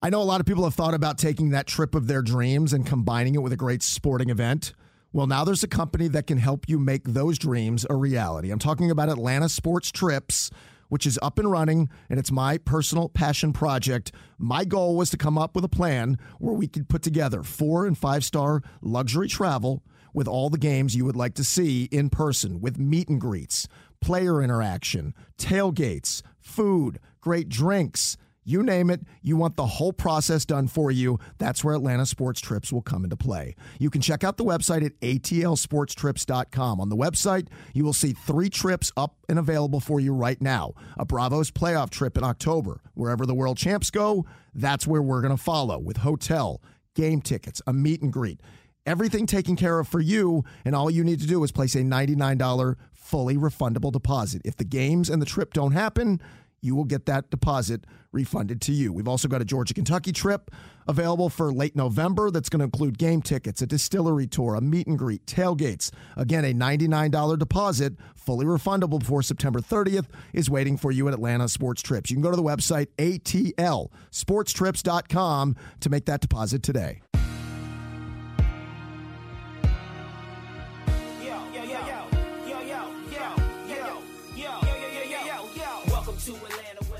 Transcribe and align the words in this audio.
I 0.00 0.10
know 0.10 0.22
a 0.22 0.22
lot 0.22 0.38
of 0.38 0.46
people 0.46 0.62
have 0.62 0.74
thought 0.74 0.94
about 0.94 1.18
taking 1.18 1.50
that 1.50 1.66
trip 1.66 1.96
of 1.96 2.06
their 2.06 2.22
dreams 2.22 2.72
and 2.72 2.86
combining 2.86 3.34
it 3.34 3.42
with 3.42 3.52
a 3.52 3.56
great 3.56 3.82
sporting 3.82 4.30
event. 4.30 4.72
Well, 5.12 5.26
now 5.26 5.44
there's 5.44 5.64
a 5.64 5.68
company 5.68 6.06
that 6.06 6.28
can 6.28 6.38
help 6.38 6.68
you 6.68 6.78
make 6.78 7.02
those 7.02 7.36
dreams 7.36 7.84
a 7.90 7.96
reality. 7.96 8.52
I'm 8.52 8.60
talking 8.60 8.92
about 8.92 9.08
Atlanta 9.08 9.48
Sports 9.48 9.90
Trips, 9.90 10.52
which 10.88 11.04
is 11.04 11.18
up 11.20 11.40
and 11.40 11.50
running, 11.50 11.88
and 12.08 12.20
it's 12.20 12.30
my 12.30 12.58
personal 12.58 13.08
passion 13.08 13.52
project. 13.52 14.12
My 14.38 14.64
goal 14.64 14.96
was 14.96 15.10
to 15.10 15.16
come 15.16 15.36
up 15.36 15.56
with 15.56 15.64
a 15.64 15.68
plan 15.68 16.16
where 16.38 16.54
we 16.54 16.68
could 16.68 16.88
put 16.88 17.02
together 17.02 17.42
four 17.42 17.84
and 17.84 17.98
five 17.98 18.24
star 18.24 18.62
luxury 18.80 19.26
travel 19.26 19.82
with 20.14 20.28
all 20.28 20.48
the 20.48 20.58
games 20.58 20.94
you 20.94 21.06
would 21.06 21.16
like 21.16 21.34
to 21.34 21.44
see 21.44 21.88
in 21.90 22.08
person, 22.08 22.60
with 22.60 22.78
meet 22.78 23.08
and 23.08 23.20
greets, 23.20 23.66
player 24.00 24.44
interaction, 24.44 25.12
tailgates, 25.38 26.22
food, 26.40 27.00
great 27.20 27.48
drinks 27.48 28.16
you 28.48 28.62
name 28.62 28.90
it, 28.90 29.02
you 29.22 29.36
want 29.36 29.56
the 29.56 29.66
whole 29.66 29.92
process 29.92 30.44
done 30.44 30.68
for 30.68 30.90
you. 30.90 31.18
That's 31.38 31.62
where 31.62 31.74
Atlanta 31.74 32.06
Sports 32.06 32.40
Trips 32.40 32.72
will 32.72 32.82
come 32.82 33.04
into 33.04 33.16
play. 33.16 33.54
You 33.78 33.90
can 33.90 34.00
check 34.00 34.24
out 34.24 34.36
the 34.36 34.44
website 34.44 34.84
at 34.84 34.98
atlsportstrips.com. 35.00 36.80
On 36.80 36.88
the 36.88 36.96
website, 36.96 37.48
you 37.74 37.84
will 37.84 37.92
see 37.92 38.12
three 38.12 38.48
trips 38.48 38.90
up 38.96 39.16
and 39.28 39.38
available 39.38 39.80
for 39.80 40.00
you 40.00 40.14
right 40.14 40.40
now. 40.40 40.72
A 40.96 41.04
Bravos 41.04 41.50
playoff 41.50 41.90
trip 41.90 42.16
in 42.16 42.24
October. 42.24 42.80
Wherever 42.94 43.26
the 43.26 43.34
world 43.34 43.58
champs 43.58 43.90
go, 43.90 44.24
that's 44.54 44.86
where 44.86 45.02
we're 45.02 45.20
going 45.20 45.36
to 45.36 45.42
follow 45.42 45.78
with 45.78 45.98
hotel, 45.98 46.62
game 46.94 47.20
tickets, 47.20 47.60
a 47.66 47.72
meet 47.72 48.02
and 48.02 48.12
greet. 48.12 48.40
Everything 48.86 49.26
taken 49.26 49.54
care 49.54 49.78
of 49.78 49.86
for 49.86 50.00
you, 50.00 50.44
and 50.64 50.74
all 50.74 50.90
you 50.90 51.04
need 51.04 51.20
to 51.20 51.26
do 51.26 51.44
is 51.44 51.52
place 51.52 51.74
a 51.74 51.80
$99 51.80 52.76
fully 52.94 53.36
refundable 53.36 53.92
deposit. 53.92 54.40
If 54.46 54.56
the 54.56 54.64
games 54.64 55.10
and 55.10 55.20
the 55.20 55.26
trip 55.26 55.52
don't 55.52 55.72
happen, 55.72 56.22
you 56.60 56.74
will 56.74 56.84
get 56.84 57.06
that 57.06 57.30
deposit 57.30 57.86
refunded 58.12 58.60
to 58.62 58.72
you. 58.72 58.92
We've 58.92 59.08
also 59.08 59.28
got 59.28 59.42
a 59.42 59.44
Georgia 59.44 59.74
Kentucky 59.74 60.12
trip 60.12 60.50
available 60.86 61.28
for 61.28 61.52
late 61.52 61.76
November 61.76 62.30
that's 62.30 62.48
going 62.48 62.60
to 62.60 62.64
include 62.64 62.96
game 62.98 63.20
tickets, 63.22 63.60
a 63.62 63.66
distillery 63.66 64.26
tour, 64.26 64.54
a 64.54 64.60
meet 64.60 64.86
and 64.86 64.98
greet, 64.98 65.26
tailgates. 65.26 65.90
Again, 66.16 66.44
a 66.44 66.54
$99 66.54 67.38
deposit, 67.38 67.94
fully 68.16 68.46
refundable 68.46 68.98
before 68.98 69.22
September 69.22 69.60
30th, 69.60 70.06
is 70.32 70.48
waiting 70.48 70.76
for 70.76 70.90
you 70.90 71.06
at 71.08 71.14
Atlanta 71.14 71.48
Sports 71.48 71.82
Trips. 71.82 72.10
You 72.10 72.16
can 72.16 72.22
go 72.22 72.30
to 72.30 72.36
the 72.36 72.42
website 72.42 72.88
atlsportstrips.com 72.98 75.56
to 75.80 75.90
make 75.90 76.06
that 76.06 76.20
deposit 76.20 76.62
today. 76.62 77.02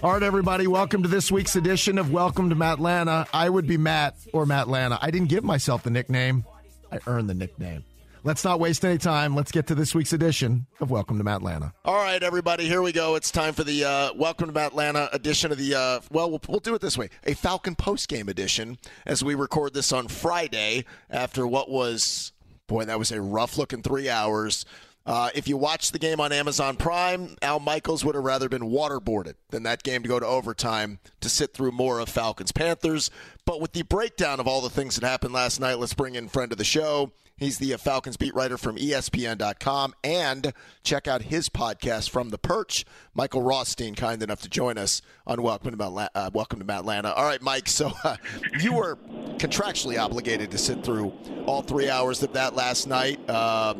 All 0.00 0.12
right, 0.12 0.22
everybody, 0.22 0.68
welcome 0.68 1.02
to 1.02 1.08
this 1.08 1.32
week's 1.32 1.56
edition 1.56 1.98
of 1.98 2.12
Welcome 2.12 2.50
to 2.50 2.56
Matlanta. 2.56 3.26
I 3.32 3.50
would 3.50 3.66
be 3.66 3.76
Matt 3.76 4.14
or 4.32 4.46
Matlanta. 4.46 4.96
I 5.02 5.10
didn't 5.10 5.28
give 5.28 5.42
myself 5.42 5.82
the 5.82 5.90
nickname, 5.90 6.44
I 6.92 7.00
earned 7.08 7.28
the 7.28 7.34
nickname. 7.34 7.82
Let's 8.22 8.44
not 8.44 8.60
waste 8.60 8.84
any 8.84 8.98
time. 8.98 9.34
Let's 9.34 9.50
get 9.50 9.66
to 9.68 9.74
this 9.74 9.96
week's 9.96 10.12
edition 10.12 10.66
of 10.80 10.92
Welcome 10.92 11.18
to 11.18 11.24
Matlanta. 11.24 11.72
All 11.84 11.96
right, 11.96 12.22
everybody, 12.22 12.68
here 12.68 12.80
we 12.80 12.92
go. 12.92 13.16
It's 13.16 13.32
time 13.32 13.54
for 13.54 13.64
the 13.64 13.84
uh, 13.84 14.14
Welcome 14.14 14.52
to 14.52 14.54
Matlanta 14.54 15.12
edition 15.12 15.50
of 15.50 15.58
the, 15.58 15.74
uh, 15.74 16.00
well, 16.12 16.30
well, 16.30 16.40
we'll 16.48 16.60
do 16.60 16.76
it 16.76 16.80
this 16.80 16.96
way 16.96 17.10
a 17.24 17.34
Falcon 17.34 17.74
postgame 17.74 18.28
edition 18.28 18.78
as 19.04 19.24
we 19.24 19.34
record 19.34 19.74
this 19.74 19.90
on 19.92 20.06
Friday 20.06 20.84
after 21.10 21.44
what 21.44 21.68
was, 21.68 22.30
boy, 22.68 22.84
that 22.84 23.00
was 23.00 23.10
a 23.10 23.20
rough 23.20 23.58
looking 23.58 23.82
three 23.82 24.08
hours 24.08 24.64
uh, 25.08 25.30
if 25.34 25.48
you 25.48 25.56
watch 25.56 25.90
the 25.90 25.98
game 25.98 26.20
on 26.20 26.32
Amazon 26.32 26.76
Prime, 26.76 27.34
Al 27.40 27.60
Michaels 27.60 28.04
would 28.04 28.14
have 28.14 28.24
rather 28.24 28.48
been 28.50 28.62
waterboarded 28.62 29.34
than 29.48 29.62
that 29.62 29.82
game 29.82 30.02
to 30.02 30.08
go 30.08 30.20
to 30.20 30.26
overtime 30.26 30.98
to 31.22 31.30
sit 31.30 31.54
through 31.54 31.72
more 31.72 31.98
of 31.98 32.10
Falcons 32.10 32.52
Panthers. 32.52 33.10
But 33.46 33.58
with 33.58 33.72
the 33.72 33.82
breakdown 33.82 34.38
of 34.38 34.46
all 34.46 34.60
the 34.60 34.68
things 34.68 34.96
that 34.96 35.06
happened 35.06 35.32
last 35.32 35.60
night, 35.60 35.78
let's 35.78 35.94
bring 35.94 36.14
in 36.14 36.28
friend 36.28 36.52
of 36.52 36.58
the 36.58 36.64
show. 36.64 37.10
He's 37.38 37.56
the 37.56 37.74
Falcons 37.78 38.18
beat 38.18 38.34
writer 38.34 38.58
from 38.58 38.76
ESPN.com 38.76 39.94
and 40.04 40.52
check 40.82 41.08
out 41.08 41.22
his 41.22 41.48
podcast 41.48 42.10
from 42.10 42.28
the 42.28 42.36
Perch. 42.36 42.84
Michael 43.14 43.42
Rothstein, 43.42 43.94
kind 43.94 44.22
enough 44.22 44.42
to 44.42 44.50
join 44.50 44.76
us 44.76 45.00
on 45.26 45.40
Welcome 45.40 45.70
to 45.70 45.76
Matt, 45.76 46.10
uh, 46.14 46.30
Welcome 46.34 46.60
to 46.60 46.70
Atlanta. 46.70 47.14
All 47.14 47.24
right, 47.24 47.40
Mike. 47.40 47.68
So 47.68 47.92
uh, 48.04 48.16
you 48.60 48.74
were 48.74 48.96
contractually 49.38 49.98
obligated 49.98 50.50
to 50.50 50.58
sit 50.58 50.84
through 50.84 51.14
all 51.46 51.62
three 51.62 51.88
hours 51.88 52.22
of 52.22 52.34
that 52.34 52.54
last 52.54 52.88
night. 52.88 53.20
Uh, 53.30 53.74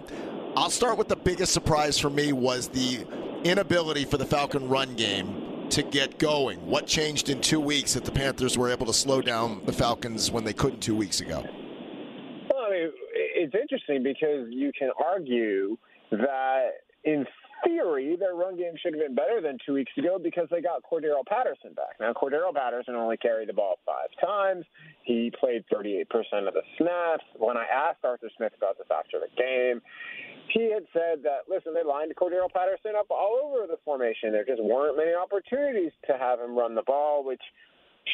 I'll 0.58 0.70
start 0.70 0.98
with 0.98 1.06
the 1.06 1.14
biggest 1.14 1.52
surprise 1.52 2.00
for 2.00 2.10
me 2.10 2.32
was 2.32 2.66
the 2.66 3.06
inability 3.44 4.04
for 4.04 4.16
the 4.16 4.26
Falcon 4.26 4.69
run 4.69 4.96
game 4.96 5.69
to 5.70 5.84
get 5.84 6.19
going. 6.19 6.58
What 6.66 6.88
changed 6.88 7.28
in 7.28 7.41
two 7.41 7.60
weeks 7.60 7.94
that 7.94 8.04
the 8.04 8.10
Panthers 8.10 8.58
were 8.58 8.68
able 8.68 8.84
to 8.86 8.92
slow 8.92 9.22
down 9.22 9.62
the 9.66 9.72
Falcons 9.72 10.32
when 10.32 10.42
they 10.42 10.52
couldn't 10.52 10.80
two 10.80 10.97
weeks 10.97 11.20
ago? 11.20 11.44
Well, 12.50 12.64
I 12.66 12.70
mean, 12.70 12.92
it's 13.14 13.54
interesting 13.54 14.02
because 14.02 14.48
you 14.50 14.72
can 14.76 14.91
argue 15.00 15.78
that 16.10 16.70
in 17.04 17.24
theory, 17.64 18.16
their 18.16 18.34
run 18.34 18.56
game 18.56 18.74
should 18.80 18.94
have 18.94 19.02
been 19.02 19.14
better 19.14 19.41
than 19.41 19.58
two 19.64 19.74
weeks 19.74 19.92
ago 19.96 20.19
because 20.22 20.48
they 20.50 20.60
got 20.60 20.82
Cordarrelle 20.82 21.26
Patterson 21.26 21.72
back. 21.74 22.00
Now, 22.00 22.12
Cordarrelle 22.12 22.54
Patterson 22.54 22.94
only 22.94 23.16
carried 23.16 23.48
the 23.48 23.52
ball 23.52 23.78
five 23.84 24.08
times. 24.20 24.64
He 25.02 25.32
played 25.38 25.64
38% 25.72 26.04
of 26.47 26.54
the 26.54 26.62
snaps. 26.76 27.24
When 27.36 27.56
I 27.56 27.64
asked 27.64 28.04
Arthur 28.04 28.30
Smith 28.36 28.52
about 28.56 28.78
this 28.78 28.88
after 28.91 29.18
the 29.18 29.30
game, 29.36 29.80
he 30.52 30.72
had 30.72 30.84
said 30.92 31.22
that, 31.24 31.48
listen, 31.48 31.74
they 31.74 31.84
lined 31.84 32.14
Cordarrelle 32.16 32.52
Patterson 32.52 32.92
up 32.98 33.10
all 33.10 33.41
over 33.44 33.66
the 33.66 33.78
formation. 33.84 34.32
There 34.32 34.44
just 34.44 34.62
weren't 34.62 34.97
many 34.97 35.12
opportunities 35.12 35.92
to 36.06 36.16
have 36.16 36.41
him 36.41 36.56
run 36.56 36.74
the 36.74 36.86
ball, 36.86 37.24
which 37.24 37.42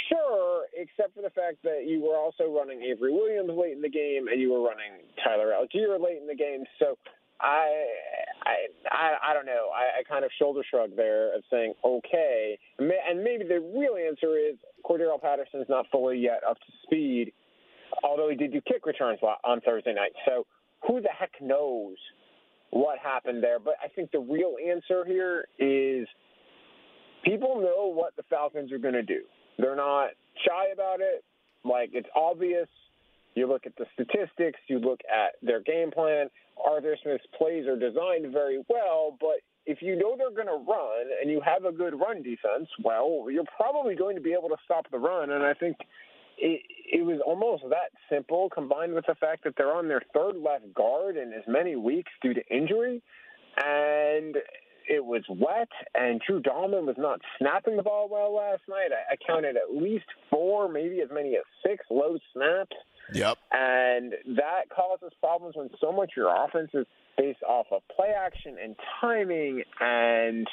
Sure, 0.09 0.67
except 0.75 1.15
for 1.15 1.23
the 1.23 1.31
fact 1.31 1.63
that 1.63 1.87
you 1.87 2.03
were 2.03 2.17
also 2.17 2.51
running 2.51 2.83
Avery 2.83 3.13
Williams 3.13 3.51
late 3.57 3.73
in 3.73 3.83
the 3.83 3.89
game 3.89 4.27
and 4.29 4.41
you 4.41 4.53
were 4.53 4.61
running 4.61 5.07
Tyler 5.23 5.55
Allgeier 5.55 6.03
late 6.03 6.19
in 6.21 6.27
the 6.27 6.35
game. 6.35 6.65
So 6.79 6.99
I, 7.41 7.71
I, 8.45 8.67
I 8.91 9.31
I 9.31 9.35
don't 9.35 9.47
know. 9.47 9.69
I, 9.75 10.01
I 10.01 10.03
kind 10.09 10.25
of 10.25 10.31
shoulder 10.39 10.63
shrug 10.69 10.97
there 10.97 11.35
of 11.35 11.43
saying 11.51 11.75
okay, 11.85 12.59
and 12.79 13.25
maybe 13.25 13.45
the 13.45 13.61
real 13.77 13.97
answer 13.97 14.37
is 14.37 14.57
Cordarrelle 14.85 15.21
Patterson 15.21 15.61
is 15.61 15.69
not 15.69 15.87
fully 15.91 16.19
yet 16.19 16.41
up 16.49 16.57
to 16.59 16.73
speed, 16.85 17.33
although 18.03 18.29
he 18.29 18.37
did 18.37 18.53
do 18.53 18.61
kick 18.67 18.87
returns 18.87 19.21
on 19.23 19.61
Thursday 19.61 19.95
night. 19.95 20.13
So 20.27 20.47
who 20.87 21.01
the 21.01 21.11
heck 21.19 21.33
knows 21.41 21.97
what 22.71 22.99
happened 22.99 23.43
there? 23.43 23.59
But 23.59 23.75
I 23.83 23.89
think 23.89 24.11
the 24.11 24.21
real 24.21 24.57
answer 24.69 25.05
here 25.07 25.47
is 25.59 26.07
people 27.25 27.61
know 27.61 27.87
what 27.87 28.15
the 28.17 28.23
Falcons 28.29 28.73
are 28.73 28.79
going 28.79 28.95
to 28.95 29.03
do. 29.03 29.23
They're 29.59 29.77
not 29.77 30.11
shy 30.47 30.67
about 30.73 31.01
it. 31.01 31.25
Like 31.65 31.91
it's 31.93 32.09
obvious. 32.15 32.69
You 33.35 33.49
look 33.49 33.67
at 33.67 33.77
the 33.77 33.87
statistics, 33.95 34.61
you 34.69 34.79
look 34.79 35.01
at 35.13 35.33
their 35.43 35.61
game 35.61 35.91
plan. 35.91 36.29
Arthur 36.65 36.97
Smith's 37.03 37.25
plays 37.37 37.67
are 37.67 37.79
designed 37.79 38.33
very 38.33 38.63
well, 38.69 39.17
but 39.21 39.43
if 39.67 39.79
you 39.81 39.97
know 39.97 40.15
they're 40.17 40.31
going 40.31 40.47
to 40.47 40.71
run 40.71 41.07
and 41.21 41.31
you 41.31 41.41
have 41.45 41.65
a 41.65 41.73
good 41.73 41.99
run 41.99 42.23
defense, 42.23 42.69
well, 42.83 43.27
you're 43.31 43.45
probably 43.57 43.95
going 43.95 44.15
to 44.15 44.23
be 44.23 44.33
able 44.33 44.49
to 44.51 44.57
stop 44.65 44.87
the 44.91 44.99
run. 44.99 45.31
And 45.31 45.43
I 45.43 45.55
think 45.55 45.77
it, 46.39 46.63
it 46.93 47.05
was 47.05 47.21
almost 47.27 47.65
that 47.71 47.91
simple, 48.11 48.51
combined 48.51 48.95
with 48.95 49.07
the 49.07 49.15
fact 49.15 49.45
that 49.45 49.55
they're 49.57 49.75
on 49.75 49.89
their 49.89 50.03
third 50.13 50.37
left 50.37 50.73
guard 50.75 51.17
in 51.17 51.33
as 51.33 51.43
many 51.49 51.77
weeks 51.77 52.13
due 52.23 52.35
to 52.35 52.47
injury. 52.55 53.03
And 53.57 54.37
it 54.89 55.05
was 55.05 55.23
wet, 55.29 55.69
and 55.95 56.21
Drew 56.27 56.43
Dalman 56.43 56.87
was 56.87 56.97
not 56.99 57.21
snapping 57.39 57.77
the 57.77 57.83
ball 57.83 58.09
well 58.11 58.35
last 58.35 58.63
night. 58.69 58.91
I, 58.93 59.15
I 59.15 59.17
counted 59.27 59.57
at 59.57 59.75
least 59.75 60.05
four, 60.29 60.71
maybe 60.71 61.01
as 61.01 61.09
many 61.13 61.37
as 61.37 61.45
six 61.67 61.85
low 61.91 62.19
snaps. 62.35 62.77
Yep. 63.13 63.39
And 63.53 64.15
that 64.37 64.71
causes 64.75 65.13
problems 65.21 65.57
when 65.57 65.69
so 65.81 65.93
much 65.93 66.13
of 66.13 66.17
your 66.17 66.45
offense 66.45 66.71
is 66.75 66.87
based 67.19 67.43
off 67.43 67.67
of 67.71 67.83
play 67.95 68.13
action 68.17 68.57
and 68.63 68.75
timing 69.01 69.63
and 69.81 70.49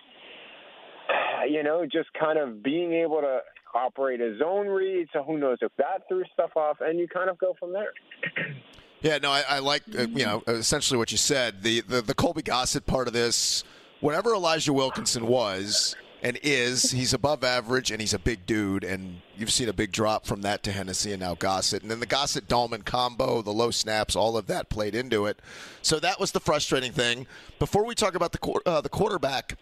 you 1.50 1.64
know, 1.64 1.86
just 1.86 2.10
kind 2.20 2.38
of 2.38 2.64
being 2.64 2.94
able 2.94 3.22
to 3.22 3.40
operate 3.74 4.22
a 4.22 4.38
zone 4.38 4.68
read. 4.68 5.08
So 5.14 5.24
who 5.24 5.38
knows 5.38 5.58
if 5.62 5.72
that 5.78 6.08
threw 6.08 6.24
stuff 6.34 6.52
off, 6.56 6.78
and 6.82 7.00
you 7.00 7.08
kind 7.08 7.30
of 7.30 7.38
go 7.38 7.56
from 7.60 7.74
there. 7.74 7.92
Yeah, 9.04 9.18
no, 9.18 9.32
I, 9.32 9.42
I 9.50 9.58
like 9.58 9.82
uh, 9.98 10.04
you 10.04 10.28
know 10.28 10.44
essentially 10.46 11.00
what 11.00 11.12
you 11.12 11.18
said. 11.18 11.64
The, 11.64 11.82
the 11.82 12.04
the 12.04 12.14
Colby 12.14 12.44
Gossett 12.44 12.86
part 12.86 13.08
of 13.08 13.14
this, 13.14 13.64
whatever 14.00 14.32
Elijah 14.36 14.74
Wilkinson 14.74 15.26
was, 15.26 15.96
and 16.22 16.40
is. 16.44 16.92
He's 16.92 17.14
above 17.14 17.44
average, 17.44 17.92
and 17.92 18.00
he's 18.00 18.14
a 18.14 18.20
big 18.20 18.46
dude. 18.46 18.84
And 18.84 19.22
you've 19.36 19.52
seen 19.52 19.70
a 19.70 19.74
big 19.74 19.92
drop 19.92 20.26
from 20.26 20.42
that 20.44 20.64
to 20.64 20.72
Hennessy 20.72 21.12
and 21.12 21.22
now 21.22 21.36
Gossett. 21.36 21.82
And 21.82 21.90
then 21.90 22.00
the 22.00 22.06
Gossett 22.06 22.48
Dalman 22.48 22.86
combo, 22.86 23.42
the 23.42 23.52
low 23.52 23.72
snaps, 23.72 24.16
all 24.16 24.38
of 24.38 24.48
that 24.48 24.70
played 24.70 24.96
into 24.96 25.26
it. 25.26 25.40
So 25.82 26.00
that 26.00 26.20
was 26.20 26.32
the 26.32 26.40
frustrating 26.40 26.92
thing. 26.92 27.28
Before 27.60 27.86
we 27.86 27.96
talk 27.96 28.16
about 28.16 28.32
the 28.32 28.62
uh, 28.66 28.82
the 28.82 28.90
quarterback, 28.90 29.58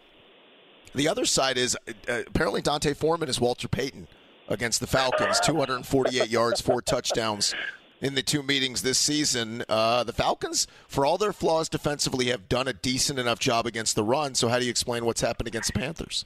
the 0.93 1.07
other 1.07 1.25
side 1.25 1.57
is 1.57 1.77
uh, 1.87 2.23
apparently 2.27 2.61
D'Onta 2.61 2.95
Foreman 2.95 3.29
is 3.29 3.39
Walter 3.39 3.67
Payton 3.67 4.07
against 4.47 4.79
the 4.79 4.87
Falcons, 4.87 5.39
248 5.39 6.29
yards, 6.29 6.59
four 6.59 6.81
touchdowns 6.81 7.53
in 8.01 8.15
the 8.15 8.23
two 8.23 8.41
meetings 8.41 8.81
this 8.81 8.97
season. 8.97 9.63
Uh, 9.69 10.03
the 10.03 10.13
Falcons, 10.13 10.67
for 10.87 11.05
all 11.05 11.17
their 11.17 11.33
flaws 11.33 11.69
defensively, 11.69 12.27
have 12.27 12.49
done 12.49 12.67
a 12.67 12.73
decent 12.73 13.19
enough 13.19 13.39
job 13.39 13.65
against 13.67 13.95
the 13.95 14.03
run. 14.03 14.35
So, 14.35 14.49
how 14.49 14.57
do 14.57 14.65
you 14.65 14.71
explain 14.71 15.05
what's 15.05 15.21
happened 15.21 15.47
against 15.47 15.71
the 15.71 15.79
Panthers? 15.79 16.25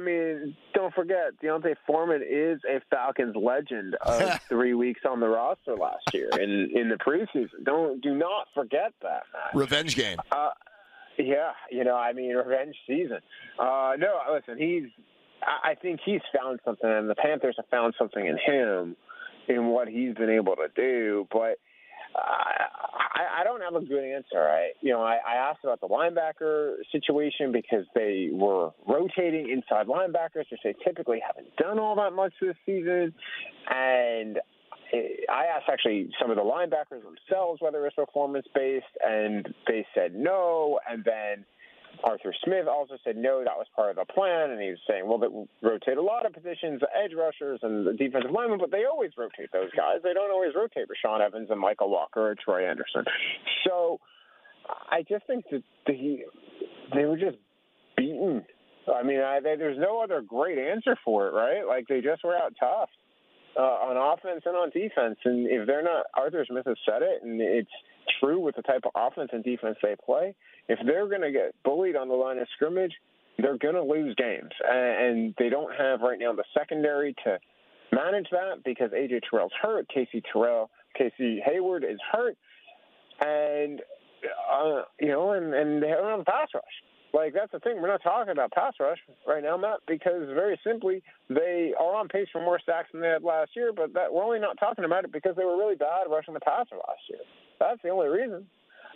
I 0.00 0.04
mean, 0.04 0.56
don't 0.74 0.94
forget, 0.94 1.38
D'Onta 1.42 1.74
Foreman 1.86 2.22
is 2.22 2.60
a 2.68 2.80
Falcons 2.90 3.36
legend 3.36 3.96
of 3.96 4.40
three 4.48 4.74
weeks 4.74 5.02
on 5.08 5.20
the 5.20 5.28
roster 5.28 5.76
last 5.76 6.14
year 6.14 6.30
in 6.32 6.70
in 6.74 6.88
the 6.88 6.96
preseason. 6.96 7.64
Don't 7.64 8.00
do 8.00 8.14
not 8.14 8.48
forget 8.54 8.92
that. 9.02 9.24
Man. 9.32 9.60
Revenge 9.60 9.96
game. 9.96 10.18
Uh, 10.32 10.50
yeah, 11.18 11.52
you 11.70 11.84
know, 11.84 11.96
I 11.96 12.12
mean, 12.12 12.34
revenge 12.34 12.76
season. 12.86 13.18
Uh, 13.58 13.92
no, 13.98 14.18
listen, 14.32 14.56
he's. 14.58 14.90
I 15.42 15.74
think 15.74 16.00
he's 16.04 16.20
found 16.38 16.60
something, 16.64 16.88
and 16.88 17.08
the 17.08 17.14
Panthers 17.14 17.54
have 17.56 17.66
found 17.70 17.94
something 17.98 18.26
in 18.26 18.36
him, 18.36 18.94
in 19.48 19.68
what 19.68 19.88
he's 19.88 20.14
been 20.14 20.28
able 20.28 20.54
to 20.56 20.68
do. 20.76 21.26
But 21.32 21.58
I, 22.14 23.40
I 23.40 23.44
don't 23.44 23.60
have 23.60 23.74
a 23.74 23.84
good 23.84 24.04
answer. 24.04 24.48
I, 24.48 24.70
you 24.80 24.92
know, 24.92 25.02
I, 25.02 25.18
I 25.26 25.34
asked 25.50 25.60
about 25.62 25.80
the 25.80 25.88
linebacker 25.88 26.76
situation 26.92 27.52
because 27.52 27.84
they 27.94 28.30
were 28.32 28.70
rotating 28.86 29.50
inside 29.50 29.86
linebackers, 29.86 30.50
which 30.50 30.60
they 30.64 30.74
typically 30.84 31.20
haven't 31.24 31.56
done 31.56 31.78
all 31.78 31.96
that 31.96 32.12
much 32.12 32.32
this 32.40 32.56
season, 32.66 33.14
and 33.68 34.38
I 34.92 35.44
asked 35.56 35.68
actually 35.70 36.10
some 36.20 36.30
of 36.30 36.36
the 36.36 36.42
linebackers 36.42 37.02
themselves 37.02 37.60
whether 37.60 37.78
it 37.78 37.92
was 37.96 38.06
performance 38.06 38.46
based, 38.54 38.86
and 39.04 39.48
they 39.66 39.86
said 39.94 40.14
no. 40.14 40.80
And 40.88 41.04
then 41.04 41.44
Arthur 42.04 42.34
Smith 42.44 42.66
also 42.68 42.96
said 43.04 43.16
no, 43.16 43.44
that 43.44 43.56
was 43.56 43.66
part 43.74 43.90
of 43.90 43.96
the 43.96 44.12
plan. 44.12 44.50
And 44.50 44.60
he 44.60 44.70
was 44.70 44.78
saying, 44.88 45.06
well, 45.06 45.18
they 45.18 45.28
rotate 45.66 45.96
a 45.96 46.02
lot 46.02 46.26
of 46.26 46.32
positions, 46.32 46.80
the 46.80 46.88
edge 46.96 47.12
rushers 47.16 47.60
and 47.62 47.86
the 47.86 47.92
defensive 47.92 48.30
linemen, 48.30 48.58
but 48.58 48.70
they 48.70 48.84
always 48.84 49.10
rotate 49.16 49.52
those 49.52 49.70
guys. 49.76 49.98
They 50.02 50.12
don't 50.12 50.30
always 50.30 50.54
rotate 50.54 50.86
Rashaan 50.88 51.20
Evans 51.20 51.48
and 51.50 51.62
Mykal 51.62 51.88
Walker 51.88 52.30
or 52.30 52.34
Troy 52.34 52.68
Anderson. 52.68 53.04
So 53.66 54.00
I 54.90 55.04
just 55.08 55.26
think 55.26 55.44
that 55.50 55.62
they, 55.86 56.24
they 56.94 57.04
were 57.04 57.18
just 57.18 57.36
beaten. 57.96 58.44
I 58.92 59.02
mean, 59.02 59.20
I, 59.20 59.40
they, 59.40 59.56
there's 59.56 59.78
no 59.78 60.02
other 60.02 60.22
great 60.22 60.58
answer 60.58 60.96
for 61.04 61.28
it, 61.28 61.32
right? 61.32 61.66
Like 61.66 61.86
they 61.88 62.00
just 62.00 62.24
were 62.24 62.36
out 62.36 62.54
tough 62.58 62.88
uh, 63.56 63.60
on 63.60 63.96
offense 63.96 64.42
and 64.46 64.56
on 64.56 64.70
defense. 64.70 65.18
And 65.24 65.46
if 65.46 65.66
they're 65.66 65.82
not, 65.82 66.06
Arthur 66.14 66.44
Smith 66.48 66.66
has 66.66 66.76
said 66.86 67.02
it, 67.02 67.22
and 67.22 67.40
it's 67.40 67.70
true 68.20 68.38
with 68.38 68.56
the 68.56 68.62
type 68.62 68.82
of 68.84 68.92
offense 68.94 69.30
and 69.32 69.42
defense 69.42 69.76
they 69.82 69.96
play. 70.04 70.34
If 70.68 70.78
they're 70.86 71.08
going 71.08 71.22
to 71.22 71.32
get 71.32 71.54
bullied 71.64 71.96
on 71.96 72.08
the 72.08 72.14
line 72.14 72.38
of 72.38 72.46
scrimmage, 72.54 72.92
they're 73.38 73.58
going 73.58 73.74
to 73.74 73.82
lose 73.82 74.14
games, 74.16 74.50
and 74.68 75.34
they 75.38 75.48
don't 75.48 75.74
have 75.74 76.00
right 76.00 76.18
now 76.18 76.32
the 76.32 76.44
secondary 76.56 77.14
to 77.24 77.38
manage 77.92 78.26
that 78.30 78.62
because 78.64 78.90
AJ 78.90 79.22
Terrell's 79.28 79.52
hurt, 79.60 79.88
Casey 79.88 80.22
Terrell, 80.32 80.70
Casey 80.96 81.40
Hayward 81.44 81.84
is 81.84 81.98
hurt, 82.12 82.36
and 83.20 83.80
uh, 84.52 84.82
you 85.00 85.08
know, 85.08 85.32
and 85.32 85.54
and 85.54 85.82
they 85.82 85.88
don't 85.88 86.10
have 86.10 86.20
a 86.20 86.24
pass 86.24 86.48
rush. 86.54 86.64
Like 87.12 87.34
that's 87.34 87.50
the 87.52 87.58
thing. 87.60 87.80
We're 87.80 87.88
not 87.88 88.02
talking 88.02 88.30
about 88.30 88.52
pass 88.52 88.74
rush 88.78 88.98
right 89.26 89.42
now, 89.42 89.56
Matt, 89.56 89.80
because 89.86 90.28
very 90.34 90.58
simply 90.64 91.02
they 91.28 91.72
are 91.78 91.94
on 91.96 92.08
pace 92.08 92.28
for 92.32 92.40
more 92.40 92.60
sacks 92.64 92.88
than 92.92 93.00
they 93.00 93.08
had 93.08 93.22
last 93.22 93.50
year. 93.56 93.72
But 93.74 93.94
that 93.94 94.12
we're 94.12 94.22
only 94.22 94.38
not 94.38 94.58
talking 94.58 94.84
about 94.84 95.04
it 95.04 95.12
because 95.12 95.34
they 95.36 95.44
were 95.44 95.56
really 95.56 95.76
bad 95.76 96.04
rushing 96.08 96.34
the 96.34 96.40
passer 96.40 96.76
last 96.76 97.02
year. 97.08 97.20
That's 97.60 97.80
the 97.82 97.90
only 97.90 98.08
reason. 98.08 98.46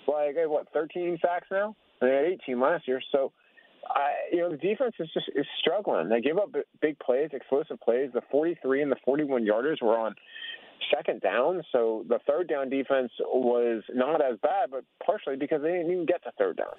Like 0.09 0.37
what, 0.47 0.67
13 0.73 1.19
sacks 1.23 1.47
now? 1.51 1.77
They 2.01 2.09
had 2.09 2.25
18 2.25 2.61
last 2.61 2.89
year. 2.89 3.01
So, 3.13 3.33
I, 3.89 4.13
you 4.33 4.39
know, 4.39 4.51
the 4.51 4.57
defense 4.57 4.95
is 4.99 5.09
just 5.15 5.27
is 5.35 5.47
struggling. 5.61 6.09
They 6.09 6.21
give 6.21 6.39
up 6.39 6.55
big 6.81 6.99
plays, 6.99 7.31
explosive 7.33 7.81
plays. 7.81 8.11
The 8.13 8.23
43 8.31 8.83
and 8.83 8.91
the 8.91 8.97
41 9.05 9.45
yarders 9.45 9.81
were 9.83 9.97
on 9.97 10.15
second 10.95 11.21
down. 11.21 11.63
So 11.73 12.05
the 12.09 12.19
third 12.27 12.49
down 12.49 12.69
defense 12.69 13.13
was 13.21 13.83
not 13.93 14.21
as 14.21 14.39
bad, 14.43 14.71
but 14.71 14.85
partially 15.05 15.37
because 15.37 15.63
they 15.63 15.73
didn't 15.73 15.93
even 15.93 16.07
get 16.07 16.23
to 16.25 16.33
third 16.39 16.59
down. 16.59 16.75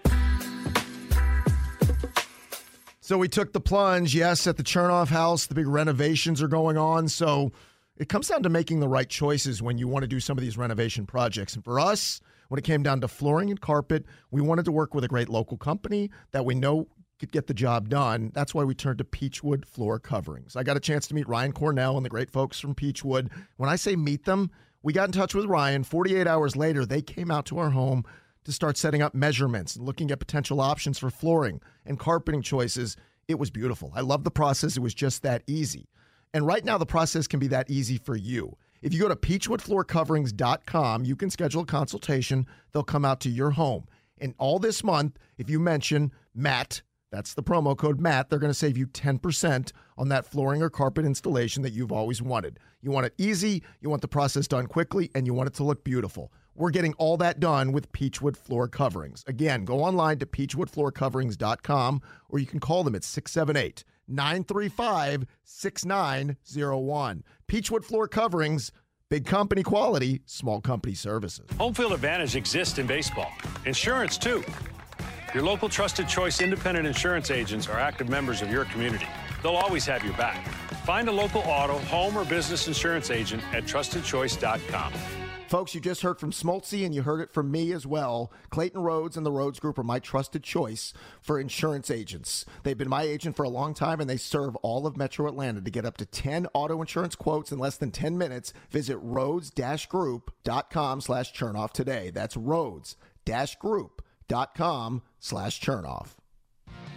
So 3.00 3.20
we 3.20 3.28
took 3.28 3.54
the 3.54 3.60
plunge, 3.60 4.16
yes, 4.16 4.48
at 4.48 4.58
the 4.58 4.64
Chernoff 4.64 5.10
house. 5.10 5.46
The 5.46 5.54
big 5.54 5.68
renovations 5.68 6.42
are 6.42 6.48
going 6.48 6.76
on. 6.76 7.08
So 7.08 7.52
it 7.98 8.10
comes 8.10 8.28
down 8.28 8.44
to 8.44 8.50
making 8.50 8.80
the 8.80 8.88
right 8.88 9.10
choices 9.10 9.62
when 9.62 9.78
you 9.78 9.88
want 9.88 10.04
to 10.04 10.08
do 10.08 10.20
some 10.20 10.38
of 10.38 10.44
these 10.44 10.58
renovation 10.58 11.06
projects. 11.06 11.56
And 11.56 11.64
for 11.64 11.80
us, 11.80 12.20
when 12.50 12.60
it 12.60 12.64
came 12.64 12.84
down 12.84 13.02
to 13.02 13.08
flooring 13.08 13.50
and 13.50 13.60
carpet, 13.60 14.06
we 14.32 14.42
wanted 14.42 14.66
to 14.66 14.72
work 14.72 14.94
with 14.94 15.04
a 15.04 15.08
great 15.08 15.30
local 15.30 15.58
company 15.58 16.12
that 16.32 16.46
we 16.46 16.56
know 16.56 16.88
could 17.20 17.32
get 17.32 17.48
the 17.48 17.54
job 17.54 17.88
done. 17.90 18.32
That's 18.34 18.54
why 18.54 18.66
we 18.66 18.76
turned 18.76 18.98
to 18.98 19.06
Peachwood 19.06 19.66
Floor 19.66 20.00
Coverings. 20.00 20.56
I 20.56 20.64
got 20.64 20.78
a 20.78 20.82
chance 20.82 21.08
to 21.08 21.16
meet 21.16 21.28
Ryan 21.30 21.54
Cornell 21.54 21.96
and 21.96 22.06
the 22.06 22.10
great 22.10 22.30
folks 22.30 22.60
from 22.60 22.76
Peachwood. 22.76 23.30
When 23.58 23.70
I 23.70 23.78
say 23.78 23.96
meet 23.96 24.26
them, 24.26 24.52
we 24.84 24.92
got 24.92 25.08
in 25.08 25.14
touch 25.14 25.34
with 25.34 25.46
Ryan. 25.46 25.84
48 25.84 26.28
hours 26.28 26.56
later, 26.56 26.86
they 26.86 27.02
came 27.02 27.32
out 27.32 27.46
to 27.48 27.58
our 27.58 27.70
home 27.70 28.04
to 28.44 28.52
start 28.52 28.78
setting 28.78 29.02
up 29.02 29.16
measurements 29.16 29.76
and 29.76 29.86
looking 29.86 30.12
at 30.12 30.20
potential 30.20 30.62
options 30.62 31.00
for 31.00 31.10
flooring 31.10 31.62
and 31.86 31.98
carpeting 31.98 32.42
choices. 32.42 32.98
It 33.28 33.40
was 33.40 33.50
beautiful. 33.50 33.92
I 33.96 34.02
love 34.02 34.24
the 34.24 34.32
process. 34.32 34.78
It 34.78 34.82
was 34.82 34.94
just 34.94 35.24
that 35.24 35.42
easy. 35.48 35.88
And 36.36 36.46
right 36.46 36.66
now, 36.66 36.78
the 36.78 36.86
process 36.86 37.28
can 37.28 37.40
be 37.40 37.48
that 37.48 37.72
easy 37.72 37.98
for 37.98 38.18
you. 38.18 38.58
If 38.82 38.94
you 38.94 39.00
go 39.00 39.08
to 39.08 39.16
peachwoodfloorcoverings.com, 39.16 41.06
you 41.06 41.16
can 41.16 41.30
schedule 41.30 41.62
a 41.62 41.66
consultation. 41.66 42.46
They'll 42.74 42.84
come 42.84 43.06
out 43.06 43.22
to 43.22 43.30
your 43.30 43.52
home. 43.52 43.86
And 44.20 44.36
all 44.38 44.60
this 44.60 44.84
month, 44.84 45.18
if 45.38 45.50
you 45.50 45.62
mention 45.62 46.12
Matt, 46.34 46.82
that's 47.10 47.36
the 47.36 47.42
promo 47.42 47.78
code 47.78 48.02
Matt, 48.02 48.30
they're 48.30 48.40
going 48.40 48.52
to 48.52 48.54
save 48.54 48.78
you 48.78 48.86
10% 48.86 49.72
on 49.98 50.10
that 50.10 50.26
flooring 50.26 50.62
or 50.62 50.70
carpet 50.70 51.06
installation 51.06 51.64
that 51.64 51.72
you've 51.72 51.94
always 51.94 52.22
wanted. 52.22 52.60
You 52.82 52.92
want 52.92 53.06
it 53.06 53.14
easy, 53.18 53.64
you 53.80 53.90
want 53.90 54.02
the 54.02 54.10
process 54.10 54.46
done 54.46 54.68
quickly, 54.68 55.10
and 55.16 55.26
you 55.26 55.34
want 55.34 55.48
it 55.48 55.54
to 55.54 55.64
look 55.64 55.86
beautiful. 55.86 56.34
We're 56.54 56.72
getting 56.72 56.96
all 56.96 57.16
that 57.18 57.40
done 57.40 57.72
with 57.72 57.94
Peachwood 57.94 58.36
Floor 58.36 58.68
Coverings. 58.68 59.24
Again, 59.26 59.64
go 59.64 59.82
online 59.82 60.20
to 60.20 60.26
peachwoodfloorcoverings.com 60.26 62.02
or 62.28 62.40
you 62.40 62.46
can 62.46 62.60
call 62.60 62.84
them 62.84 62.96
at 62.96 63.06
678 63.06 63.86
935 64.08 65.26
6901. 65.44 67.24
Peachwood 67.48 67.84
Floor 67.86 68.08
Coverings, 68.08 68.72
big 69.10 69.26
company 69.26 69.64
quality, 69.64 70.22
small 70.26 70.62
company 70.62 70.94
services. 70.94 71.46
Home 71.58 71.74
field 71.74 71.94
advantage 71.94 72.36
exists 72.36 72.78
in 72.80 72.88
baseball, 72.88 73.32
insurance 73.66 74.18
too. 74.18 74.44
Your 75.34 75.44
local 75.44 75.68
trusted 75.68 76.08
choice 76.08 76.42
independent 76.42 76.88
insurance 76.88 77.30
agents 77.30 77.68
are 77.68 77.78
active 77.80 78.08
members 78.08 78.42
of 78.42 78.50
your 78.50 78.66
community. 78.66 79.08
They'll 79.44 79.58
always 79.58 79.86
have 79.86 80.04
your 80.04 80.14
back. 80.14 80.48
Find 80.86 81.10
a 81.10 81.12
local 81.12 81.42
auto, 81.42 81.78
home, 81.80 82.18
or 82.18 82.24
business 82.26 82.68
insurance 82.68 83.12
agent 83.12 83.44
at 83.54 83.66
trustedchoice.com. 83.66 84.94
Folks, 85.48 85.76
you 85.76 85.82
just 85.82 86.02
heard 86.02 86.20
from 86.20 86.32
Smoltzy 86.32 86.84
and 86.84 86.96
you 86.96 87.04
heard 87.04 87.22
it 87.22 87.32
from 87.32 87.52
me 87.52 87.72
as 87.72 87.86
well. 87.86 88.32
Clayton 88.50 88.82
Rhodes 88.82 89.16
and 89.16 89.24
the 89.24 89.32
Rhodes 89.32 89.60
Group 89.60 89.78
are 89.78 89.84
my 89.84 90.00
trusted 90.00 90.42
choice 90.44 90.92
for 91.22 91.40
insurance 91.40 91.92
agents. 91.92 92.46
They've 92.64 92.78
been 92.78 92.90
my 92.90 93.04
agent 93.04 93.36
for 93.36 93.44
a 93.44 93.50
long 93.50 93.76
time 93.76 94.00
and 94.00 94.10
they 94.10 94.18
serve 94.18 94.56
all 94.58 94.88
of 94.88 94.98
Metro 94.98 95.28
Atlanta. 95.28 95.62
To 95.62 95.70
get 95.70 95.86
up 95.86 95.98
to 95.98 96.06
10 96.06 96.48
auto 96.56 96.82
insurance 96.82 97.14
quotes 97.16 97.52
in 97.52 97.60
less 97.60 97.78
than 97.78 97.92
10 97.92 98.18
minutes, 98.18 98.54
visit 98.72 98.98
rhodes-group.com 98.98 101.02
slash 101.02 101.32
chernoff 101.32 101.74
today. 101.74 102.10
That's 102.10 102.36
rhodes-group.com 102.36 105.02
slash 105.20 105.62
chernoff. 105.62 106.08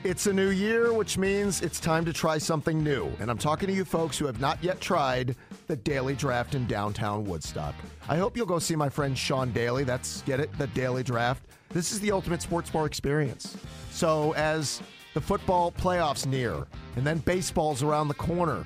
It's 0.05 0.29
a 0.29 0.33
new 0.33 0.51
year, 0.51 0.93
which 0.93 1.19
means 1.19 1.61
it's 1.61 1.81
time 1.81 2.05
to 2.05 2.13
try 2.13 2.39
something 2.39 2.85
new. 2.85 3.11
And 3.19 3.29
I'm 3.29 3.37
talking 3.37 3.67
to 3.67 3.75
you 3.75 3.85
folks 3.85 4.17
who 4.17 4.27
have 4.27 4.41
not 4.41 4.63
yet 4.63 4.81
tried 4.81 5.35
the 5.67 5.75
Daily 5.75 6.15
Draft 6.15 6.55
in 6.55 6.69
downtown 6.69 7.25
Woodstock. 7.25 7.75
I 8.09 8.17
hope 8.17 8.37
you'll 8.37 8.47
go 8.47 8.61
see 8.61 8.77
my 8.77 8.89
friend 8.89 9.19
Sean 9.19 9.51
Daly. 9.51 9.83
That's, 9.83 10.23
get 10.23 10.39
it, 10.39 10.57
the 10.57 10.69
Daily 10.69 11.03
Draft. 11.03 11.43
This 11.71 11.91
is 11.91 11.99
the 11.99 12.13
ultimate 12.13 12.41
sports 12.43 12.71
bar 12.71 12.87
experience. 12.87 13.57
So, 13.91 14.35
as 14.35 14.81
the 15.15 15.21
football 15.21 15.73
playoffs 15.73 16.27
near, 16.27 16.65
and 16.95 17.05
then 17.05 17.19
baseball's 17.19 17.83
around 17.83 18.07
the 18.07 18.15
corner, 18.15 18.65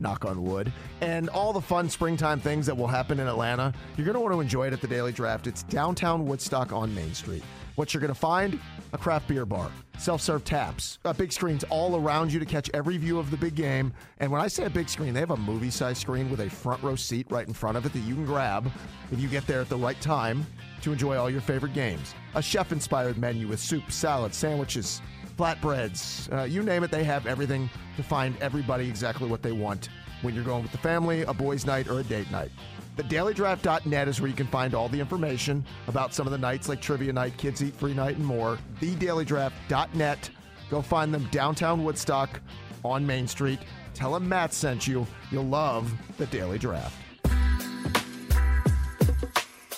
knock 0.00 0.24
on 0.24 0.42
wood, 0.42 0.72
and 1.02 1.28
all 1.28 1.52
the 1.52 1.60
fun 1.60 1.90
springtime 1.90 2.40
things 2.40 2.64
that 2.64 2.74
will 2.76 2.86
happen 2.86 3.20
in 3.20 3.26
Atlanta, 3.28 3.74
you're 3.98 4.06
going 4.06 4.14
to 4.14 4.20
want 4.20 4.32
to 4.32 4.40
enjoy 4.40 4.66
it 4.66 4.72
at 4.72 4.80
the 4.80 4.88
Daily 4.88 5.12
Draft. 5.12 5.46
It's 5.46 5.62
downtown 5.64 6.24
Woodstock 6.24 6.72
on 6.72 6.94
Main 6.94 7.12
Street. 7.12 7.42
What 7.80 7.94
you're 7.94 8.02
going 8.02 8.12
to 8.12 8.20
find 8.20 8.60
a 8.92 8.98
craft 8.98 9.26
beer 9.26 9.46
bar, 9.46 9.70
self 9.96 10.20
serve 10.20 10.44
taps, 10.44 10.98
uh, 11.06 11.14
big 11.14 11.32
screens 11.32 11.64
all 11.70 11.96
around 11.96 12.30
you 12.30 12.38
to 12.38 12.44
catch 12.44 12.68
every 12.74 12.98
view 12.98 13.18
of 13.18 13.30
the 13.30 13.38
big 13.38 13.54
game. 13.54 13.94
And 14.18 14.30
when 14.30 14.42
I 14.42 14.48
say 14.48 14.64
a 14.64 14.70
big 14.70 14.90
screen, 14.90 15.14
they 15.14 15.20
have 15.20 15.30
a 15.30 15.36
movie 15.38 15.70
size 15.70 15.96
screen 15.96 16.30
with 16.30 16.40
a 16.40 16.50
front 16.50 16.82
row 16.82 16.94
seat 16.94 17.26
right 17.30 17.48
in 17.48 17.54
front 17.54 17.78
of 17.78 17.86
it 17.86 17.94
that 17.94 18.00
you 18.00 18.16
can 18.16 18.26
grab 18.26 18.70
if 19.10 19.18
you 19.18 19.28
get 19.28 19.46
there 19.46 19.62
at 19.62 19.70
the 19.70 19.78
right 19.78 19.98
time 20.02 20.46
to 20.82 20.92
enjoy 20.92 21.16
all 21.16 21.30
your 21.30 21.40
favorite 21.40 21.72
games. 21.72 22.14
A 22.34 22.42
chef 22.42 22.70
inspired 22.70 23.16
menu 23.16 23.48
with 23.48 23.60
soup, 23.60 23.90
salad, 23.90 24.34
sandwiches 24.34 25.00
flatbreads, 25.38 26.30
uh, 26.38 26.42
you 26.42 26.62
name 26.62 26.84
it, 26.84 26.90
they 26.90 27.02
have 27.02 27.26
everything 27.26 27.70
to 27.96 28.02
find 28.02 28.36
everybody 28.42 28.86
exactly 28.86 29.26
what 29.26 29.40
they 29.40 29.52
want 29.52 29.88
when 30.20 30.34
you're 30.34 30.44
going 30.44 30.62
with 30.62 30.72
the 30.72 30.76
family, 30.76 31.22
a 31.22 31.32
boys' 31.32 31.64
night, 31.64 31.88
or 31.88 32.00
a 32.00 32.02
date 32.02 32.30
night. 32.30 32.50
TheDailyDraft.net 32.96 34.08
is 34.08 34.20
where 34.20 34.28
you 34.28 34.36
can 34.36 34.46
find 34.48 34.74
all 34.74 34.88
the 34.88 35.00
information 35.00 35.64
about 35.86 36.12
some 36.12 36.26
of 36.26 36.32
the 36.32 36.38
nights 36.38 36.68
like 36.68 36.80
Trivia 36.80 37.12
Night, 37.12 37.36
Kids 37.36 37.62
Eat 37.62 37.74
Free 37.74 37.94
Night, 37.94 38.16
and 38.16 38.26
more. 38.26 38.58
TheDailyDraft.net. 38.80 40.30
Go 40.70 40.82
find 40.82 41.12
them 41.12 41.26
downtown 41.30 41.84
Woodstock 41.84 42.40
on 42.84 43.06
Main 43.06 43.26
Street. 43.26 43.60
Tell 43.94 44.12
them 44.12 44.28
Matt 44.28 44.52
sent 44.52 44.86
you. 44.86 45.06
You'll 45.30 45.44
love 45.44 45.92
the 46.16 46.26
Daily 46.26 46.58
Draft. 46.58 46.96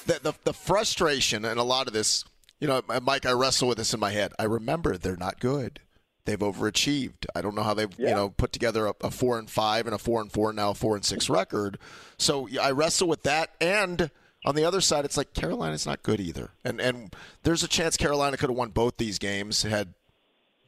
The, 0.07 0.19
the, 0.21 0.35
the 0.45 0.53
frustration 0.53 1.45
and 1.45 1.59
a 1.59 1.63
lot 1.63 1.87
of 1.87 1.93
this, 1.93 2.25
you 2.61 2.67
know, 2.67 2.83
Mike, 3.03 3.25
I 3.25 3.33
wrestle 3.33 3.69
with 3.69 3.79
this 3.79 3.95
in 3.95 4.01
my 4.01 4.11
head. 4.11 4.33
I 4.39 4.45
remember 4.45 4.97
they're 4.97 5.17
not 5.17 5.39
good. 5.41 5.81
They've 6.25 6.39
overachieved. 6.39 7.27
I 7.35 7.43
don't 7.43 7.55
know 7.57 7.63
how 7.63 7.75
they've 7.75 7.93
yeah. 7.99 8.11
you 8.11 8.15
know 8.15 8.31
put 8.31 8.53
together 8.53 8.87
a, 8.87 8.95
a, 9.01 9.11
four 9.11 9.39
and 9.39 9.51
five 9.51 9.87
and 9.87 9.95
a 9.95 9.99
four 9.99 10.21
and 10.21 10.31
four 10.31 10.53
now 10.53 10.71
a 10.71 10.75
four 10.75 10.95
and 10.95 11.05
six 11.05 11.29
record. 11.29 11.79
So 12.17 12.49
I 12.61 12.71
wrestle 12.71 13.09
with 13.09 13.25
that. 13.25 13.51
And 13.61 14.11
on 14.45 14.55
the 14.55 14.65
other 14.65 14.81
side, 14.81 15.05
it's 15.05 15.17
like 15.17 15.35
Carolina's 15.35 15.87
not 15.87 16.03
good 16.03 16.21
either. 16.21 16.51
And 16.65 16.81
and 16.81 17.15
there's 17.43 17.65
a 17.65 17.69
chance 17.69 17.97
Carolina 17.97 18.37
could 18.37 18.51
have 18.51 18.57
won 18.57 18.71
both 18.71 18.99
these 18.99 19.19
games 19.19 19.63
had 19.63 19.95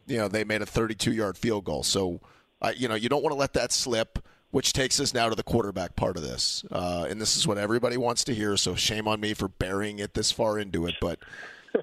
you 0.07 0.19
know 0.19 0.29
they 0.29 0.45
made 0.45 0.63
a 0.63 0.67
32 0.67 1.13
yard 1.13 1.39
field 1.39 1.65
goal. 1.65 1.83
So 1.83 2.21
uh, 2.61 2.73
you 2.77 2.89
know 2.89 2.95
you 2.97 3.09
don't 3.09 3.23
want 3.23 3.33
to 3.33 3.39
let 3.39 3.53
that 3.55 3.73
slip. 3.73 4.19
Which 4.51 4.73
takes 4.73 5.01
us 5.01 5.13
now 5.13 5.29
to 5.29 5.35
the 5.35 5.43
quarterback 5.43 5.97
part 5.97 6.17
of 6.17 6.23
this, 6.23 6.65
uh, 6.71 7.09
and 7.11 7.21
this 7.21 7.37
is 7.37 7.45
what 7.45 7.59
everybody 7.59 7.97
wants 7.97 8.23
to 8.23 8.33
hear. 8.33 8.57
So 8.57 8.77
shame 8.77 9.09
on 9.09 9.19
me 9.19 9.35
for 9.35 9.49
burying 9.49 9.99
it 9.99 10.15
this 10.15 10.31
far 10.31 10.61
into 10.61 10.87
it, 10.87 10.95
but 11.01 11.19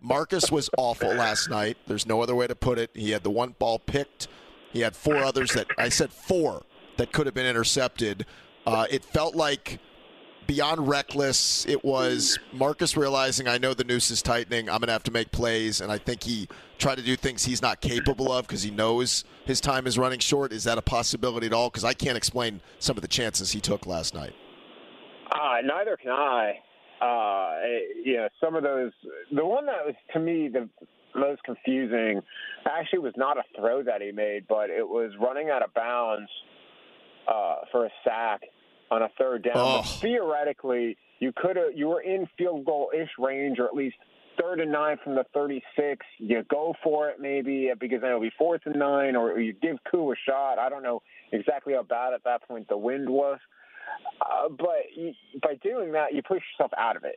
Marcus 0.01 0.51
was 0.51 0.69
awful 0.77 1.13
last 1.13 1.49
night. 1.49 1.77
There's 1.87 2.05
no 2.05 2.21
other 2.21 2.35
way 2.35 2.47
to 2.47 2.55
put 2.55 2.77
it. 2.77 2.91
He 2.93 3.11
had 3.11 3.23
the 3.23 3.31
one 3.31 3.55
ball 3.59 3.79
picked. 3.79 4.27
He 4.71 4.81
had 4.81 4.95
four 4.95 5.17
others 5.17 5.51
that 5.53 5.67
I 5.77 5.89
said 5.89 6.11
four 6.11 6.63
that 6.97 7.11
could 7.11 7.25
have 7.25 7.35
been 7.35 7.45
intercepted. 7.45 8.25
Uh, 8.65 8.85
it 8.89 9.03
felt 9.03 9.35
like 9.35 9.79
beyond 10.47 10.87
reckless. 10.87 11.65
It 11.65 11.83
was 11.83 12.37
Marcus 12.51 12.95
realizing 12.95 13.47
I 13.47 13.57
know 13.57 13.73
the 13.73 13.83
noose 13.83 14.11
is 14.11 14.21
tightening. 14.21 14.69
I'm 14.69 14.81
to 14.81 14.91
have 14.91 15.03
to 15.03 15.11
make 15.11 15.31
plays, 15.31 15.81
and 15.81 15.91
I 15.91 15.97
think 15.97 16.23
he 16.23 16.47
tried 16.77 16.95
to 16.95 17.03
do 17.03 17.15
things 17.15 17.45
he's 17.45 17.61
not 17.61 17.81
capable 17.81 18.31
of 18.31 18.47
because 18.47 18.63
he 18.63 18.71
knows 18.71 19.23
his 19.45 19.61
time 19.61 19.87
is 19.87 19.97
running 19.97 20.19
short. 20.19 20.51
Is 20.51 20.63
that 20.65 20.77
a 20.77 20.81
possibility 20.81 21.47
at 21.47 21.53
all? 21.53 21.69
Because 21.69 21.83
I 21.83 21.93
can't 21.93 22.17
explain 22.17 22.61
some 22.79 22.97
of 22.97 23.01
the 23.01 23.07
chances 23.07 23.51
he 23.51 23.59
took 23.59 23.85
last 23.85 24.13
night. 24.13 24.33
Uh, 25.31 25.61
neither 25.63 25.95
can 25.95 26.11
I 26.11 26.59
uh, 27.01 27.53
you 28.03 28.17
know, 28.17 28.29
some 28.39 28.55
of 28.55 28.63
those. 28.63 28.91
The 29.31 29.45
one 29.45 29.65
that 29.65 29.85
was 29.85 29.95
to 30.13 30.19
me 30.19 30.49
the 30.49 30.69
most 31.15 31.43
confusing 31.43 32.21
actually 32.65 32.99
was 32.99 33.13
not 33.17 33.37
a 33.37 33.43
throw 33.57 33.83
that 33.83 34.01
he 34.01 34.11
made, 34.11 34.45
but 34.47 34.69
it 34.69 34.87
was 34.87 35.11
running 35.19 35.49
out 35.49 35.63
of 35.63 35.73
bounds 35.73 36.29
uh, 37.27 37.55
for 37.71 37.85
a 37.85 37.89
sack 38.03 38.41
on 38.91 39.01
a 39.01 39.09
third 39.17 39.43
down. 39.43 39.53
Oh. 39.55 39.81
theoretically, 39.81 40.97
you 41.19 41.31
could 41.35 41.55
have 41.55 41.75
you 41.75 41.87
were 41.87 42.01
in 42.01 42.27
field 42.37 42.65
goal 42.65 42.91
ish 42.95 43.09
range, 43.17 43.57
or 43.59 43.65
at 43.65 43.73
least 43.73 43.95
third 44.39 44.59
and 44.59 44.71
nine 44.71 44.97
from 45.03 45.15
the 45.15 45.25
36. 45.33 46.05
You 46.19 46.43
go 46.49 46.73
for 46.83 47.09
it 47.09 47.17
maybe 47.19 47.71
because 47.79 48.01
then 48.01 48.09
it'll 48.09 48.21
be 48.21 48.31
fourth 48.37 48.61
and 48.65 48.75
nine, 48.75 49.15
or 49.15 49.39
you 49.39 49.53
give 49.53 49.77
Koo 49.89 50.11
a 50.11 50.15
shot. 50.27 50.59
I 50.59 50.69
don't 50.69 50.83
know 50.83 51.01
exactly 51.31 51.73
how 51.73 51.83
bad 51.83 52.13
at 52.13 52.23
that 52.25 52.47
point 52.47 52.67
the 52.67 52.77
wind 52.77 53.09
was. 53.09 53.39
Uh, 54.21 54.49
but 54.49 54.91
you, 54.95 55.13
by 55.41 55.55
doing 55.55 55.91
that, 55.93 56.13
you 56.13 56.21
push 56.21 56.41
yourself 56.53 56.71
out 56.77 56.95
of 56.95 57.03
it. 57.03 57.15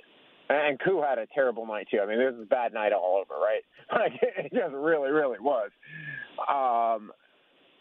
And 0.49 0.79
Koo 0.79 1.03
had 1.03 1.19
a 1.19 1.27
terrible 1.35 1.67
night 1.67 1.89
too. 1.91 2.01
I 2.03 2.07
mean, 2.07 2.19
this 2.19 2.33
was 2.33 2.43
a 2.43 2.47
bad 2.47 2.75
night 2.75 2.93
all 2.93 3.23
over, 3.23 3.41
right? 3.41 3.63
Like 3.93 4.13
it 4.23 4.53
just 4.53 4.75
really, 4.75 5.11
really 5.11 5.39
was. 5.39 5.71
Um, 6.49 7.13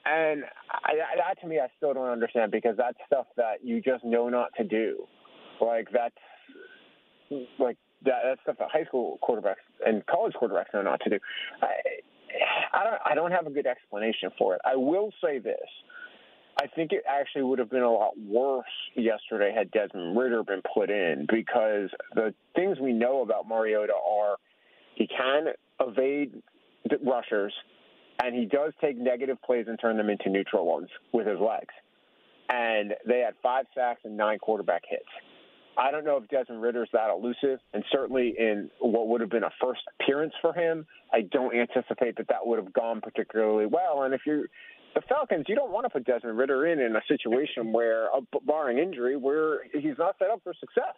and 0.06 0.44
I, 0.70 0.96
that 1.18 1.40
to 1.42 1.48
me, 1.48 1.60
I 1.60 1.68
still 1.78 1.94
don't 1.94 2.10
understand 2.10 2.52
because 2.52 2.76
that's 2.78 2.98
stuff 3.08 3.26
that 3.38 3.64
you 3.64 3.82
just 3.82 4.04
know 4.04 4.28
not 4.28 4.50
to 4.58 4.66
do. 4.66 5.08
Like 5.62 5.88
that's 5.94 6.16
like 7.58 7.78
that, 8.04 8.20
that's 8.26 8.42
stuff 8.42 8.58
that 8.60 8.70
high 8.72 8.84
school 8.84 9.18
quarterbacks 9.24 9.64
and 9.86 10.06
college 10.08 10.34
quarterbacks 10.34 10.74
know 10.74 10.82
not 10.82 11.00
to 11.06 11.10
do. 11.10 11.20
I, 11.62 11.68
I 12.74 12.84
don't. 12.84 13.02
I 13.12 13.16
don't 13.16 13.32
have 13.32 13.48
a 13.48 13.52
good 13.52 13.68
explanation 13.68 14.30
for 14.38 14.56
it. 14.56 14.62
I 14.66 14.76
will 14.76 15.12
say 15.24 15.40
this 15.40 15.56
I 16.64 16.68
think 16.68 16.94
it 16.94 17.04
actually 17.06 17.44
would 17.44 17.60
have 17.60 17.70
been 17.70 17.84
a 17.84 17.92
lot 17.92 18.18
worse 18.18 18.64
yesterday 18.96 19.54
had 19.54 19.70
Desmond 19.72 20.18
Ridder 20.18 20.44
been 20.44 20.62
put 20.74 20.90
in 20.90 21.28
because 21.30 21.90
the 22.16 22.34
things 22.56 22.80
we 22.80 22.94
know 22.94 23.22
about 23.22 23.50
Mariota 23.50 23.92
are 23.94 24.38
he 24.96 25.06
can 25.08 25.48
evade 25.82 26.42
rushers 27.06 27.54
and 28.24 28.34
he 28.34 28.46
does 28.46 28.72
take 28.80 28.98
negative 28.98 29.42
plays 29.46 29.66
and 29.68 29.78
turn 29.78 29.98
them 29.98 30.10
into 30.10 30.30
neutral 30.30 30.66
ones 30.66 30.88
with 31.12 31.28
his 31.28 31.40
legs. 31.40 31.74
And 32.48 32.94
they 33.06 33.20
had 33.20 33.34
five 33.44 33.66
sacks 33.76 34.02
and 34.06 34.16
nine 34.16 34.40
quarterback 34.40 34.84
hits. 34.88 35.04
I 35.78 35.92
don't 35.92 36.06
know 36.06 36.18
if 36.18 36.30
Desmond 36.30 36.62
Ridder's 36.62 36.90
that 36.94 37.10
elusive, 37.10 37.60
and 37.74 37.84
certainly 37.92 38.36
in 38.38 38.70
what 38.80 39.08
would 39.08 39.22
have 39.22 39.32
been 39.32 39.44
a 39.44 39.52
first 39.60 39.82
appearance 40.00 40.34
for 40.40 40.54
him, 40.54 40.86
I 41.12 41.22
don't 41.22 41.56
anticipate 41.56 42.16
that 42.18 42.28
that 42.30 42.46
would 42.46 42.60
have 42.60 42.72
gone 42.74 43.02
particularly 43.02 43.66
well. 43.66 44.04
And 44.04 44.14
if 44.14 44.22
you're 44.26 44.46
the 44.96 45.02
Falcons, 45.08 45.46
you 45.48 45.56
don't 45.56 45.72
want 45.72 45.86
to 45.86 45.90
put 45.90 46.06
Desmond 46.06 46.38
Ridder 46.38 46.68
in 46.68 46.80
in 46.80 46.96
a 46.96 47.02
situation 47.08 47.74
where, 47.74 48.14
uh, 48.14 48.22
barring 48.46 48.78
injury, 48.78 49.18
where 49.18 49.62
he's 49.72 49.98
not 49.98 50.16
set 50.20 50.30
up 50.30 50.42
for 50.44 50.54
success 50.60 50.96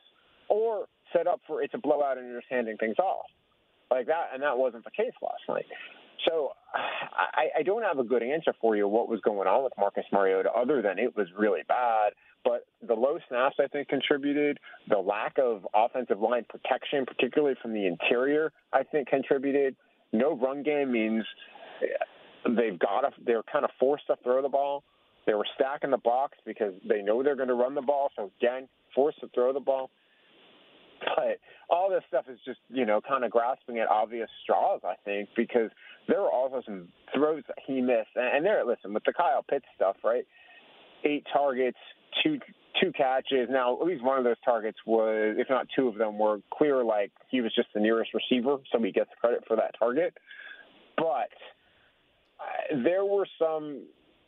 or 0.50 0.88
set 1.14 1.28
up 1.28 1.42
for 1.48 1.62
it's 1.62 1.74
a 1.74 1.78
blowout 1.78 2.18
and 2.18 2.28
you're 2.28 2.40
just 2.40 2.52
handing 2.52 2.78
things 2.78 2.98
off 3.00 3.25
like 3.90 4.08
that. 4.08 4.30
And 4.34 4.42
that 4.44 4.58
wasn't 4.58 4.84
the 4.84 4.92
case 4.92 5.14
last 5.22 5.42
night. 5.48 5.66
So 6.28 6.52
I, 6.74 7.60
I 7.60 7.64
don't 7.64 7.84
have 7.84 8.00
a 8.00 8.04
good 8.04 8.24
answer 8.24 8.54
for 8.60 8.75
you 8.75 8.88
what 8.88 9.10
was 9.10 9.20
going 9.22 9.48
on 9.48 9.64
with 9.64 9.74
Marcus 9.78 10.06
Mariota 10.12 10.50
other 10.52 10.82
than 10.82 10.98
it 10.98 11.16
was 11.16 11.28
really 11.38 11.62
bad. 11.68 12.14
But 12.44 12.66
the 12.86 12.94
low 12.94 13.18
snaps, 13.28 13.56
I 13.60 13.68
think, 13.68 13.88
contributed. 13.88 14.60
The 14.88 14.98
lack 14.98 15.38
of 15.38 15.68
offensive 15.74 16.20
line 16.20 16.46
protection, 16.48 17.06
particularly 17.06 17.56
from 17.62 17.74
the 17.74 17.88
interior, 17.88 18.52
I 18.72 18.84
think 18.84 19.08
contributed. 19.08 19.75
No 20.14 20.38
run 20.38 20.64
game 20.64 20.92
means 20.92 21.25
they've 22.46 22.78
got 22.78 23.02
to, 23.02 23.12
they're 23.25 23.44
kind 23.44 23.66
of 23.66 23.72
forced 23.80 24.08
to 24.08 24.16
throw 24.24 24.42
the 24.42 24.50
ball. 24.50 24.84
They 25.25 25.34
were 25.34 25.48
stacking 25.56 25.92
the 25.92 25.98
box 25.98 26.38
because 26.46 26.74
they 26.88 27.02
know 27.02 27.24
they're 27.24 27.36
going 27.36 27.50
to 27.50 27.56
run 27.56 27.75
the 27.75 27.82
ball. 27.82 28.10
So 28.16 28.32
again, 28.40 28.68
forced 28.94 29.20
to 29.22 29.28
throw 29.34 29.54
the 29.54 29.60
ball. 29.60 29.90
But 31.02 31.40
all 31.70 31.90
this 31.90 32.04
stuff 32.08 32.25
is 32.30 32.40
just, 32.46 32.60
you 32.70 32.86
know, 32.86 33.02
kind 33.02 33.24
of 33.25 33.32
grasping 33.32 33.80
at 33.80 33.88
obvious 33.88 34.30
straws, 34.44 34.82
I 34.84 34.96
think, 35.04 35.30
because 35.36 35.70
there 36.08 36.22
were 36.22 36.32
also 36.32 36.62
some 36.66 36.88
throws 37.14 37.44
that 37.48 37.58
he 37.66 37.82
missed. 37.82 38.16
And 38.16 38.46
there, 38.46 38.64
listen, 38.66 38.94
with 38.94 39.04
the 39.04 39.14
Kyle 39.14 39.44
Pitts 39.44 39.66
stuff, 39.75 39.98
right? 40.04 40.25
Eight 41.04 41.25
targets, 41.32 41.78
two 42.24 42.40
two 42.82 42.92
catches. 42.92 43.48
Now, 43.50 43.80
at 43.80 43.86
least 43.86 44.04
one 44.04 44.18
of 44.18 44.24
those 44.24 44.40
targets 44.44 44.78
was, 44.86 45.36
if 45.38 45.50
not 45.50 45.68
two 45.75 45.88
of 45.88 45.96
them, 45.96 46.18
were 46.20 46.40
clear 46.52 46.84
like 46.84 47.12
he 47.30 47.42
was 47.42 47.54
just 47.56 47.70
the 47.74 47.80
nearest 47.80 48.12
receiver, 48.14 48.58
so 48.72 48.82
he 48.82 48.92
gets 48.92 49.10
credit 49.20 49.44
for 49.48 49.56
that 49.56 49.75
target. 49.80 50.14
But 50.98 51.30
Uh, 52.39 52.84
there 52.84 53.06
were 53.06 53.27
some 53.39 53.84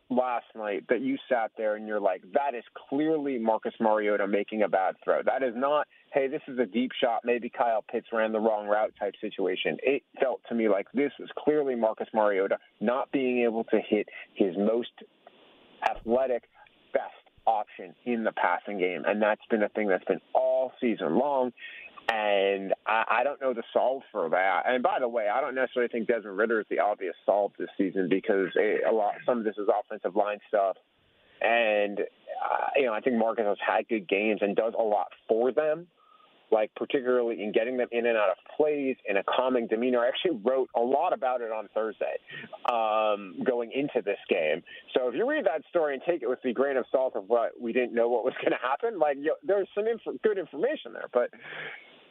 last 0.10 0.46
night 0.56 0.86
that 0.90 1.02
you 1.02 1.18
sat 1.30 1.52
there 1.58 1.76
and 1.76 1.88
you're 1.88 2.00
like, 2.00 2.22
that 2.34 2.56
is 2.56 2.64
clearly 2.90 3.38
Marcus 3.38 3.74
Mariota 3.80 4.26
making 4.26 4.64
a 4.64 4.68
bad 4.70 4.96
throw. 5.04 5.22
That 5.24 5.44
is 5.44 5.54
not, 5.56 5.88
hey, 6.14 6.28
this 6.28 6.42
is 6.48 6.58
a 6.60 6.66
deep 6.66 6.92
shot. 7.02 7.22
Maybe 7.26 7.50
Kyle 7.50 7.84
Pitts 7.92 8.08
ran 8.14 8.32
the 8.32 8.40
wrong 8.40 8.68
route 8.68 8.94
type 9.00 9.16
situation. 9.20 9.78
It 9.84 10.04
felt 10.20 10.42
to 10.50 10.56
me 10.56 10.70
like 10.70 10.88
this 10.94 11.12
was 11.20 11.30
clearly 11.38 11.76
Marcus 11.76 12.08
Mariota 12.14 12.58
not 12.80 13.12
being 13.12 13.44
able 13.44 13.66
to 13.66 13.80
hit 13.86 14.08
his 14.34 14.56
most 14.58 14.92
athletic, 15.90 16.44
best 16.94 17.12
option 17.46 17.94
in 18.06 18.24
the 18.24 18.32
passing 18.32 18.78
game. 18.78 19.04
And 19.06 19.22
that's 19.22 19.42
been 19.50 19.64
a 19.64 19.70
thing 19.70 19.88
that's 19.88 20.06
been 20.06 20.22
all 20.34 20.72
season 20.80 21.18
long. 21.18 21.52
And 22.10 22.74
I, 22.86 23.04
I 23.20 23.24
don't 23.24 23.42
know 23.42 23.54
the 23.54 23.64
solve 23.74 24.04
for 24.12 24.30
that. 24.30 24.64
And 24.66 24.82
by 24.82 25.00
the 25.00 25.10
way, 25.10 25.28
I 25.28 25.42
don't 25.42 25.56
necessarily 25.56 25.90
think 25.90 26.08
Desmond 26.08 26.38
Ridder 26.38 26.62
is 26.62 26.66
the 26.70 26.80
obvious 26.80 27.16
solve 27.26 27.52
this 27.60 27.70
season 27.78 28.08
because 28.10 28.48
a, 28.58 28.90
a 28.90 28.94
lot 28.94 29.16
some 29.26 29.40
of 29.40 29.44
this 29.44 29.56
is 29.58 29.68
offensive 29.68 30.16
line 30.16 30.40
stuff. 30.48 30.78
And 31.42 32.00
uh, 32.00 32.68
you 32.76 32.86
know, 32.86 32.94
I 32.94 33.02
think 33.02 33.18
Marcus 33.18 33.46
has 33.46 33.58
had 33.66 33.88
good 33.90 34.08
games 34.08 34.40
and 34.42 34.56
does 34.56 34.74
a 34.78 34.82
lot 34.82 35.08
for 35.28 35.52
them, 35.52 35.88
like 36.52 36.72
particularly 36.76 37.44
in 37.44 37.52
getting 37.52 37.78
them 37.78 37.88
in 37.92 38.06
and 38.06 38.18
out 38.18 38.30
of 38.30 38.38
plays 38.56 38.96
in 39.08 39.18
a 39.18 39.24
calming 39.24 39.68
demeanor. 39.68 40.00
I 40.00 40.08
actually 40.08 40.40
wrote 40.44 40.70
a 40.76 40.80
lot 40.80 41.14
about 41.14 41.42
it 41.42 41.52
on 41.52 41.68
Thursday, 41.74 42.18
um, 42.72 43.44
going 43.46 43.72
into 43.74 44.02
this 44.04 44.20
game. 44.30 44.64
So 44.94 45.10
if 45.10 45.16
you 45.16 45.30
read 45.30 45.46
that 45.46 45.64
story 45.70 45.94
and 45.94 46.04
take 46.08 46.22
it 46.22 46.30
with 46.30 46.40
the 46.44 46.54
grain 46.54 46.78
of 46.78 46.86
salt 46.92 47.16
of 47.16 47.26
what 47.28 47.52
we 47.60 47.74
didn't 47.74 47.94
know 47.94 48.08
what 48.08 48.24
was 48.24 48.34
going 48.42 48.52
to 48.52 48.66
happen, 48.66 48.98
like 48.98 49.18
you 49.18 49.26
know, 49.26 49.36
there's 49.44 49.68
some 49.76 49.88
inf- 49.88 50.22
good 50.24 50.38
information 50.38 50.94
there, 50.94 51.10
but 51.12 51.30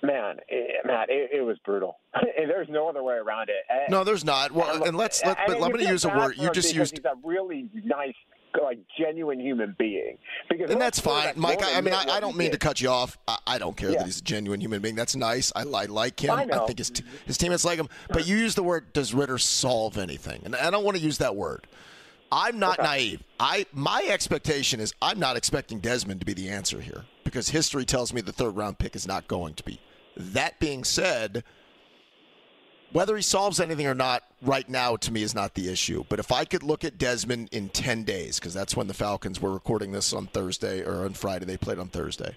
man, 0.06 0.36
it, 0.48 0.86
Matt, 0.86 1.10
it, 1.10 1.30
it, 1.32 1.42
was 1.42 1.58
brutal. 1.64 1.98
there's 2.36 2.68
no 2.68 2.88
other 2.88 3.02
way 3.02 3.14
around 3.14 3.48
it. 3.48 3.64
Eh, 3.68 3.86
no, 3.90 4.04
there's 4.04 4.24
not. 4.24 4.52
Well, 4.52 4.74
and, 4.76 4.86
and 4.86 4.96
let's 4.96 5.24
let, 5.24 5.38
but 5.46 5.56
I'm 5.56 5.72
going 5.72 5.84
to 5.84 5.88
use 5.88 6.04
a 6.04 6.08
word 6.08 6.36
you 6.38 6.50
just 6.50 6.74
used. 6.74 6.96
He's 6.96 7.04
a 7.04 7.16
really 7.24 7.68
nice 7.84 8.14
like 8.62 8.78
genuine 8.98 9.38
human 9.40 9.76
being. 9.78 10.18
Because 10.48 10.70
and 10.70 10.80
that's 10.80 10.98
fine, 10.98 11.34
Mike. 11.36 11.62
I, 11.62 11.76
I 11.76 11.80
mean, 11.80 11.92
I, 11.92 12.04
I, 12.08 12.20
don't 12.20 12.36
mean 12.36 12.50
did. 12.50 12.60
to 12.60 12.66
cut 12.66 12.80
you 12.80 12.88
off. 12.88 13.18
I, 13.28 13.38
I 13.46 13.58
don't 13.58 13.76
care 13.76 13.90
yeah. 13.90 13.98
that 13.98 14.06
he's 14.06 14.20
a 14.20 14.24
genuine 14.24 14.60
human 14.60 14.80
being. 14.80 14.94
That's 14.94 15.16
nice. 15.16 15.52
I, 15.54 15.62
I 15.62 15.84
like 15.84 16.22
him. 16.22 16.30
I, 16.30 16.46
I 16.50 16.66
think 16.66 16.78
his 16.78 16.90
t- 16.90 17.04
his 17.26 17.36
teammates 17.36 17.64
like 17.64 17.78
him. 17.78 17.88
But 18.08 18.26
you 18.26 18.36
use 18.36 18.54
the 18.54 18.62
word, 18.62 18.92
"Does 18.92 19.12
Ridder 19.12 19.38
solve 19.38 19.98
anything?" 19.98 20.42
And 20.44 20.56
I 20.56 20.70
don't 20.70 20.84
want 20.84 20.96
to 20.96 21.02
use 21.02 21.18
that 21.18 21.36
word. 21.36 21.66
I'm 22.32 22.58
not 22.58 22.78
okay. 22.78 22.88
naive. 22.88 23.22
I 23.38 23.66
my 23.72 24.06
expectation 24.08 24.80
is 24.80 24.94
I'm 25.00 25.18
not 25.18 25.36
expecting 25.36 25.80
Desmond 25.80 26.20
to 26.20 26.26
be 26.26 26.32
the 26.32 26.48
answer 26.48 26.80
here 26.80 27.04
because 27.24 27.50
history 27.50 27.84
tells 27.84 28.12
me 28.12 28.20
the 28.20 28.32
third 28.32 28.56
round 28.56 28.78
pick 28.78 28.96
is 28.96 29.06
not 29.06 29.28
going 29.28 29.54
to 29.54 29.62
be. 29.62 29.80
That 30.16 30.58
being 30.58 30.84
said, 30.84 31.44
whether 32.92 33.16
he 33.16 33.22
solves 33.22 33.60
anything 33.60 33.86
or 33.86 33.94
not 33.94 34.22
right 34.40 34.68
now 34.68 34.96
to 34.96 35.12
me 35.12 35.22
is 35.22 35.34
not 35.34 35.54
the 35.54 35.68
issue. 35.68 36.04
But 36.08 36.18
if 36.18 36.32
I 36.32 36.44
could 36.44 36.62
look 36.62 36.84
at 36.84 36.98
Desmond 36.98 37.50
in 37.52 37.68
10 37.68 38.04
days, 38.04 38.38
because 38.38 38.54
that's 38.54 38.76
when 38.76 38.86
the 38.86 38.94
Falcons 38.94 39.40
were 39.40 39.52
recording 39.52 39.92
this 39.92 40.12
on 40.12 40.26
Thursday 40.28 40.82
or 40.82 41.04
on 41.04 41.12
Friday, 41.12 41.44
they 41.44 41.56
played 41.56 41.78
on 41.78 41.88
Thursday, 41.88 42.36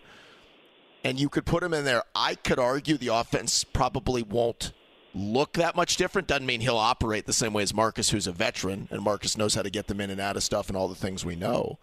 and 1.03 1.19
you 1.19 1.29
could 1.29 1.45
put 1.45 1.63
him 1.63 1.74
in 1.74 1.86
there, 1.86 2.03
I 2.13 2.36
could 2.36 2.59
argue 2.59 2.98
the 2.98 3.07
offense 3.07 3.63
probably 3.63 4.21
won't 4.21 4.74
look 5.13 5.53
that 5.53 5.75
much 5.75 5.95
different. 5.95 6.27
Doesn't 6.27 6.45
mean 6.45 6.62
he'll 6.62 6.77
operate 6.77 7.25
the 7.25 7.33
same 7.33 7.53
way 7.53 7.63
as 7.63 7.74
Marcus, 7.74 8.09
who's 8.09 8.27
a 8.27 8.31
veteran, 8.31 8.88
and 8.91 9.01
Marcus 9.01 9.38
knows 9.38 9.55
how 9.55 9.62
to 9.62 9.69
get 9.69 9.88
them 9.88 10.01
in 10.01 10.09
and 10.09 10.19
out 10.19 10.36
of 10.36 10.43
stuff 10.43 10.67
and 10.67 10.77
all 10.77 10.88
the 10.88 10.95
things 10.95 11.24
we 11.24 11.36
know. 11.36 11.79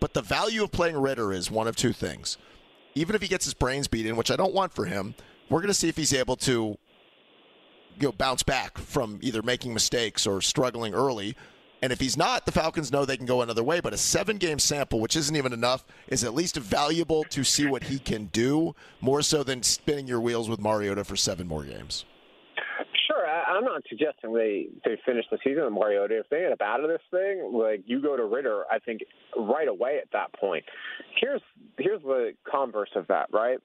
But 0.00 0.14
the 0.14 0.22
value 0.22 0.62
of 0.62 0.70
playing 0.70 0.96
Ridder 0.96 1.32
is 1.32 1.50
one 1.50 1.66
of 1.66 1.76
two 1.76 1.92
things. 1.92 2.36
Even 2.94 3.16
if 3.16 3.22
he 3.22 3.28
gets 3.28 3.44
his 3.44 3.54
brains 3.54 3.88
beaten, 3.88 4.16
which 4.16 4.30
I 4.30 4.36
don't 4.36 4.54
want 4.54 4.72
for 4.74 4.84
him, 4.84 5.14
we're 5.50 5.60
going 5.60 5.68
to 5.68 5.74
see 5.74 5.88
if 5.88 5.96
he's 5.96 6.12
able 6.12 6.36
to 6.36 6.76
you 8.00 8.08
know, 8.08 8.12
bounce 8.12 8.42
back 8.42 8.78
from 8.78 9.18
either 9.22 9.42
making 9.42 9.74
mistakes 9.74 10.26
or 10.26 10.40
struggling 10.40 10.94
early. 10.94 11.36
And 11.80 11.92
if 11.92 12.00
he's 12.00 12.16
not, 12.16 12.44
the 12.44 12.52
Falcons 12.52 12.90
know 12.90 13.04
they 13.04 13.16
can 13.16 13.26
go 13.26 13.42
another 13.42 13.62
way. 13.62 13.80
But 13.80 13.92
a 13.92 13.96
seven 13.96 14.36
game 14.36 14.58
sample, 14.58 15.00
which 15.00 15.16
isn't 15.16 15.34
even 15.34 15.52
enough, 15.52 15.84
is 16.08 16.24
at 16.24 16.34
least 16.34 16.56
valuable 16.56 17.24
to 17.24 17.44
see 17.44 17.66
what 17.66 17.84
he 17.84 17.98
can 17.98 18.26
do, 18.26 18.74
more 19.00 19.22
so 19.22 19.42
than 19.42 19.62
spinning 19.62 20.06
your 20.06 20.20
wheels 20.20 20.48
with 20.48 20.60
Mariota 20.60 21.04
for 21.04 21.16
seven 21.16 21.46
more 21.46 21.64
games. 21.64 22.04
Sure, 23.06 23.26
I, 23.26 23.56
am 23.56 23.64
not 23.64 23.82
suggesting 23.88 24.34
they 24.34 24.66
they 24.84 25.00
finish 25.06 25.24
the 25.30 25.38
season 25.42 25.64
with 25.64 25.72
Mariota. 25.72 26.18
If 26.18 26.28
they 26.30 26.44
end 26.44 26.52
up 26.52 26.60
out 26.60 26.80
of 26.82 26.90
this 26.90 27.00
thing, 27.10 27.52
like 27.54 27.82
you 27.86 28.02
go 28.02 28.16
to 28.16 28.24
Ridder, 28.24 28.64
I 28.70 28.78
think 28.80 29.02
right 29.36 29.68
away 29.68 29.98
at 30.02 30.10
that 30.12 30.32
point. 30.34 30.64
Here's 31.18 31.40
here's 31.78 32.02
the 32.02 32.32
converse 32.50 32.90
of 32.96 33.06
that, 33.06 33.28
right? 33.32 33.58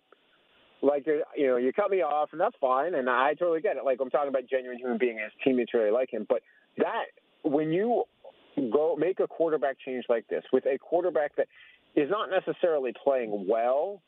Like 0.83 1.07
uh, 1.07 1.23
you 1.35 1.47
know, 1.47 1.57
you 1.57 1.71
cut 1.73 1.89
me 1.89 2.01
off, 2.01 2.29
and 2.31 2.41
that's 2.41 2.55
fine, 2.59 2.93
and 2.93 3.09
I 3.09 3.33
totally 3.33 3.61
get 3.61 3.77
it. 3.77 3.85
Like 3.85 3.99
I'm 4.01 4.09
talking 4.09 4.29
about 4.29 4.43
genuine 4.49 4.77
human 4.77 4.97
being, 4.97 5.17
his 5.17 5.31
teammates 5.43 5.73
really 5.73 5.91
like 5.91 6.11
him, 6.11 6.25
but 6.27 6.41
that 6.77 7.05
when 7.43 7.71
you 7.71 8.03
go 8.71 8.95
make 8.97 9.19
a 9.19 9.27
quarterback 9.27 9.77
change 9.83 10.05
like 10.09 10.27
this 10.27 10.43
with 10.51 10.65
a 10.65 10.77
quarterback 10.77 11.35
that 11.37 11.47
is 11.95 12.09
not 12.09 12.29
necessarily 12.29 12.93
playing 13.03 13.47
well, 13.47 14.01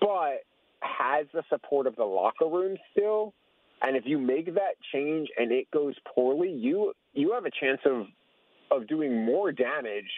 but 0.00 0.44
has 0.80 1.26
the 1.32 1.42
support 1.48 1.86
of 1.86 1.96
the 1.96 2.04
locker 2.04 2.46
room 2.46 2.76
still 2.92 3.32
and 3.82 3.96
if 3.96 4.04
you 4.06 4.18
make 4.18 4.46
that 4.54 4.76
change 4.92 5.28
and 5.36 5.52
it 5.52 5.70
goes 5.70 5.94
poorly, 6.14 6.50
you 6.50 6.92
you 7.12 7.32
have 7.32 7.44
a 7.44 7.50
chance 7.50 7.80
of 7.84 8.06
of 8.70 8.88
doing 8.88 9.24
more 9.24 9.52
damage, 9.52 10.10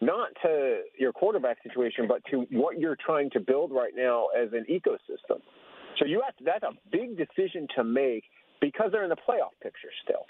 not 0.00 0.28
to 0.42 0.80
your 0.98 1.12
quarterback 1.12 1.62
situation, 1.62 2.06
but 2.08 2.22
to 2.30 2.46
what 2.50 2.78
you're 2.78 2.96
trying 2.96 3.30
to 3.30 3.40
build 3.40 3.72
right 3.72 3.92
now 3.96 4.26
as 4.38 4.50
an 4.52 4.66
ecosystem. 4.70 5.40
So 5.98 6.06
you 6.06 6.22
have 6.24 6.36
to, 6.36 6.44
that's 6.44 6.64
a 6.64 6.72
big 6.90 7.16
decision 7.16 7.68
to 7.76 7.84
make 7.84 8.24
because 8.60 8.90
they're 8.92 9.04
in 9.04 9.10
the 9.10 9.16
playoff 9.16 9.54
picture 9.62 9.90
still. 10.02 10.26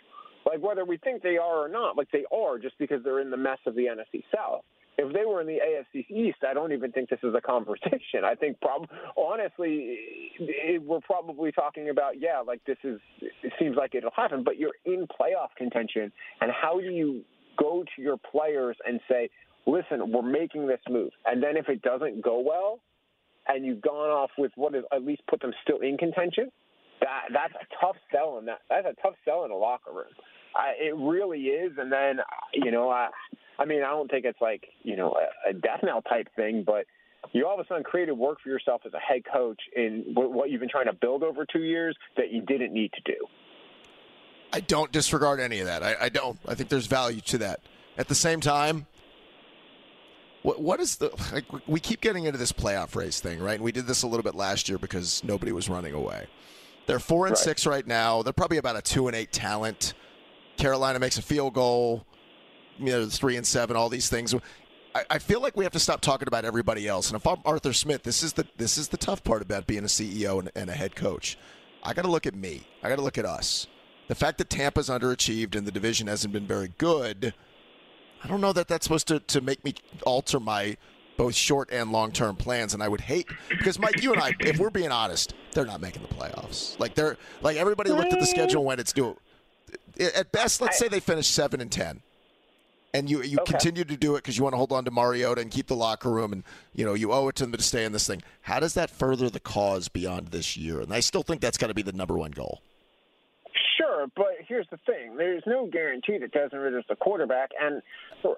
Like 0.47 0.61
whether 0.61 0.85
we 0.85 0.99
think 0.99 1.23
they 1.23 1.39
are 1.39 1.65
or 1.65 1.69
not, 1.69 1.97
like 1.97 2.11
they 2.13 2.25
are 2.31 2.59
just 2.59 2.79
because 2.79 3.03
they're 3.03 3.21
in 3.21 3.31
the 3.31 3.37
mess 3.37 3.59
of 3.67 3.75
the 3.75 3.87
NFC 3.87 4.23
South 4.35 4.63
if 4.97 5.13
they 5.13 5.25
were 5.25 5.41
in 5.41 5.47
the 5.47 5.59
AFC 5.59 6.09
East, 6.09 6.39
I 6.49 6.55
don't 6.55 6.73
even 6.73 6.93
think 6.93 7.11
this 7.11 7.19
is 7.23 7.35
a 7.35 7.41
conversation. 7.41 8.25
I 8.25 8.35
think, 8.35 8.61
prob- 8.61 8.89
honestly, 9.17 9.99
it, 10.39 10.83
we're 10.83 11.01
probably 11.01 11.53
talking 11.53 11.89
about, 11.89 12.21
yeah, 12.21 12.41
like 12.41 12.65
this 12.67 12.79
is, 12.85 13.01
it 13.21 13.53
seems 13.59 13.77
like 13.77 13.95
it'll 13.95 14.13
happen, 14.13 14.45
but 14.45 14.59
you're 14.59 14.75
in 14.85 15.07
playoff 15.07 15.49
contention. 15.57 16.13
And 16.41 16.51
how 16.51 16.79
do 16.79 16.87
you 16.87 17.23
go 17.59 17.85
to 17.97 18.03
your 18.03 18.17
players 18.17 18.77
and 18.87 19.01
say, 19.09 19.31
listen, 19.67 20.13
we're 20.13 20.23
making 20.23 20.67
this 20.67 20.81
move? 20.89 21.11
And 21.25 21.43
then 21.43 21.57
if 21.57 21.69
it 21.69 21.83
doesn't 21.83 22.23
go 22.23 22.41
well 22.41 22.81
and 23.47 23.65
you've 23.65 23.83
gone 23.83 24.11
off 24.11 24.31
with 24.39 24.53
what 24.57 24.75
is 24.75 24.85
at 24.93 25.05
least 25.05 25.23
put 25.29 25.41
them 25.41 25.53
still 25.63 25.81
in 25.81 25.97
contention, 25.97 26.51
that 27.01 27.25
that's 27.33 27.55
a 27.55 27.67
tough 27.85 27.97
sell 28.13 28.39
in 28.39 28.47
that. 28.47 28.61
That's 28.69 28.87
a 28.87 29.03
tough 29.03 29.15
sell 29.25 29.45
in 29.45 29.51
a 29.51 29.57
locker 29.57 29.93
room. 29.93 30.13
I, 30.57 30.73
it 30.81 30.97
really 30.97 31.41
is. 31.47 31.73
And 31.79 31.91
then, 31.91 32.21
you 32.53 32.71
know, 32.71 32.89
I, 32.89 33.09
I 33.59 33.65
mean, 33.65 33.83
I 33.83 33.91
don't 33.91 34.11
think 34.11 34.25
it's 34.25 34.41
like 34.41 34.67
you 34.83 34.97
know 34.97 35.15
a, 35.47 35.51
a 35.51 35.53
death 35.53 35.81
knell 35.83 36.03
type 36.03 36.29
thing, 36.37 36.65
but 36.65 36.87
you 37.33 37.47
all 37.47 37.59
of 37.59 37.65
a 37.65 37.69
sudden 37.69 37.83
created 37.83 38.13
work 38.13 38.39
for 38.43 38.49
yourself 38.49 38.83
as 38.87 38.93
a 38.95 38.99
head 38.99 39.23
coach 39.31 39.61
in 39.75 40.05
what 40.15 40.51
you've 40.51 40.61
been 40.61 40.69
trying 40.69 40.87
to 40.87 40.93
build 40.93 41.23
over 41.23 41.45
two 41.45 41.63
years 41.63 41.97
that 42.17 42.33
you 42.33 42.41
didn't 42.43 42.73
need 42.73 42.93
to 42.93 43.01
do. 43.13 43.27
I 44.53 44.61
don't 44.61 44.93
disregard 44.93 45.41
any 45.41 45.59
of 45.61 45.67
that. 45.67 45.83
I, 45.83 45.97
I 46.03 46.09
don't. 46.09 46.39
I 46.47 46.55
think 46.55 46.69
there's 46.69 46.87
value 46.87 47.21
to 47.23 47.39
that. 47.39 47.61
At 47.97 48.09
the 48.09 48.15
same 48.15 48.41
time, 48.41 48.87
what 50.45 50.63
what 50.63 50.79
is 50.79 50.97
the 50.97 51.11
like? 51.33 51.45
We 51.67 51.81
keep 51.81 52.01
getting 52.01 52.27
into 52.27 52.39
this 52.39 52.53
playoff 52.53 52.95
race 52.95 53.19
thing, 53.19 53.41
right? 53.41 53.55
And 53.55 53.65
we 53.65 53.73
did 53.73 53.87
this 53.87 54.05
a 54.05 54.07
little 54.07 54.23
bit 54.23 54.37
last 54.37 54.69
year 54.69 54.79
because 54.79 55.25
nobody 55.25 55.51
was 55.51 55.69
running 55.69 55.95
away. 55.95 56.29
They're 56.87 57.01
four 57.01 57.27
and 57.27 57.33
right. 57.33 57.43
six 57.43 57.67
right 57.67 57.87
now. 57.87 58.23
They're 58.23 58.33
probably 58.33 58.59
about 58.59 58.77
a 58.77 58.83
two 58.83 59.09
and 59.09 59.17
eight 59.17 59.33
talent. 59.33 59.95
Carolina 60.57 61.01
makes 61.01 61.19
a 61.19 61.23
field 61.23 61.55
goal 61.55 62.07
you 62.79 62.87
know, 62.87 63.07
three 63.07 63.37
and 63.37 63.47
seven, 63.47 63.77
all 63.77 63.89
these 63.89 64.09
things. 64.09 64.35
I, 64.95 65.05
I 65.11 65.19
feel 65.19 65.41
like 65.41 65.57
we 65.57 65.65
have 65.65 65.73
to 65.73 65.79
stop 65.79 66.01
talking 66.01 66.29
about 66.29 66.45
everybody 66.45 66.89
else. 66.89 67.09
And 67.09 67.17
if 67.17 67.27
I'm 67.27 67.39
Arthur 67.45 67.73
Smith, 67.73 68.03
this 68.03 68.23
is 68.23 68.33
the 68.33 68.47
this 68.57 68.79
is 68.79 68.89
the 68.89 68.97
tough 68.97 69.23
part 69.25 69.43
about 69.43 69.67
being 69.67 69.85
a 69.85 69.89
CEO 69.89 70.39
and, 70.39 70.51
and 70.55 70.71
a 70.71 70.75
head 70.75 70.97
coach. 70.97 71.39
I 71.83 71.93
got 71.93 72.03
to 72.03 72.11
look 72.11 72.27
at 72.27 72.35
me. 72.35 72.67
I 72.83 72.89
got 72.89 72.97
to 72.97 73.03
look 73.03 73.19
at 73.19 73.27
us. 73.27 73.67
The 74.09 74.15
fact 74.15 74.39
that 74.39 74.51
Tampa's 74.51 74.89
underachieved 74.89 75.57
and 75.57 75.67
the 75.67 75.73
division 75.73 76.07
hasn't 76.07 76.33
been 76.33 76.47
very 76.47 76.73
good, 76.79 77.35
I 78.25 78.27
don't 78.27 78.41
know 78.41 78.53
that 78.53 78.69
that's 78.69 78.85
supposed 78.85 79.07
to, 79.09 79.21
to 79.21 79.41
make 79.41 79.65
me 79.65 79.75
alter 80.05 80.41
my 80.41 80.77
both 81.17 81.35
short 81.35 81.69
and 81.71 81.93
long 81.93 82.11
term 82.11 82.35
plans. 82.37 82.75
And 82.75 82.83
I 82.83 82.89
would 82.89 83.03
hate 83.03 83.29
because 83.49 83.79
Mike, 83.79 84.03
you 84.03 84.13
and 84.13 84.21
I, 84.21 84.35
if 84.41 84.59
we're 84.59 84.71
being 84.71 84.91
honest, 84.91 85.35
they're 85.53 85.67
not 85.67 85.81
making 85.81 86.03
the 86.03 86.09
playoffs. 86.09 86.79
Like 86.81 86.95
they're 86.95 87.17
like 87.43 87.57
everybody 87.57 87.91
looked 87.91 88.13
at 88.13 88.21
the 88.21 88.27
schedule 88.27 88.65
when 88.65 88.81
it's 88.81 88.93
due. 88.93 89.17
At 90.01 90.33
best, 90.33 90.61
let's 90.61 90.79
say 90.79 90.89
they 90.89 91.01
finish 91.01 91.29
seven 91.29 91.61
and 91.61 91.71
ten 91.71 92.01
and 92.95 93.11
you 93.11 93.23
you 93.23 93.39
okay. 93.41 93.53
continue 93.53 93.85
to 93.85 93.97
do 93.97 94.15
it 94.15 94.23
because 94.23 94.39
you 94.39 94.45
want 94.45 94.55
to 94.55 94.57
hold 94.57 94.73
on 94.73 94.85
to 94.85 94.91
Mariota 94.91 95.43
and 95.43 95.51
keep 95.51 95.67
the 95.67 95.77
locker 95.77 96.11
room, 96.11 96.33
and 96.33 96.45
you 96.73 96.87
know 96.87 96.95
you 96.95 97.13
owe 97.13 97.29
it 97.29 97.35
to 97.37 97.45
them 97.45 97.53
to 97.53 97.63
stay 97.63 97.85
in 97.85 97.93
this 97.93 98.07
thing. 98.07 98.23
How 98.43 98.61
does 98.61 98.75
that 98.75 98.89
further 98.89 99.29
the 99.29 99.41
cause 99.41 99.89
beyond 99.89 100.29
this 100.29 100.57
year? 100.57 100.81
And 100.81 100.95
I 100.95 101.01
still 101.01 101.25
think 101.25 101.41
that's 101.41 101.59
got 101.59 101.67
to 101.67 101.75
be 101.75 101.83
the 101.83 101.93
number 101.93 102.17
one 102.17 102.31
goal. 102.31 102.63
Sure, 103.77 104.07
but 104.17 104.37
here's 104.47 104.69
the 104.71 104.79
thing: 104.87 105.17
there's 105.17 105.43
no 105.45 105.67
guarantee 105.67 106.19
that 106.19 106.33
Desmond 106.33 106.63
Ridder's 106.63 106.85
the 106.89 106.97
quarterback. 106.97 107.51
And 107.61 107.83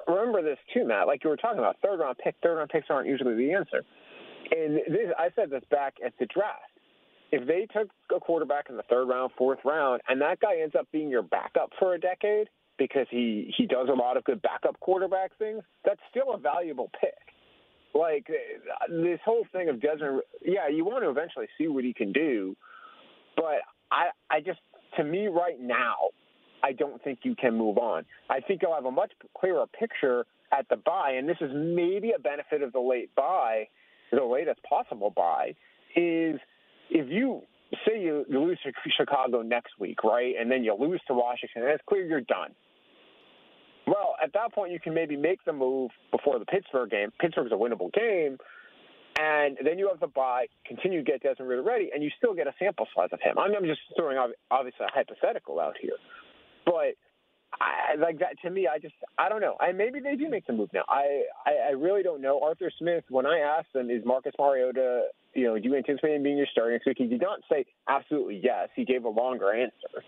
remember 0.08 0.42
this 0.42 0.58
too, 0.72 0.86
Matt. 0.86 1.06
Like 1.06 1.24
you 1.24 1.30
were 1.30 1.36
talking 1.36 1.58
about, 1.58 1.76
third 1.82 2.00
round 2.00 2.16
pick. 2.22 2.34
Third 2.42 2.56
round 2.56 2.70
picks 2.70 2.86
aren't 2.90 3.08
usually 3.08 3.34
the 3.34 3.52
answer. 3.52 3.82
And 4.50 4.76
this, 4.76 5.12
I 5.18 5.28
said 5.34 5.50
this 5.50 5.64
back 5.70 5.94
at 6.04 6.12
the 6.18 6.26
draft. 6.26 6.60
If 7.32 7.46
they 7.46 7.66
took 7.76 7.90
a 8.14 8.20
quarterback 8.20 8.66
in 8.70 8.76
the 8.76 8.84
third 8.84 9.08
round, 9.08 9.32
fourth 9.36 9.58
round, 9.64 10.00
and 10.08 10.20
that 10.20 10.38
guy 10.40 10.60
ends 10.62 10.74
up 10.78 10.86
being 10.92 11.08
your 11.10 11.22
backup 11.22 11.70
for 11.78 11.94
a 11.94 11.98
decade, 11.98 12.48
because 12.78 13.06
he 13.10 13.52
he 13.56 13.66
does 13.66 13.88
a 13.90 13.94
lot 13.94 14.16
of 14.16 14.24
good 14.24 14.40
backup 14.42 14.78
quarterback 14.80 15.36
things, 15.38 15.62
that's 15.84 16.00
still 16.10 16.34
a 16.34 16.38
valuable 16.38 16.90
pick. 17.00 17.14
Like 17.94 18.26
this 18.88 19.18
whole 19.24 19.46
thing 19.52 19.68
of 19.68 19.80
Desmond, 19.80 20.20
yeah, 20.44 20.68
you 20.68 20.84
want 20.84 21.02
to 21.02 21.10
eventually 21.10 21.46
see 21.56 21.66
what 21.66 21.84
he 21.84 21.94
can 21.94 22.12
do, 22.12 22.54
but 23.34 23.62
I 23.90 24.08
I 24.30 24.40
just 24.40 24.60
to 24.96 25.04
me 25.04 25.28
right 25.28 25.58
now, 25.58 25.96
I 26.66 26.72
don't 26.72 27.02
think 27.04 27.20
you 27.22 27.36
can 27.36 27.56
move 27.56 27.78
on. 27.78 28.04
I 28.28 28.40
think 28.40 28.60
you'll 28.62 28.74
have 28.74 28.86
a 28.86 28.90
much 28.90 29.12
clearer 29.38 29.66
picture 29.78 30.26
at 30.52 30.68
the 30.68 30.76
bye, 30.76 31.12
and 31.16 31.28
this 31.28 31.36
is 31.40 31.50
maybe 31.54 32.12
a 32.16 32.18
benefit 32.18 32.62
of 32.62 32.72
the 32.72 32.80
late 32.80 33.14
bye, 33.14 33.68
the 34.10 34.24
latest 34.24 34.60
possible 34.68 35.12
bye, 35.14 35.54
is 35.94 36.40
if 36.90 37.06
you 37.08 37.42
say 37.84 38.00
you, 38.00 38.24
you 38.28 38.40
lose 38.40 38.58
to 38.64 38.72
Chicago 38.96 39.42
next 39.42 39.72
week, 39.78 40.02
right, 40.02 40.34
and 40.38 40.50
then 40.50 40.64
you 40.64 40.74
lose 40.78 41.00
to 41.06 41.14
Washington, 41.14 41.62
and 41.62 41.70
it's 41.72 41.82
clear 41.88 42.04
you're 42.04 42.20
done. 42.20 42.52
Well, 43.86 44.16
at 44.22 44.32
that 44.32 44.52
point, 44.52 44.72
you 44.72 44.80
can 44.80 44.94
maybe 44.94 45.16
make 45.16 45.44
the 45.44 45.52
move 45.52 45.92
before 46.10 46.40
the 46.40 46.46
Pittsburgh 46.46 46.90
game. 46.90 47.10
Pittsburgh's 47.20 47.52
a 47.52 47.54
winnable 47.54 47.92
game. 47.92 48.38
And 49.18 49.56
then 49.64 49.78
you 49.78 49.88
have 49.88 50.00
the 50.00 50.08
bye, 50.08 50.46
continue 50.66 51.02
to 51.02 51.10
get 51.10 51.22
Desmond 51.22 51.48
Ridder 51.48 51.62
ready, 51.62 51.88
and 51.94 52.02
you 52.02 52.10
still 52.18 52.34
get 52.34 52.46
a 52.46 52.54
sample 52.58 52.86
size 52.94 53.08
of 53.12 53.20
him. 53.22 53.38
I 53.38 53.48
mean, 53.48 53.56
I'm 53.56 53.64
just 53.64 53.80
throwing 53.96 54.18
obviously 54.50 54.84
a 54.84 54.92
hypothetical 54.92 55.58
out 55.58 55.76
here, 55.80 55.96
but 56.66 56.94
I, 57.58 57.94
like 57.98 58.18
that 58.18 58.38
to 58.42 58.50
me, 58.50 58.68
I 58.68 58.78
just 58.78 58.94
I 59.18 59.30
don't 59.30 59.40
know. 59.40 59.56
I 59.58 59.72
maybe 59.72 60.00
they 60.00 60.16
do 60.16 60.28
make 60.28 60.46
the 60.46 60.52
move 60.52 60.68
now. 60.74 60.84
I, 60.88 61.22
I 61.46 61.68
I 61.68 61.70
really 61.70 62.02
don't 62.02 62.20
know. 62.20 62.40
Arthur 62.42 62.70
Smith, 62.78 63.04
when 63.08 63.24
I 63.24 63.38
asked 63.38 63.74
him, 63.74 63.88
is 63.88 64.04
Marcus 64.04 64.34
Mariota, 64.38 65.06
you 65.32 65.46
know, 65.46 65.58
do 65.58 65.68
you 65.68 65.76
anticipate 65.76 66.16
him 66.16 66.22
being 66.22 66.36
your 66.36 66.48
starter 66.52 66.72
next 66.72 66.86
week? 66.86 66.98
He 66.98 67.06
did 67.06 67.22
not 67.22 67.40
say 67.50 67.64
absolutely 67.88 68.40
yes. 68.42 68.68
He 68.76 68.84
gave 68.84 69.04
a 69.04 69.08
longer 69.08 69.52
answer 69.54 70.02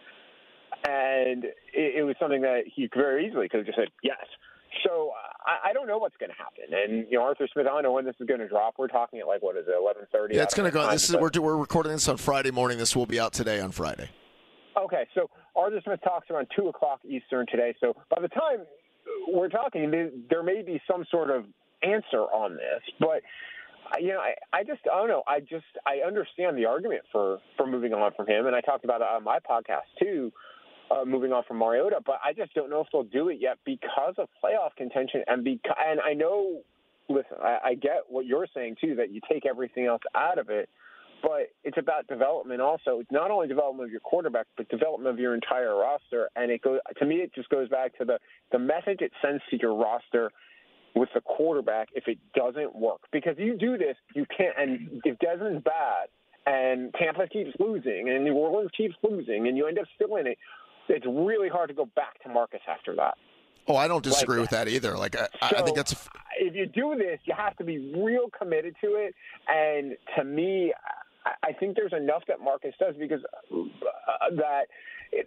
and 0.87 1.45
it, 1.45 1.55
it 1.99 2.03
was 2.05 2.17
something 2.21 2.43
that 2.43 2.63
he 2.75 2.89
very 2.95 3.27
easily 3.27 3.49
could 3.49 3.59
have 3.59 3.67
just 3.67 3.79
said 3.79 3.89
yes. 4.03 4.25
So 4.85 5.11
I, 5.45 5.71
I 5.71 5.73
don't 5.73 5.87
know 5.87 5.99
what's 5.99 6.17
going 6.19 6.31
to 6.31 6.37
happen. 6.37 6.73
And 6.73 7.07
you 7.11 7.19
know, 7.19 7.25
Arthur 7.25 7.49
Smith, 7.53 7.67
I 7.67 7.71
don't 7.71 7.83
know 7.83 7.93
when 7.93 8.05
this 8.05 8.15
is 8.21 8.27
going 8.27 8.41
to 8.41 8.49
drop. 8.49 8.75
We're 8.79 8.89
talking 8.89 9.19
at 9.21 9.27
like 9.27 9.43
what 9.43 9.57
is 9.57 9.67
it, 9.67 9.75
eleven 9.77 10.07
thirty? 10.13 10.37
Yeah, 10.37 10.43
it's 10.43 10.55
going 10.55 10.71
to 10.71 10.75
go. 10.75 10.89
This 10.91 11.11
is 11.11 11.17
we're 11.17 11.31
we're 11.41 11.57
recording 11.57 11.93
this 11.93 12.09
on 12.09 12.17
Friday 12.17 12.51
morning. 12.51 12.79
This 12.79 12.95
will 12.95 13.07
be 13.07 13.19
out 13.19 13.33
today 13.33 13.61
on 13.61 13.73
Friday. 13.73 14.11
Okay, 14.85 15.07
so 15.15 15.29
Arthur 15.57 15.81
Smith 15.85 16.01
talks 16.03 16.31
around 16.31 16.49
two 16.57 16.69
o'clock 16.69 17.01
Eastern 17.05 17.47
today. 17.51 17.75
So 17.81 17.95
by 18.11 18.21
the 18.21 18.29
time 18.29 18.61
we're 19.29 19.49
talking, 19.49 19.91
there 20.31 20.43
may 20.43 20.63
be 20.63 20.81
some 20.91 21.05
sort 21.11 21.31
of 21.31 21.45
answer 21.83 22.23
on 22.23 22.55
this, 22.55 22.83
but 23.01 23.23
you 23.99 24.09
know, 24.09 24.21
I, 24.21 24.35
I 24.53 24.65
just 24.65 24.81
I 24.93 24.99
don't 24.99 25.09
know. 25.09 25.23
I 25.27 25.41
just 25.41 25.65
I 25.87 26.07
understand 26.07 26.59
the 26.59 26.67
argument 26.67 27.03
for 27.11 27.39
for 27.57 27.67
moving 27.67 27.95
on 27.95 28.13
from 28.15 28.27
him, 28.27 28.47
and 28.47 28.55
I 28.55 28.61
talked 28.61 28.85
about 28.85 29.01
it 29.01 29.07
on 29.07 29.25
my 29.25 29.39
podcast 29.39 29.89
too 30.01 30.31
uh, 30.91 31.05
moving 31.05 31.33
on 31.33 31.43
from 31.47 31.59
Mariota, 31.59 32.01
but 32.05 32.19
I 32.25 32.33
just 32.33 32.55
don't 32.55 32.71
know 32.71 32.81
if 32.81 32.89
they'll 32.93 33.03
do 33.03 33.29
it 33.29 33.39
yet 33.41 33.59
because 33.65 34.15
of 34.19 34.29
playoff 34.43 34.75
contention 34.77 35.23
and 35.27 35.45
because 35.45 35.77
and 35.87 36.01
I 36.01 36.15
know. 36.15 36.63
Listen, 37.11 37.39
I, 37.43 37.59
I 37.65 37.75
get 37.75 38.05
what 38.09 38.27
you're 38.27 38.47
saying 38.55 38.77
too 38.83 38.97
that 38.97 39.11
you 39.11 39.23
take 39.31 39.47
everything 39.47 39.87
else 39.87 40.03
out 40.15 40.37
of 40.37 40.51
it, 40.51 40.69
but 41.23 41.49
it's 41.65 41.79
about 41.79 42.07
development 42.07 42.61
also. 42.61 43.01
It's 43.01 43.11
not 43.11 43.31
only 43.31 43.49
development 43.49 43.89
of 43.89 43.91
your 43.91 44.01
quarterback, 44.01 44.47
but 44.57 44.69
development 44.69 45.13
of 45.15 45.19
your 45.19 45.35
entire 45.35 45.77
roster. 45.77 46.29
And 46.37 46.51
it 46.51 46.63
goes 46.63 46.81
to 46.99 47.07
me, 47.07 47.17
it 47.17 47.35
just 47.35 47.49
goes 47.49 47.69
back 47.69 47.97
to 47.99 48.05
the 48.05 48.19
the 48.53 48.59
message 48.59 49.01
it 49.01 49.13
sends 49.23 49.43
to 49.51 49.59
your 49.61 49.75
roster 49.75 50.31
with 50.95 51.09
the 51.15 51.21
quarterback 51.21 51.89
if 51.95 52.09
it 52.09 52.19
doesn't 52.35 52.75
work. 52.75 53.01
Because 53.13 53.37
you 53.39 53.57
do 53.57 53.77
this, 53.77 53.97
you 54.15 54.27
can't. 54.37 54.55
And 54.59 55.01
if 55.05 55.19
Desmond's 55.19 55.65
bad 55.65 56.09
and 56.47 56.95
Tampa 56.95 57.27
keeps 57.29 57.51
losing 57.59 58.09
and 58.09 58.25
New 58.25 58.35
Orleans 58.35 58.71
keeps 58.77 58.95
losing, 59.03 59.49
and 59.49 59.57
you 59.57 59.67
end 59.67 59.79
up 59.79 59.87
still 59.95 60.17
in 60.17 60.27
it, 60.27 60.39
it's 60.89 61.07
really 61.07 61.49
hard 61.49 61.69
to 61.69 61.75
go 61.75 61.87
back 61.97 62.23
to 62.23 62.29
Marcus 62.29 62.61
after 62.69 62.95
that. 62.97 63.15
Oh, 63.69 63.77
I 63.77 63.87
don't 63.87 64.03
disagree 64.03 64.39
like 64.39 64.45
with 64.45 64.51
that 64.51 64.69
either. 64.69 64.97
Like, 64.97 65.15
I, 65.15 65.29
so, 65.51 65.57
I 65.59 65.63
think 65.63 65.77
that's. 65.77 65.93
A 65.93 65.97
f- 65.97 66.09
if 66.41 66.55
you 66.55 66.67
do 66.67 66.95
this, 66.97 67.21
you 67.25 67.35
have 67.37 67.55
to 67.59 67.65
be 67.65 67.93
real 67.95 68.31
committed 68.37 68.75
to 68.83 68.95
it. 68.95 69.15
And 69.47 69.95
to 70.17 70.25
me, 70.25 70.73
I 71.25 71.53
think 71.53 71.77
there's 71.77 71.93
enough 71.93 72.23
that 72.29 72.41
Marcus 72.41 72.75
does 72.79 72.95
because 72.99 73.21
uh, 73.53 74.37
that 74.37 74.67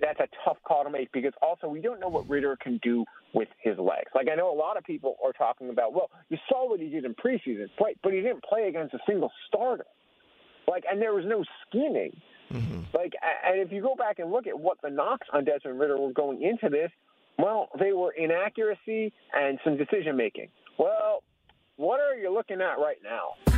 that's 0.02 0.20
a 0.20 0.28
tough 0.46 0.58
call 0.64 0.84
to 0.84 0.90
make. 0.90 1.12
Because 1.12 1.34
also, 1.42 1.68
we 1.68 1.82
don't 1.82 2.00
know 2.00 2.08
what 2.08 2.28
Ridder 2.30 2.58
can 2.62 2.80
do 2.84 3.06
with 3.34 3.50
his 3.62 3.78
legs. 3.78 4.12
Like 4.16 4.28
I 4.32 4.36
know 4.36 4.52
a 4.52 4.58
lot 4.58 4.78
of 4.78 4.84
people 4.84 5.18
are 5.24 5.34
talking 5.34 5.70
about. 5.70 5.94
Well, 5.94 6.10
you 6.30 6.38
saw 6.50 6.70
what 6.70 6.80
he 6.80 6.90
did 6.90 7.06
in 7.06 7.14
preseason, 7.14 7.68
but 7.78 8.14
he 8.14 8.22
didn't 8.22 8.44
play 8.44 8.68
against 8.68 8.94
a 8.94 9.00
single 9.08 9.32
starter. 9.48 9.86
Like, 10.68 10.84
and 10.90 11.02
there 11.02 11.14
was 11.14 11.26
no 11.28 11.44
scheming. 11.68 12.16
Mm-hmm. 12.52 12.82
Like, 12.94 13.14
and 13.46 13.60
if 13.60 13.72
you 13.72 13.82
go 13.82 13.96
back 13.96 14.20
and 14.20 14.32
look 14.32 14.48
at 14.48 14.58
what 14.58 14.78
the 14.82 14.90
knocks 14.90 15.28
on 15.34 15.46
Desmond 15.46 15.80
Ridder 15.80 15.98
were 15.98 16.14
going 16.14 16.42
into 16.42 16.70
this, 16.70 16.92
well, 17.38 17.70
they 17.80 17.94
were 17.94 18.12
inaccuracy 18.12 19.14
and 19.34 19.60
some 19.64 19.78
decision 19.78 20.16
making. 20.16 20.50
Well, 20.78 21.24
what 21.78 22.00
are 22.00 22.16
you 22.16 22.32
looking 22.34 22.62
at 22.62 22.78
right 22.78 22.98
now? 23.04 23.51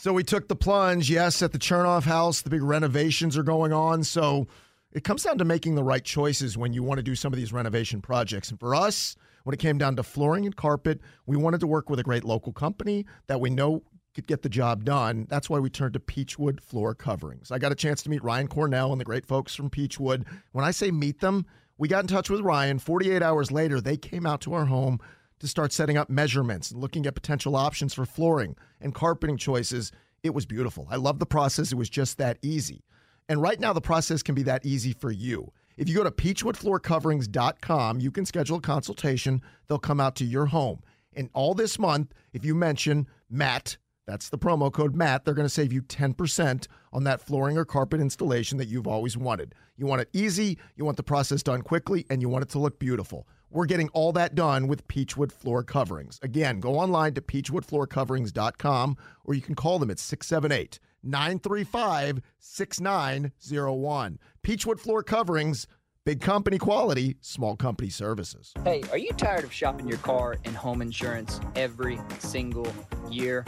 So 0.00 0.12
we 0.12 0.22
took 0.22 0.46
the 0.46 0.54
plunge. 0.54 1.10
Yes, 1.10 1.42
at 1.42 1.50
the 1.50 1.58
Chernoff 1.58 2.04
house, 2.04 2.42
the 2.42 2.50
big 2.50 2.62
renovations 2.62 3.36
are 3.36 3.42
going 3.42 3.72
on. 3.72 4.04
So 4.04 4.46
it 4.92 5.02
comes 5.02 5.24
down 5.24 5.38
to 5.38 5.44
making 5.44 5.74
the 5.74 5.82
right 5.82 6.04
choices 6.04 6.56
when 6.56 6.72
you 6.72 6.84
want 6.84 6.98
to 6.98 7.02
do 7.02 7.16
some 7.16 7.32
of 7.32 7.36
these 7.36 7.52
renovation 7.52 8.00
projects. 8.00 8.50
And 8.50 8.60
for 8.60 8.76
us, 8.76 9.16
when 9.42 9.54
it 9.54 9.58
came 9.58 9.76
down 9.76 9.96
to 9.96 10.04
flooring 10.04 10.46
and 10.46 10.54
carpet, 10.54 11.00
we 11.26 11.36
wanted 11.36 11.58
to 11.60 11.66
work 11.66 11.90
with 11.90 11.98
a 11.98 12.04
great 12.04 12.22
local 12.22 12.52
company 12.52 13.06
that 13.26 13.40
we 13.40 13.50
know 13.50 13.82
could 14.14 14.28
get 14.28 14.42
the 14.42 14.48
job 14.48 14.84
done. 14.84 15.26
That's 15.28 15.50
why 15.50 15.58
we 15.58 15.68
turned 15.68 15.94
to 15.94 16.00
Peachwood 16.00 16.60
Floor 16.60 16.94
Coverings. 16.94 17.50
I 17.50 17.58
got 17.58 17.72
a 17.72 17.76
chance 17.76 18.00
to 18.04 18.10
meet 18.10 18.22
Ryan 18.22 18.46
Cornell 18.46 18.92
and 18.92 19.00
the 19.00 19.04
great 19.04 19.26
folks 19.26 19.54
from 19.54 19.68
Peachwood. 19.68 20.24
When 20.52 20.64
I 20.64 20.70
say 20.70 20.92
meet 20.92 21.20
them, 21.20 21.44
we 21.76 21.88
got 21.88 22.04
in 22.04 22.08
touch 22.08 22.30
with 22.30 22.40
Ryan. 22.40 22.78
48 22.78 23.20
hours 23.20 23.50
later, 23.50 23.80
they 23.80 23.96
came 23.96 24.26
out 24.26 24.40
to 24.42 24.54
our 24.54 24.66
home 24.66 25.00
to 25.40 25.48
start 25.48 25.72
setting 25.72 25.96
up 25.96 26.10
measurements 26.10 26.70
and 26.70 26.80
looking 26.80 27.06
at 27.06 27.14
potential 27.14 27.56
options 27.56 27.94
for 27.94 28.04
flooring 28.06 28.56
and 28.80 28.94
carpeting 28.94 29.36
choices. 29.36 29.92
It 30.22 30.34
was 30.34 30.46
beautiful. 30.46 30.86
I 30.90 30.96
love 30.96 31.18
the 31.18 31.26
process. 31.26 31.72
It 31.72 31.76
was 31.76 31.90
just 31.90 32.18
that 32.18 32.38
easy. 32.42 32.84
And 33.28 33.42
right 33.42 33.60
now, 33.60 33.72
the 33.72 33.80
process 33.80 34.22
can 34.22 34.34
be 34.34 34.42
that 34.44 34.64
easy 34.64 34.92
for 34.92 35.10
you. 35.10 35.52
If 35.76 35.88
you 35.88 35.94
go 35.94 36.02
to 36.02 36.10
peachwoodfloorcoverings.com, 36.10 38.00
you 38.00 38.10
can 38.10 38.26
schedule 38.26 38.58
a 38.58 38.60
consultation. 38.60 39.42
They'll 39.68 39.78
come 39.78 40.00
out 40.00 40.16
to 40.16 40.24
your 40.24 40.46
home. 40.46 40.80
And 41.14 41.30
all 41.34 41.54
this 41.54 41.78
month, 41.78 42.14
if 42.32 42.44
you 42.44 42.54
mention 42.54 43.06
Matt, 43.30 43.76
that's 44.06 44.30
the 44.30 44.38
promo 44.38 44.72
code 44.72 44.96
Matt. 44.96 45.24
They're 45.24 45.34
going 45.34 45.44
to 45.46 45.50
save 45.52 45.72
you 45.72 45.82
10% 45.82 46.66
on 46.92 47.04
that 47.04 47.20
flooring 47.20 47.58
or 47.58 47.64
carpet 47.64 48.00
installation 48.00 48.56
that 48.58 48.66
you've 48.66 48.86
always 48.86 49.16
wanted. 49.16 49.54
You 49.76 49.86
want 49.86 50.00
it 50.00 50.08
easy, 50.12 50.58
you 50.76 50.84
want 50.84 50.96
the 50.96 51.02
process 51.02 51.42
done 51.42 51.62
quickly, 51.62 52.06
and 52.08 52.22
you 52.22 52.28
want 52.28 52.42
it 52.42 52.48
to 52.50 52.58
look 52.58 52.78
beautiful. 52.78 53.28
We're 53.50 53.66
getting 53.66 53.88
all 53.90 54.12
that 54.12 54.34
done 54.34 54.68
with 54.68 54.86
Peachwood 54.88 55.32
Floor 55.32 55.62
Coverings. 55.62 56.18
Again, 56.22 56.60
go 56.60 56.74
online 56.78 57.14
to 57.14 57.22
peachwoodfloorcoverings.com 57.22 58.96
or 59.24 59.34
you 59.34 59.40
can 59.40 59.54
call 59.54 59.78
them 59.78 59.90
at 59.90 59.98
678 59.98 60.78
935 61.02 62.20
6901. 62.38 64.18
Peachwood 64.42 64.78
Floor 64.78 65.02
Coverings, 65.02 65.66
big 66.04 66.20
company 66.20 66.58
quality, 66.58 67.16
small 67.22 67.56
company 67.56 67.88
services. 67.88 68.52
Hey, 68.64 68.82
are 68.90 68.98
you 68.98 69.12
tired 69.12 69.44
of 69.44 69.52
shopping 69.52 69.88
your 69.88 69.98
car 69.98 70.36
and 70.44 70.54
home 70.54 70.82
insurance 70.82 71.40
every 71.56 71.98
single 72.18 72.70
year? 73.10 73.46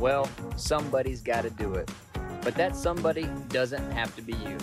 Well, 0.00 0.28
somebody's 0.56 1.20
got 1.20 1.42
to 1.42 1.50
do 1.50 1.74
it. 1.74 1.90
But 2.40 2.54
that 2.56 2.76
somebody 2.76 3.28
doesn't 3.48 3.90
have 3.92 4.14
to 4.16 4.22
be 4.22 4.32
you. 4.32 4.58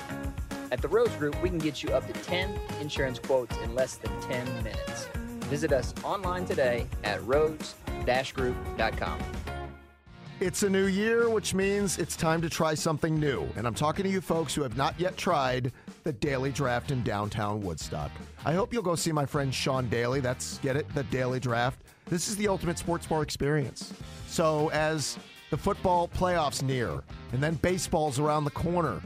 At 0.72 0.82
the 0.82 0.88
Rhodes 0.88 1.14
Group, 1.18 1.40
we 1.44 1.50
can 1.50 1.58
get 1.58 1.84
you 1.84 1.90
up 1.90 2.08
to 2.08 2.14
10 2.14 2.58
insurance 2.80 3.20
quotes 3.20 3.58
in 3.58 3.76
less 3.76 3.98
than 3.98 4.18
10 4.22 4.46
minutes. 4.64 5.10
Visit 5.50 5.74
us 5.74 5.94
online 6.02 6.46
today 6.46 6.88
at 7.04 7.22
rhodes-group.com. 7.26 9.20
It's 10.40 10.64
a 10.64 10.70
new 10.70 10.86
year, 10.86 11.30
which 11.30 11.54
means 11.54 11.98
it's 12.00 12.16
time 12.16 12.42
to 12.42 12.50
try 12.50 12.74
something 12.74 13.20
new. 13.20 13.46
And 13.58 13.68
I'm 13.68 13.76
talking 13.76 14.04
to 14.06 14.10
you 14.10 14.22
folks 14.22 14.56
who 14.56 14.64
have 14.64 14.78
not 14.78 14.98
yet 14.98 15.18
tried 15.18 15.74
the 16.04 16.14
Daily 16.14 16.52
Draft 16.52 16.90
in 16.90 17.04
downtown 17.04 17.62
Woodstock. 17.62 18.10
I 18.46 18.54
hope 18.54 18.74
you'll 18.74 18.82
go 18.82 18.96
see 18.96 19.12
my 19.12 19.26
friend 19.26 19.54
Sean 19.54 19.90
Daly. 19.90 20.22
That's, 20.22 20.58
get 20.60 20.78
it, 20.78 20.88
the 20.96 21.04
Daily 21.04 21.42
Draft. 21.42 21.82
This 22.06 22.30
is 22.30 22.38
the 22.38 22.48
ultimate 22.48 22.80
sports 22.80 23.06
bar 23.06 23.22
experience. 23.22 23.94
So, 24.28 24.72
as 24.72 25.20
the 25.52 25.58
football 25.58 26.08
playoffs 26.08 26.64
near, 26.64 27.04
and 27.34 27.44
then 27.44 27.56
baseball's 27.56 28.20
around 28.20 28.46
the 28.46 28.52
corner, 28.52 29.02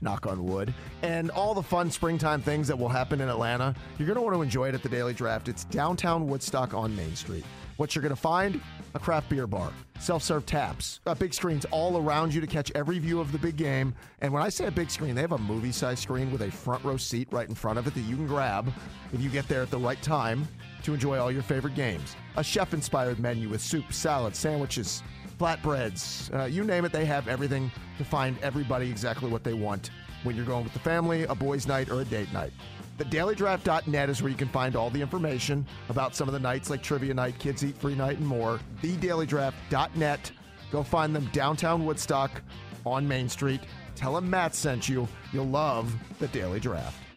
knock 0.00 0.26
on 0.26 0.44
wood, 0.44 0.72
and 1.02 1.30
all 1.30 1.54
the 1.54 1.62
fun 1.62 1.90
springtime 1.90 2.40
things 2.40 2.68
that 2.68 2.78
will 2.78 2.88
happen 2.88 3.20
in 3.20 3.28
Atlanta, 3.28 3.74
you're 3.98 4.06
going 4.06 4.16
to 4.16 4.22
want 4.22 4.34
to 4.34 4.42
enjoy 4.42 4.68
it 4.68 4.74
at 4.74 4.82
the 4.82 4.88
Daily 4.88 5.12
Draft. 5.14 5.48
It's 5.48 5.64
downtown 5.64 6.26
Woodstock 6.26 6.74
on 6.74 6.94
Main 6.96 7.14
Street. 7.16 7.44
What 7.78 7.94
you're 7.94 8.02
going 8.02 8.14
to 8.14 8.20
find? 8.20 8.60
A 8.94 8.98
craft 8.98 9.28
beer 9.28 9.46
bar, 9.46 9.72
self 10.00 10.24
serve 10.24 10.46
taps, 10.46 10.98
uh, 11.06 11.14
big 11.14 11.32
screens 11.32 11.64
all 11.70 11.96
around 11.96 12.34
you 12.34 12.40
to 12.40 12.46
catch 12.46 12.72
every 12.74 12.98
view 12.98 13.20
of 13.20 13.30
the 13.30 13.38
big 13.38 13.56
game. 13.56 13.94
And 14.20 14.32
when 14.32 14.42
I 14.42 14.48
say 14.48 14.66
a 14.66 14.70
big 14.70 14.90
screen, 14.90 15.14
they 15.14 15.20
have 15.20 15.32
a 15.32 15.38
movie 15.38 15.70
size 15.70 16.00
screen 16.00 16.32
with 16.32 16.42
a 16.42 16.50
front 16.50 16.82
row 16.82 16.96
seat 16.96 17.28
right 17.30 17.48
in 17.48 17.54
front 17.54 17.78
of 17.78 17.86
it 17.86 17.94
that 17.94 18.00
you 18.00 18.16
can 18.16 18.26
grab 18.26 18.72
if 19.12 19.20
you 19.20 19.30
get 19.30 19.46
there 19.46 19.62
at 19.62 19.70
the 19.70 19.78
right 19.78 20.00
time 20.02 20.48
to 20.82 20.94
enjoy 20.94 21.18
all 21.18 21.30
your 21.30 21.42
favorite 21.42 21.76
games. 21.76 22.16
A 22.36 22.42
chef 22.42 22.74
inspired 22.74 23.20
menu 23.20 23.48
with 23.48 23.60
soup, 23.60 23.92
salad, 23.92 24.34
sandwiches, 24.34 25.02
flatbreads, 25.38 26.34
uh, 26.34 26.44
you 26.44 26.64
name 26.64 26.84
it, 26.84 26.92
they 26.92 27.04
have 27.04 27.28
everything 27.28 27.70
to 27.96 28.04
find 28.04 28.36
everybody 28.40 28.90
exactly 28.90 29.30
what 29.30 29.44
they 29.44 29.54
want 29.54 29.90
when 30.24 30.34
you're 30.34 30.44
going 30.44 30.64
with 30.64 30.72
the 30.72 30.78
family, 30.78 31.24
a 31.24 31.34
boys' 31.34 31.66
night, 31.66 31.90
or 31.90 32.00
a 32.00 32.04
date 32.04 32.32
night. 32.32 32.52
TheDailyDraft.net 32.98 34.10
is 34.10 34.22
where 34.22 34.30
you 34.30 34.36
can 34.36 34.48
find 34.48 34.74
all 34.74 34.90
the 34.90 35.00
information 35.00 35.64
about 35.88 36.16
some 36.16 36.26
of 36.26 36.34
the 36.34 36.40
nights 36.40 36.68
like 36.68 36.82
Trivia 36.82 37.14
Night, 37.14 37.38
Kids 37.38 37.64
Eat 37.64 37.76
Free 37.76 37.94
Night, 37.94 38.18
and 38.18 38.26
more. 38.26 38.58
The 38.82 38.96
TheDailyDraft.net. 38.96 40.32
Go 40.72 40.82
find 40.82 41.14
them 41.14 41.28
downtown 41.32 41.86
Woodstock 41.86 42.42
on 42.84 43.06
Main 43.06 43.28
Street. 43.28 43.60
Tell 43.94 44.14
them 44.14 44.28
Matt 44.28 44.54
sent 44.54 44.88
you. 44.88 45.08
You'll 45.32 45.46
love 45.46 45.94
the 46.18 46.28
Daily 46.28 46.60
Draft. 46.60 47.07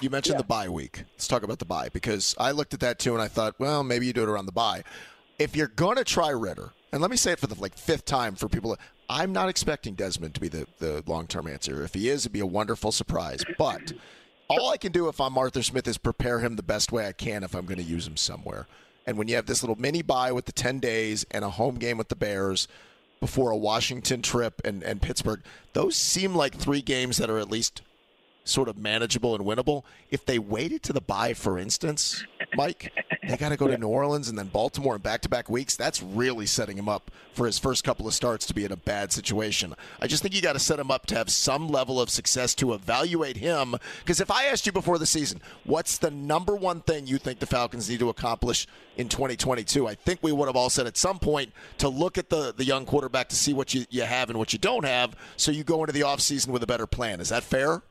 You 0.00 0.08
mentioned 0.08 0.34
yeah. 0.34 0.42
the 0.42 0.46
bye 0.46 0.68
week. 0.68 1.04
Let's 1.12 1.28
talk 1.28 1.42
about 1.42 1.58
the 1.58 1.66
bye 1.66 1.90
because 1.92 2.34
I 2.38 2.52
looked 2.52 2.72
at 2.72 2.80
that 2.80 2.98
too 2.98 3.12
and 3.12 3.22
I 3.22 3.28
thought, 3.28 3.54
well, 3.58 3.84
maybe 3.84 4.06
you 4.06 4.12
do 4.12 4.22
it 4.22 4.28
around 4.28 4.46
the 4.46 4.52
bye. 4.52 4.82
If 5.38 5.54
you're 5.54 5.68
going 5.68 5.96
to 5.96 6.04
try 6.04 6.30
Ridder, 6.30 6.72
and 6.92 7.00
let 7.00 7.10
me 7.10 7.16
say 7.16 7.32
it 7.32 7.38
for 7.38 7.46
the 7.46 7.60
like 7.60 7.76
fifth 7.76 8.04
time 8.04 8.34
for 8.34 8.48
people, 8.48 8.76
I'm 9.08 9.32
not 9.32 9.48
expecting 9.48 9.94
Desmond 9.94 10.34
to 10.34 10.40
be 10.40 10.48
the, 10.48 10.66
the 10.78 11.04
long 11.06 11.26
term 11.26 11.46
answer. 11.46 11.82
If 11.82 11.94
he 11.94 12.08
is, 12.08 12.22
it'd 12.22 12.32
be 12.32 12.40
a 12.40 12.46
wonderful 12.46 12.92
surprise. 12.92 13.44
But 13.58 13.92
all 14.48 14.70
I 14.70 14.76
can 14.76 14.92
do 14.92 15.08
if 15.08 15.20
I'm 15.20 15.36
Arthur 15.36 15.62
Smith 15.62 15.86
is 15.86 15.98
prepare 15.98 16.40
him 16.40 16.56
the 16.56 16.62
best 16.62 16.92
way 16.92 17.06
I 17.06 17.12
can 17.12 17.42
if 17.42 17.54
I'm 17.54 17.66
going 17.66 17.78
to 17.78 17.84
use 17.84 18.06
him 18.06 18.16
somewhere. 18.16 18.66
And 19.06 19.18
when 19.18 19.28
you 19.28 19.36
have 19.36 19.46
this 19.46 19.62
little 19.62 19.78
mini 19.80 20.02
bye 20.02 20.32
with 20.32 20.46
the 20.46 20.52
10 20.52 20.78
days 20.78 21.24
and 21.30 21.44
a 21.44 21.50
home 21.50 21.76
game 21.76 21.98
with 21.98 22.08
the 22.08 22.16
Bears 22.16 22.68
before 23.20 23.50
a 23.50 23.56
Washington 23.56 24.22
trip 24.22 24.60
and, 24.64 24.82
and 24.82 25.02
Pittsburgh, 25.02 25.42
those 25.72 25.96
seem 25.96 26.34
like 26.34 26.54
three 26.54 26.82
games 26.82 27.16
that 27.18 27.30
are 27.30 27.38
at 27.38 27.50
least 27.50 27.82
sort 28.50 28.68
of 28.68 28.76
manageable 28.76 29.34
and 29.34 29.44
winnable. 29.44 29.84
If 30.10 30.26
they 30.26 30.38
waited 30.38 30.82
to 30.84 30.92
the 30.92 31.00
bye, 31.00 31.34
for 31.34 31.58
instance, 31.58 32.24
Mike, 32.54 32.92
they 33.26 33.36
got 33.36 33.50
to 33.50 33.56
go 33.56 33.68
to 33.68 33.78
New 33.78 33.88
Orleans 33.88 34.28
and 34.28 34.38
then 34.38 34.48
Baltimore 34.48 34.96
in 34.96 35.02
back 35.02 35.20
to 35.22 35.28
back 35.28 35.48
weeks. 35.48 35.76
That's 35.76 36.02
really 36.02 36.46
setting 36.46 36.76
him 36.76 36.88
up 36.88 37.10
for 37.32 37.46
his 37.46 37.58
first 37.58 37.84
couple 37.84 38.06
of 38.06 38.14
starts 38.14 38.46
to 38.46 38.54
be 38.54 38.64
in 38.64 38.72
a 38.72 38.76
bad 38.76 39.12
situation. 39.12 39.74
I 40.00 40.06
just 40.06 40.22
think 40.22 40.34
you 40.34 40.42
got 40.42 40.54
to 40.54 40.58
set 40.58 40.78
him 40.78 40.90
up 40.90 41.06
to 41.06 41.14
have 41.14 41.30
some 41.30 41.68
level 41.68 42.00
of 42.00 42.10
success 42.10 42.54
to 42.56 42.74
evaluate 42.74 43.36
him. 43.36 43.76
Because 44.00 44.20
if 44.20 44.30
I 44.30 44.46
asked 44.46 44.66
you 44.66 44.72
before 44.72 44.98
the 44.98 45.06
season, 45.06 45.40
what's 45.64 45.98
the 45.98 46.10
number 46.10 46.56
one 46.56 46.80
thing 46.80 47.06
you 47.06 47.18
think 47.18 47.38
the 47.38 47.46
Falcons 47.46 47.88
need 47.88 48.00
to 48.00 48.08
accomplish 48.08 48.66
in 48.96 49.08
2022? 49.08 49.86
I 49.86 49.94
think 49.94 50.20
we 50.22 50.32
would 50.32 50.46
have 50.46 50.56
all 50.56 50.70
said 50.70 50.86
at 50.86 50.96
some 50.96 51.18
point 51.18 51.52
to 51.78 51.88
look 51.88 52.18
at 52.18 52.30
the, 52.30 52.52
the 52.56 52.64
young 52.64 52.84
quarterback 52.84 53.28
to 53.28 53.36
see 53.36 53.52
what 53.52 53.74
you, 53.74 53.84
you 53.90 54.02
have 54.02 54.28
and 54.30 54.38
what 54.38 54.52
you 54.52 54.58
don't 54.58 54.84
have 54.84 55.14
so 55.36 55.52
you 55.52 55.62
go 55.62 55.82
into 55.82 55.92
the 55.92 56.00
offseason 56.00 56.48
with 56.48 56.62
a 56.62 56.66
better 56.66 56.86
plan. 56.86 57.20
Is 57.20 57.28
that 57.28 57.44
fair? 57.44 57.82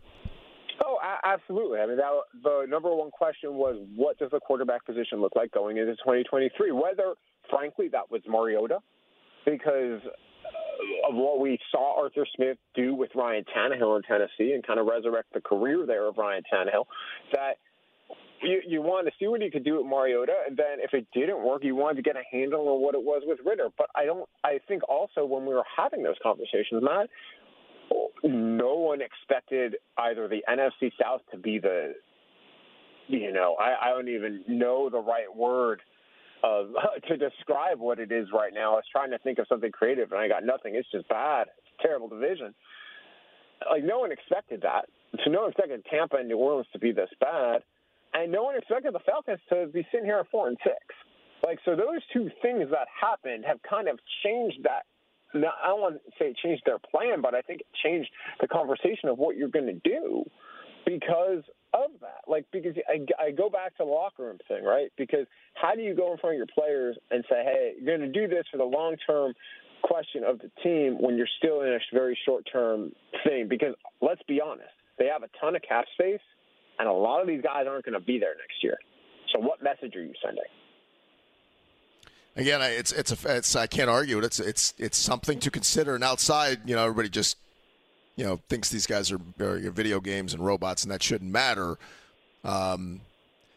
Absolutely. 1.23 1.79
I 1.79 1.85
mean, 1.85 1.97
that, 1.97 2.11
the 2.43 2.65
number 2.67 2.93
one 2.93 3.11
question 3.11 3.55
was, 3.55 3.75
what 3.95 4.17
does 4.17 4.31
the 4.31 4.39
quarterback 4.39 4.85
position 4.85 5.19
look 5.19 5.33
like 5.35 5.51
going 5.51 5.77
into 5.77 5.95
2023? 5.97 6.71
Whether, 6.71 7.15
frankly, 7.49 7.89
that 7.89 8.09
was 8.09 8.21
Mariota, 8.27 8.79
because 9.45 10.01
uh, 10.05 11.09
of 11.09 11.15
what 11.15 11.39
we 11.39 11.59
saw 11.71 12.01
Arthur 12.01 12.25
Smith 12.35 12.57
do 12.75 12.95
with 12.95 13.09
Ryan 13.15 13.43
Tannehill 13.55 13.97
in 13.97 14.03
Tennessee 14.03 14.53
and 14.53 14.65
kind 14.65 14.79
of 14.79 14.85
resurrect 14.85 15.33
the 15.33 15.41
career 15.41 15.85
there 15.85 16.07
of 16.07 16.17
Ryan 16.17 16.43
Tannehill, 16.51 16.85
that 17.33 17.55
you, 18.41 18.61
you 18.65 18.81
wanted 18.81 19.11
to 19.11 19.17
see 19.19 19.27
what 19.27 19.41
he 19.41 19.49
could 19.49 19.65
do 19.65 19.77
with 19.77 19.85
Mariota, 19.85 20.33
and 20.47 20.55
then 20.55 20.79
if 20.79 20.93
it 20.93 21.07
didn't 21.13 21.43
work, 21.43 21.63
you 21.63 21.75
wanted 21.75 21.95
to 21.97 22.01
get 22.01 22.15
a 22.15 22.23
handle 22.31 22.67
on 22.69 22.81
what 22.81 22.95
it 22.95 23.03
was 23.03 23.23
with 23.25 23.39
Ridder. 23.45 23.67
But 23.77 23.87
I 23.95 24.05
don't. 24.05 24.27
I 24.43 24.59
think 24.67 24.87
also 24.87 25.25
when 25.25 25.45
we 25.45 25.53
were 25.53 25.65
having 25.75 26.03
those 26.03 26.15
conversations, 26.23 26.81
Matt, 26.81 27.09
no 28.23 28.75
one 28.75 28.99
expected 29.01 29.75
either 29.97 30.27
the 30.27 30.43
NFC 30.49 30.91
South 31.01 31.21
to 31.31 31.37
be 31.37 31.59
the, 31.59 31.93
you 33.07 33.31
know, 33.31 33.55
I, 33.59 33.87
I 33.87 33.89
don't 33.89 34.09
even 34.09 34.43
know 34.47 34.89
the 34.89 34.99
right 34.99 35.33
word 35.33 35.81
of 36.43 36.67
to 37.07 37.17
describe 37.17 37.79
what 37.79 37.99
it 37.99 38.11
is 38.11 38.27
right 38.33 38.53
now. 38.53 38.73
I 38.73 38.75
was 38.75 38.83
trying 38.91 39.11
to 39.11 39.17
think 39.19 39.39
of 39.39 39.45
something 39.47 39.71
creative, 39.71 40.11
and 40.11 40.19
I 40.19 40.27
got 40.27 40.45
nothing. 40.45 40.75
It's 40.75 40.89
just 40.91 41.07
bad. 41.07 41.47
It's 41.57 41.81
terrible 41.81 42.07
division. 42.07 42.53
Like 43.69 43.83
no 43.83 43.99
one 43.99 44.11
expected 44.11 44.61
that. 44.61 44.85
So 45.23 45.31
no 45.31 45.41
one 45.41 45.49
expected 45.49 45.83
Tampa 45.89 46.17
and 46.17 46.27
New 46.27 46.37
Orleans 46.37 46.67
to 46.73 46.79
be 46.79 46.91
this 46.91 47.09
bad, 47.19 47.61
and 48.13 48.31
no 48.31 48.43
one 48.43 48.57
expected 48.57 48.93
the 48.93 48.99
Falcons 48.99 49.39
to 49.49 49.67
be 49.67 49.85
sitting 49.91 50.05
here 50.05 50.19
at 50.19 50.29
four 50.29 50.47
and 50.47 50.57
six. 50.63 50.77
Like 51.43 51.59
so, 51.65 51.75
those 51.75 52.01
two 52.13 52.29
things 52.41 52.69
that 52.71 52.87
happened 52.99 53.45
have 53.47 53.59
kind 53.67 53.87
of 53.87 53.99
changed 54.23 54.59
that 54.63 54.83
now, 55.33 55.53
I 55.63 55.67
don't 55.67 55.81
want 55.81 55.95
to 55.95 56.11
say 56.17 56.25
it 56.29 56.37
changed 56.43 56.63
their 56.65 56.79
plan, 56.79 57.21
but 57.21 57.35
I 57.35 57.41
think 57.41 57.61
it 57.61 57.67
changed 57.83 58.09
the 58.41 58.47
conversation 58.47 59.09
of 59.09 59.17
what 59.17 59.37
you're 59.37 59.49
going 59.49 59.67
to 59.67 59.89
do 59.89 60.23
because 60.85 61.43
of 61.73 61.91
that. 62.01 62.25
Like, 62.27 62.45
because 62.51 62.75
I, 62.87 63.05
I 63.21 63.31
go 63.31 63.49
back 63.49 63.77
to 63.77 63.83
the 63.85 63.89
locker 63.89 64.23
room 64.23 64.37
thing, 64.47 64.63
right? 64.63 64.91
Because 64.97 65.27
how 65.53 65.75
do 65.75 65.81
you 65.81 65.95
go 65.95 66.11
in 66.11 66.17
front 66.17 66.35
of 66.35 66.37
your 66.37 66.47
players 66.53 66.97
and 67.11 67.23
say, 67.29 67.43
hey, 67.43 67.73
you're 67.79 67.97
going 67.97 68.11
to 68.11 68.19
do 68.19 68.27
this 68.27 68.45
for 68.51 68.57
the 68.57 68.63
long 68.63 68.95
term 69.05 69.33
question 69.83 70.23
of 70.23 70.39
the 70.39 70.51
team 70.63 70.97
when 70.99 71.15
you're 71.15 71.29
still 71.37 71.61
in 71.61 71.69
a 71.69 71.79
very 71.93 72.17
short 72.25 72.43
term 72.51 72.91
thing? 73.23 73.47
Because 73.47 73.75
let's 74.01 74.21
be 74.27 74.41
honest, 74.41 74.71
they 74.97 75.05
have 75.05 75.23
a 75.23 75.29
ton 75.39 75.55
of 75.55 75.61
cap 75.61 75.85
space, 75.93 76.21
and 76.79 76.87
a 76.87 76.93
lot 76.93 77.21
of 77.21 77.27
these 77.27 77.41
guys 77.41 77.65
aren't 77.67 77.85
going 77.85 77.99
to 77.99 78.05
be 78.05 78.19
there 78.19 78.35
next 78.35 78.63
year. 78.63 78.77
So, 79.33 79.39
what 79.39 79.61
message 79.61 79.95
are 79.95 80.03
you 80.03 80.13
sending? 80.23 80.43
Again, 82.39 82.61
it's 82.61 82.93
it's 82.93 83.11
a 83.11 83.37
it's 83.37 83.55
I 83.55 83.67
can't 83.67 83.89
argue 83.89 84.17
it. 84.17 84.23
It's 84.23 84.39
it's 84.39 84.73
it's 84.77 84.97
something 84.97 85.39
to 85.41 85.51
consider. 85.51 85.93
And 85.95 86.03
outside, 86.05 86.61
you 86.65 86.73
know, 86.73 86.83
everybody 86.83 87.09
just 87.09 87.37
you 88.15 88.23
know 88.25 88.39
thinks 88.47 88.69
these 88.69 88.87
guys 88.87 89.11
are, 89.11 89.19
are 89.41 89.59
video 89.71 89.99
games 89.99 90.33
and 90.33 90.43
robots, 90.45 90.83
and 90.83 90.91
that 90.91 91.03
shouldn't 91.03 91.31
matter. 91.31 91.77
Um, 92.45 93.01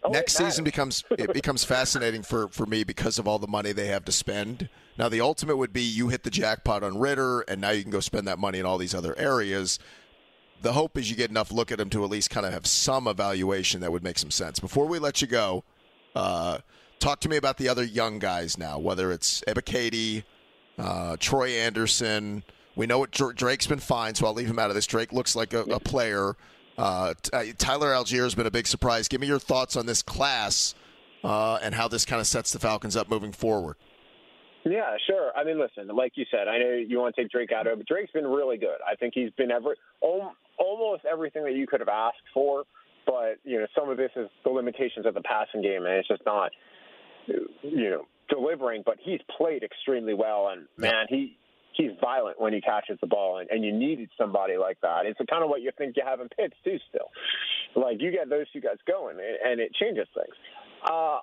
oh, 0.03 0.11
next 0.11 0.35
season 0.35 0.65
becomes 0.65 1.05
it 1.11 1.33
becomes 1.33 1.63
fascinating 1.63 2.23
for 2.23 2.49
for 2.49 2.67
me 2.67 2.83
because 2.83 3.21
of 3.21 3.29
all 3.29 3.39
the 3.39 3.47
money 3.47 3.71
they 3.71 3.87
have 3.87 4.05
to 4.07 4.13
spend. 4.13 4.69
Now, 4.99 5.09
the 5.09 5.21
ultimate 5.21 5.57
would 5.57 5.73
be 5.73 5.83
you 5.83 6.09
hit 6.09 6.25
the 6.25 6.31
jackpot 6.31 6.83
on 6.83 6.99
Ridder, 6.99 7.43
and 7.43 7.61
now 7.61 7.71
you 7.71 7.83
can 7.83 7.93
go 7.93 8.01
spend 8.01 8.27
that 8.27 8.41
money 8.41 8.59
in 8.59 8.67
all 8.67 8.79
these 8.79 8.95
other 8.95 9.17
areas. 9.17 9.79
The 10.61 10.73
hope 10.73 10.99
is 10.99 11.09
you 11.09 11.17
get 11.17 11.31
enough 11.31 11.53
look 11.53 11.71
at 11.71 11.79
him 11.81 11.89
to 11.91 12.05
at 12.05 12.11
least 12.11 12.31
kind 12.31 12.45
of 12.45 12.53
have 12.53 12.67
some 12.67 13.07
evaluation 13.07 13.81
that 13.81 13.93
would 13.93 14.03
make 14.03 14.19
some 14.19 14.31
sense. 14.31 14.59
Before 14.59 14.87
we 14.87 14.99
let 14.99 15.23
you 15.23 15.29
go, 15.29 15.65
uh, 16.15 16.59
Talk 17.03 17.19
to 17.23 17.29
me 17.29 17.37
about 17.37 17.57
the 17.57 17.69
other 17.69 17.83
young 17.83 18.21
guys 18.21 18.57
now, 18.57 18.79
whether 18.79 19.11
it's 19.11 19.41
Ebiketie, 19.49 20.23
uh, 20.79 21.17
Troy 21.19 21.49
Anderson. 21.49 22.45
We 22.77 22.87
know 22.87 23.01
what 23.01 23.11
Drake's 23.11 23.67
been 23.67 23.81
fine, 23.81 24.15
so 24.15 24.25
I'll 24.25 24.35
leave 24.35 24.47
him 24.47 24.61
out 24.61 24.69
of 24.69 24.77
this. 24.77 24.87
Drake 24.87 25.13
looks 25.13 25.35
like 25.35 25.53
a, 25.53 25.63
a 25.63 25.81
player. 25.81 26.37
Uh, 26.79 27.15
uh, 27.33 27.43
Tyler 27.59 27.89
Allgeier 27.89 28.23
has 28.23 28.37
been 28.37 28.47
a 28.47 28.53
big 28.53 28.69
surprise. 28.69 29.09
Give 29.09 29.21
me 29.21 29.27
your 29.27 29.41
thoughts 29.41 29.75
on 29.75 29.85
this 29.85 30.01
class 30.01 30.77
uh, 31.25 31.59
and 31.61 31.75
how 31.75 31.89
this 31.89 32.05
kind 32.05 32.21
of 32.21 32.27
sets 32.29 32.53
the 32.53 32.61
Falcons 32.61 32.95
up 32.95 33.11
moving 33.11 33.33
forward. 33.33 33.75
Yeah, 34.65 34.95
sure. 35.09 35.33
I 35.37 35.43
mean, 35.43 35.59
listen, 35.59 35.89
like 35.89 36.13
you 36.15 36.25
said, 36.31 36.47
I 36.47 36.59
know 36.59 36.71
you 36.71 37.01
want 37.01 37.17
to 37.17 37.23
take 37.23 37.33
Drake 37.33 37.51
out 37.51 37.67
of 37.67 37.73
it, 37.73 37.79
but 37.79 37.89
Drake's 37.89 38.13
been 38.13 38.29
really 38.29 38.59
good. 38.59 38.79
I 38.89 38.95
think 38.95 39.15
he's 39.17 39.31
been 39.31 39.51
every 39.51 39.75
almost 40.01 41.03
everything 41.05 41.43
that 41.43 41.55
you 41.55 41.67
could 41.67 41.81
have 41.81 41.89
asked 41.89 42.23
for. 42.33 42.63
But 43.05 43.39
you 43.43 43.59
know, 43.59 43.67
some 43.77 43.91
of 43.91 43.97
this 43.97 44.13
is 44.15 44.29
the 44.45 44.51
limitations 44.51 45.05
of 45.05 45.15
the 45.15 45.23
passing 45.23 45.63
game, 45.63 45.85
and 45.85 45.95
it's 45.97 46.07
just 46.07 46.23
not 46.25 46.53
you 47.27 47.91
know, 47.91 48.07
delivering, 48.29 48.83
but 48.85 48.97
he's 49.01 49.21
played 49.37 49.63
extremely 49.63 50.15
well. 50.15 50.49
And 50.53 50.67
man, 50.77 51.07
he 51.09 51.37
he's 51.77 51.91
violent 52.01 52.41
when 52.41 52.53
he 52.53 52.61
catches 52.61 52.99
the 53.01 53.07
ball, 53.07 53.39
and, 53.39 53.51
and 53.51 53.65
you 53.65 53.73
needed 53.73 54.11
somebody 54.19 54.57
like 54.57 54.81
that. 54.83 55.07
It's 55.07 55.19
kind 55.31 55.43
of 55.43 55.51
what 55.51 55.63
you 55.63 55.71
think 55.77 55.97
you 55.97 56.03
have 56.07 56.21
in 56.21 56.29
Pitts 56.29 56.55
too. 56.65 56.79
Still, 56.89 57.83
like 57.83 58.01
you 58.01 58.11
get 58.11 58.29
those 58.29 58.47
two 58.53 58.61
guys 58.61 58.77
going, 58.87 59.17
and, 59.19 59.61
it 59.61 59.73
changes 59.75 60.07
things. 60.15 60.35
Uh, 60.85 61.19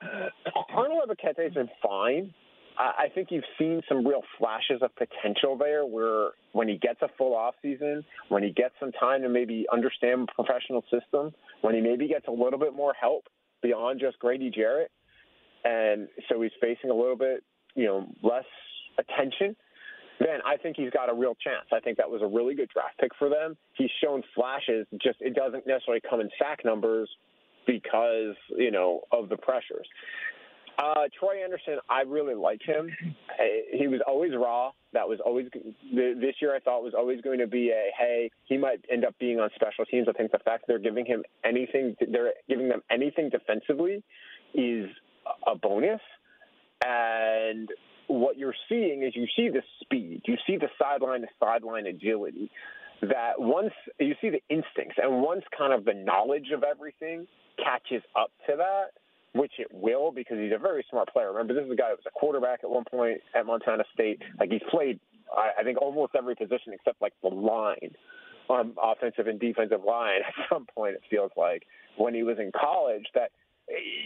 Arnold 0.73 1.09
Ebiketie's 1.09 1.53
been 1.53 1.69
fine. 1.83 2.33
I, 2.77 3.05
I 3.05 3.09
think 3.13 3.29
you've 3.31 3.43
seen 3.57 3.81
some 3.89 4.07
real 4.07 4.23
flashes 4.37 4.81
of 4.81 4.91
potential 4.95 5.57
there, 5.57 5.85
where 5.85 6.29
when 6.53 6.67
he 6.67 6.77
gets 6.77 7.01
a 7.01 7.09
full 7.17 7.35
off 7.35 7.55
season, 7.61 8.03
when 8.29 8.43
he 8.43 8.51
gets 8.51 8.73
some 8.79 8.91
time 8.93 9.21
to 9.23 9.29
maybe 9.29 9.65
understand 9.71 10.27
the 10.27 10.43
professional 10.43 10.83
system, 10.91 11.33
when 11.61 11.75
he 11.75 11.81
maybe 11.81 12.07
gets 12.07 12.27
a 12.27 12.31
little 12.31 12.59
bit 12.59 12.73
more 12.73 12.93
help 12.99 13.25
beyond 13.61 13.99
just 13.99 14.17
Grady 14.19 14.49
Jarrett, 14.49 14.91
and 15.63 16.07
so 16.29 16.41
he's 16.41 16.51
facing 16.61 16.89
a 16.89 16.95
little 16.95 17.15
bit, 17.15 17.43
you 17.75 17.85
know, 17.85 18.07
less 18.23 18.45
attention, 18.97 19.55
then 20.19 20.39
I 20.45 20.57
think 20.57 20.75
he's 20.75 20.91
got 20.91 21.09
a 21.09 21.13
real 21.13 21.35
chance. 21.35 21.67
I 21.71 21.79
think 21.79 21.97
that 21.97 22.09
was 22.09 22.21
a 22.21 22.27
really 22.27 22.55
good 22.55 22.69
draft 22.69 22.97
pick 22.99 23.11
for 23.17 23.29
them. 23.29 23.55
He's 23.73 23.89
shown 24.03 24.21
flashes, 24.35 24.85
just 25.01 25.17
it 25.21 25.33
doesn't 25.33 25.65
necessarily 25.65 26.01
come 26.07 26.19
in 26.19 26.29
sack 26.37 26.65
numbers 26.65 27.09
because, 27.65 28.35
you 28.57 28.71
know, 28.71 29.01
of 29.11 29.29
the 29.29 29.37
pressures. 29.37 29.87
Uh, 30.77 31.09
Troy 31.17 31.43
Anderson, 31.43 31.77
I 31.89 32.01
really 32.01 32.35
like 32.35 32.61
him. 32.63 32.89
He 33.73 33.87
was 33.87 33.99
always 34.07 34.31
raw. 34.33 34.71
That 34.93 35.09
was 35.09 35.19
always 35.25 35.47
this 35.93 36.35
year. 36.41 36.55
I 36.55 36.59
thought 36.59 36.83
was 36.83 36.93
always 36.97 37.19
going 37.19 37.39
to 37.39 37.47
be 37.47 37.69
a 37.71 37.91
hey. 37.97 38.31
He 38.45 38.57
might 38.57 38.79
end 38.89 39.03
up 39.03 39.13
being 39.19 39.41
on 39.41 39.49
special 39.55 39.83
teams. 39.85 40.07
I 40.07 40.13
think 40.13 40.31
the 40.31 40.39
fact 40.39 40.65
they're 40.67 40.79
giving 40.79 41.05
him 41.05 41.23
anything, 41.43 41.97
they're 42.09 42.31
giving 42.47 42.69
them 42.69 42.81
anything 42.89 43.29
defensively, 43.29 44.01
is 44.53 44.89
a 45.47 45.55
bonus. 45.55 46.01
And 46.85 47.69
what 48.07 48.37
you're 48.37 48.55
seeing 48.67 49.03
is 49.03 49.15
you 49.15 49.27
see 49.35 49.49
the 49.49 49.61
speed, 49.81 50.21
you 50.25 50.35
see 50.47 50.57
the 50.57 50.69
sideline 50.79 51.21
to 51.21 51.27
sideline 51.39 51.85
agility. 51.85 52.51
That 53.01 53.39
once 53.39 53.71
you 53.97 54.13
see 54.19 54.29
the 54.29 54.41
instincts, 54.49 54.97
and 55.01 55.21
once 55.21 55.43
kind 55.57 55.71
of 55.71 55.85
the 55.85 55.93
knowledge 55.93 56.47
of 56.53 56.63
everything 56.63 57.27
catches 57.57 58.03
up 58.13 58.31
to 58.47 58.57
that, 58.57 58.91
which 59.33 59.53
it 59.57 59.67
will 59.71 60.11
because 60.11 60.37
he's 60.37 60.51
a 60.53 60.57
very 60.57 60.85
smart 60.89 61.07
player. 61.13 61.31
Remember, 61.31 61.53
this 61.53 61.63
is 61.63 61.71
a 61.71 61.75
guy 61.75 61.89
that 61.89 61.97
was 61.97 62.05
a 62.07 62.19
quarterback 62.19 62.59
at 62.63 62.69
one 62.69 62.83
point 62.89 63.21
at 63.35 63.45
Montana 63.45 63.83
State. 63.93 64.21
Like 64.39 64.51
he's 64.51 64.61
played, 64.69 64.99
I 65.31 65.63
think, 65.63 65.81
almost 65.81 66.13
every 66.17 66.35
position 66.35 66.73
except 66.73 67.01
like 67.01 67.13
the 67.21 67.29
line, 67.29 67.91
um, 68.49 68.73
offensive 68.81 69.27
and 69.27 69.39
defensive 69.39 69.83
line. 69.85 70.21
At 70.27 70.33
some 70.49 70.65
point, 70.75 70.95
it 70.95 71.03
feels 71.09 71.31
like 71.37 71.63
when 71.97 72.13
he 72.13 72.23
was 72.23 72.37
in 72.39 72.51
college 72.51 73.05
that 73.13 73.31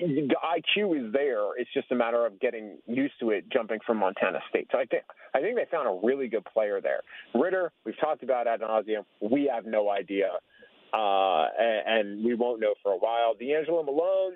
the 0.01 0.35
IQ 0.43 1.07
is 1.07 1.13
there. 1.13 1.55
It's 1.57 1.71
just 1.73 1.91
a 1.91 1.95
matter 1.95 2.25
of 2.25 2.39
getting 2.39 2.77
used 2.85 3.13
to 3.21 3.31
it, 3.31 3.45
jumping 3.51 3.79
from 3.85 3.97
Montana 3.97 4.39
State. 4.49 4.67
So 4.71 4.77
I 4.77 4.85
think 4.85 5.03
I 5.33 5.39
think 5.39 5.55
they 5.55 5.65
found 5.71 5.87
a 5.87 6.05
really 6.05 6.27
good 6.27 6.45
player 6.45 6.81
there. 6.81 7.01
Ridder, 7.33 7.71
we've 7.85 7.99
talked 7.99 8.23
about 8.23 8.47
ad 8.47 8.61
nauseum. 8.61 9.05
We 9.21 9.49
have 9.53 9.65
no 9.65 9.89
idea, 9.89 10.31
uh, 10.93 11.45
and, 11.57 11.87
and 11.87 12.25
we 12.25 12.35
won't 12.35 12.59
know 12.59 12.73
for 12.83 12.91
a 12.91 12.97
while. 12.97 13.35
DeAngelo 13.41 13.85
Malone, 13.85 14.33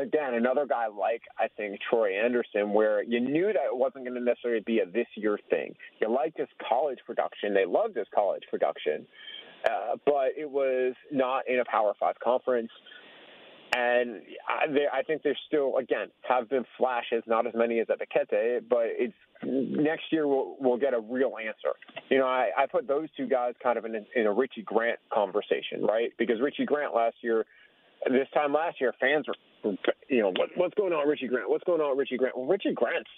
again, 0.00 0.34
another 0.34 0.66
guy 0.66 0.86
like 0.86 1.22
I 1.38 1.48
think 1.56 1.80
Troy 1.90 2.12
Anderson, 2.12 2.72
where 2.72 3.02
you 3.02 3.20
knew 3.20 3.46
that 3.46 3.66
it 3.66 3.76
wasn't 3.76 4.04
going 4.04 4.14
to 4.14 4.24
necessarily 4.24 4.62
be 4.64 4.78
a 4.78 4.86
this 4.86 5.08
year 5.16 5.38
thing. 5.50 5.74
You 6.00 6.14
liked 6.14 6.38
his 6.38 6.48
college 6.68 6.98
production. 7.04 7.54
They 7.54 7.66
loved 7.66 7.96
his 7.96 8.06
college 8.14 8.44
production, 8.50 9.04
uh, 9.64 9.96
but 10.06 10.30
it 10.38 10.48
was 10.48 10.94
not 11.10 11.48
in 11.48 11.58
a 11.58 11.64
Power 11.64 11.94
Five 11.98 12.14
conference 12.22 12.70
And 13.74 14.20
I, 14.46 14.66
they, 14.70 14.86
I 14.92 15.02
think 15.02 15.22
there's 15.22 15.38
still, 15.46 15.78
again, 15.78 16.08
have 16.28 16.50
been 16.50 16.64
flashes, 16.76 17.22
not 17.26 17.46
as 17.46 17.54
many 17.54 17.80
as 17.80 17.86
Ebiketie, 17.86 18.68
but 18.68 18.84
it's 18.84 19.14
next 19.42 20.04
year 20.10 20.28
we'll, 20.28 20.56
we'll 20.60 20.76
get 20.76 20.92
a 20.92 21.00
real 21.00 21.32
answer. 21.38 21.74
You 22.10 22.18
know, 22.18 22.26
I, 22.26 22.50
I 22.56 22.66
put 22.66 22.86
those 22.86 23.08
two 23.16 23.26
guys 23.26 23.54
kind 23.62 23.78
of 23.78 23.86
in 23.86 23.94
a, 23.94 24.00
in 24.14 24.26
a 24.26 24.32
Richie 24.32 24.62
Grant 24.62 24.98
conversation, 25.12 25.82
right? 25.88 26.12
Because 26.18 26.36
Richie 26.42 26.66
Grant 26.66 26.94
last 26.94 27.16
year, 27.22 27.46
this 28.08 28.28
time 28.34 28.52
last 28.52 28.78
year, 28.80 28.92
fans 29.00 29.26
were, 29.26 29.74
you 30.08 30.20
know, 30.20 30.32
what, 30.36 30.50
what's 30.56 30.74
going 30.74 30.92
on, 30.92 31.06
with 31.06 31.12
Richie 31.12 31.28
Grant? 31.28 31.48
What's 31.48 31.64
going 31.64 31.80
on, 31.80 31.96
with 31.96 32.00
Richie 32.00 32.18
Grant? 32.18 32.36
Well, 32.36 32.46
Richie 32.46 32.74
Grant's 32.74 33.10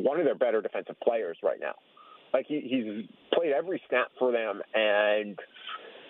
one 0.00 0.18
of 0.18 0.24
their 0.24 0.34
better 0.34 0.60
defensive 0.60 0.96
players 1.00 1.36
right 1.42 1.58
now. 1.60 1.74
Like 2.32 2.46
he, 2.48 2.60
he's 2.60 3.08
played 3.32 3.52
every 3.52 3.80
snap 3.88 4.08
for 4.18 4.32
them, 4.32 4.62
and 4.74 5.38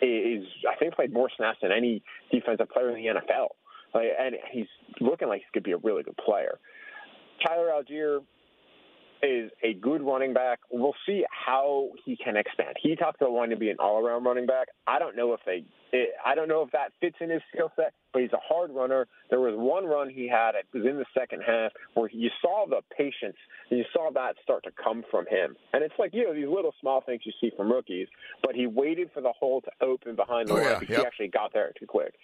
is 0.01 0.45
I 0.71 0.77
think 0.79 0.95
played 0.95 1.13
more 1.13 1.29
snaps 1.37 1.59
than 1.63 1.73
any 1.73 2.03
defensive 2.31 2.69
player 2.71 2.91
in 2.91 2.97
the 2.97 3.21
NFL. 3.21 3.49
And 3.95 4.37
he's 4.51 4.67
looking 5.01 5.29
like 5.29 5.41
he 5.41 5.47
could 5.53 5.65
be 5.65 5.73
a 5.73 5.79
really 5.79 6.03
good 6.03 6.17
player. 6.17 6.59
Tyler 7.47 7.71
Allgeier 7.71 8.21
is 9.23 9.51
a 9.63 9.75
good 9.75 10.03
running 10.03 10.33
back. 10.33 10.61
We'll 10.71 10.95
see 11.07 11.25
how 11.31 11.91
he 12.05 12.17
can 12.17 12.37
expand. 12.37 12.77
He 12.83 12.97
talked 12.97 13.21
about 13.21 13.33
wanting 13.33 13.51
to 13.51 13.57
be 13.57 13.71
an 13.71 13.77
all-around 13.79 14.25
running 14.25 14.47
back. 14.47 14.69
I 14.87 14.99
don't 14.99 15.17
know 15.17 15.33
if 15.33 15.41
they, 15.47 15.65
it, 15.93 16.11
I 16.25 16.35
don't 16.35 16.49
know 16.49 16.63
if 16.63 16.71
that 16.73 16.93
fits 17.01 17.17
in 17.21 17.29
his 17.29 17.43
skill 17.53 17.71
set, 17.77 17.93
but 18.13 18.23
he's 18.23 18.33
a 18.33 18.41
hard 18.43 18.71
runner. 18.73 19.07
There 19.29 19.41
was 19.41 19.55
one 19.57 19.85
run 19.85 20.09
he 20.09 20.27
had, 20.27 20.55
it 20.55 20.67
was 20.73 20.87
in 20.87 20.97
the 20.97 21.05
second 21.17 21.43
half, 21.47 21.73
where 21.95 22.09
you 22.11 22.31
saw 22.41 22.67
the 22.67 22.81
patience, 22.97 23.37
and 23.71 23.79
you 23.79 23.85
saw 23.93 24.11
that 24.13 24.37
start 24.43 24.65
to 24.65 24.71
come 24.83 25.05
from 25.11 25.27
him. 25.27 25.55
And 25.75 25.85
it's 25.85 25.95
like, 25.99 26.15
you 26.15 26.25
know, 26.25 26.35
these 26.35 26.49
little 26.49 26.75
small 26.81 27.03
things 27.03 27.23
you 27.25 27.33
see 27.41 27.55
from 27.55 27.71
rookies, 27.71 28.09
but 28.43 28.55
he 28.55 28.67
waited 28.67 29.11
for 29.13 29.21
the 29.21 29.33
hole 29.39 29.61
to 29.61 29.71
open 29.85 30.17
behind 30.17 30.49
the 30.49 30.55
oh, 30.55 30.57
line 30.57 30.65
yeah, 30.65 30.79
because 30.79 30.93
yep. 30.93 31.01
he 31.01 31.07
actually 31.07 31.29
got 31.29 31.53
there 31.53 31.73
too 31.79 31.87
quick. 31.87 32.15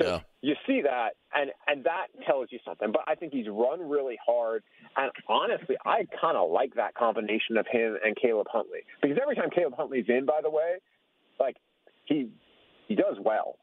So 0.00 0.06
yeah. 0.06 0.20
you 0.42 0.54
see 0.66 0.82
that, 0.82 1.16
and 1.34 1.50
and 1.66 1.84
that 1.84 2.06
tells 2.26 2.48
you 2.50 2.60
something. 2.64 2.92
But 2.92 3.02
I 3.08 3.16
think 3.16 3.32
he's 3.32 3.48
run 3.48 3.88
really 3.88 4.18
hard, 4.24 4.62
and 4.96 5.10
honestly, 5.28 5.76
I 5.84 6.06
kind 6.20 6.36
of 6.36 6.50
like 6.50 6.74
that 6.74 6.94
combination 6.94 7.56
of 7.56 7.66
him 7.70 7.96
and 8.04 8.16
Caleb 8.16 8.46
Huntley 8.50 8.80
because 9.02 9.18
every 9.20 9.34
time 9.34 9.50
Caleb 9.50 9.74
Huntley's 9.76 10.06
in, 10.08 10.26
by 10.26 10.40
the 10.42 10.50
way, 10.50 10.76
like 11.40 11.56
he 12.04 12.30
he 12.86 12.94
does 12.94 13.16
well. 13.22 13.56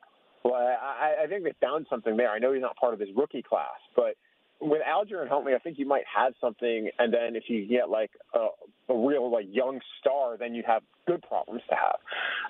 Well, 0.43 0.55
I, 0.55 1.23
I 1.23 1.27
think 1.27 1.43
they 1.43 1.53
found 1.61 1.87
something 1.89 2.17
there. 2.17 2.29
I 2.29 2.39
know 2.39 2.53
he's 2.53 2.61
not 2.61 2.75
part 2.75 2.93
of 2.93 2.99
his 2.99 3.09
rookie 3.15 3.43
class, 3.43 3.79
but 3.95 4.15
with 4.59 4.81
Allgeier 4.81 5.21
and 5.21 5.29
Huntley, 5.29 5.53
I 5.53 5.59
think 5.59 5.79
you 5.79 5.85
might 5.85 6.03
have 6.13 6.33
something. 6.39 6.89
And 6.99 7.13
then 7.13 7.35
if 7.35 7.43
you 7.47 7.65
get 7.67 7.89
like 7.89 8.11
a, 8.33 8.47
a 8.91 9.07
real 9.07 9.31
like 9.31 9.45
young 9.49 9.79
star, 9.99 10.37
then 10.37 10.53
you 10.53 10.63
have 10.65 10.83
good 11.07 11.21
problems 11.21 11.61
to 11.69 11.75
have. 11.75 11.97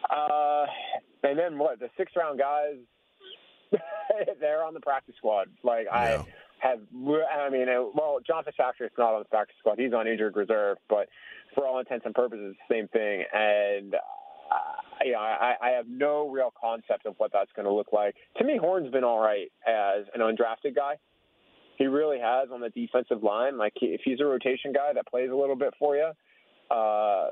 Uh, 0.09 0.65
and 1.23 1.37
then 1.37 1.57
what? 1.57 1.79
The 1.79 1.89
six 1.97 2.11
round 2.15 2.39
guys, 2.39 2.75
they're 4.39 4.63
on 4.63 4.73
the 4.73 4.79
practice 4.79 5.15
squad. 5.17 5.49
Like 5.63 5.85
yeah. 5.85 5.95
I 5.97 6.25
have, 6.59 6.79
I 6.93 7.49
mean, 7.49 7.67
well, 7.93 8.19
Jonathan 8.25 8.53
John 8.57 8.73
is 8.79 8.91
not 8.97 9.13
on 9.13 9.21
the 9.21 9.29
practice 9.29 9.55
squad. 9.59 9.79
He's 9.79 9.93
on 9.93 10.07
injured 10.07 10.35
reserve, 10.35 10.77
but 10.89 11.09
for 11.53 11.65
all 11.65 11.79
intents 11.79 12.05
and 12.05 12.15
purposes, 12.15 12.55
the 12.67 12.75
same 12.75 12.87
thing. 12.87 13.23
And 13.33 13.95
yeah, 15.05 15.17
I, 15.19 15.55
I 15.61 15.69
have 15.71 15.87
no 15.87 16.29
real 16.29 16.53
concept 16.59 17.05
of 17.05 17.15
what 17.17 17.31
that's 17.31 17.51
going 17.55 17.65
to 17.65 17.73
look 17.73 17.93
like. 17.93 18.15
Me, 18.43 18.57
Horne's 18.57 18.91
been 18.91 19.03
all 19.03 19.19
right 19.19 19.51
as 19.67 20.05
an 20.13 20.21
undrafted 20.21 20.75
guy. 20.75 20.95
He 21.77 21.85
really 21.85 22.19
has 22.19 22.49
on 22.53 22.61
the 22.61 22.69
defensive 22.69 23.23
line. 23.23 23.57
Like 23.57 23.73
if 23.81 24.01
he's 24.05 24.19
a 24.19 24.25
rotation 24.25 24.73
guy 24.73 24.93
that 24.93 25.07
plays 25.07 25.29
a 25.31 25.35
little 25.35 25.55
bit 25.55 25.73
for 25.79 25.95
you, 25.95 26.11
uh, 26.69 27.29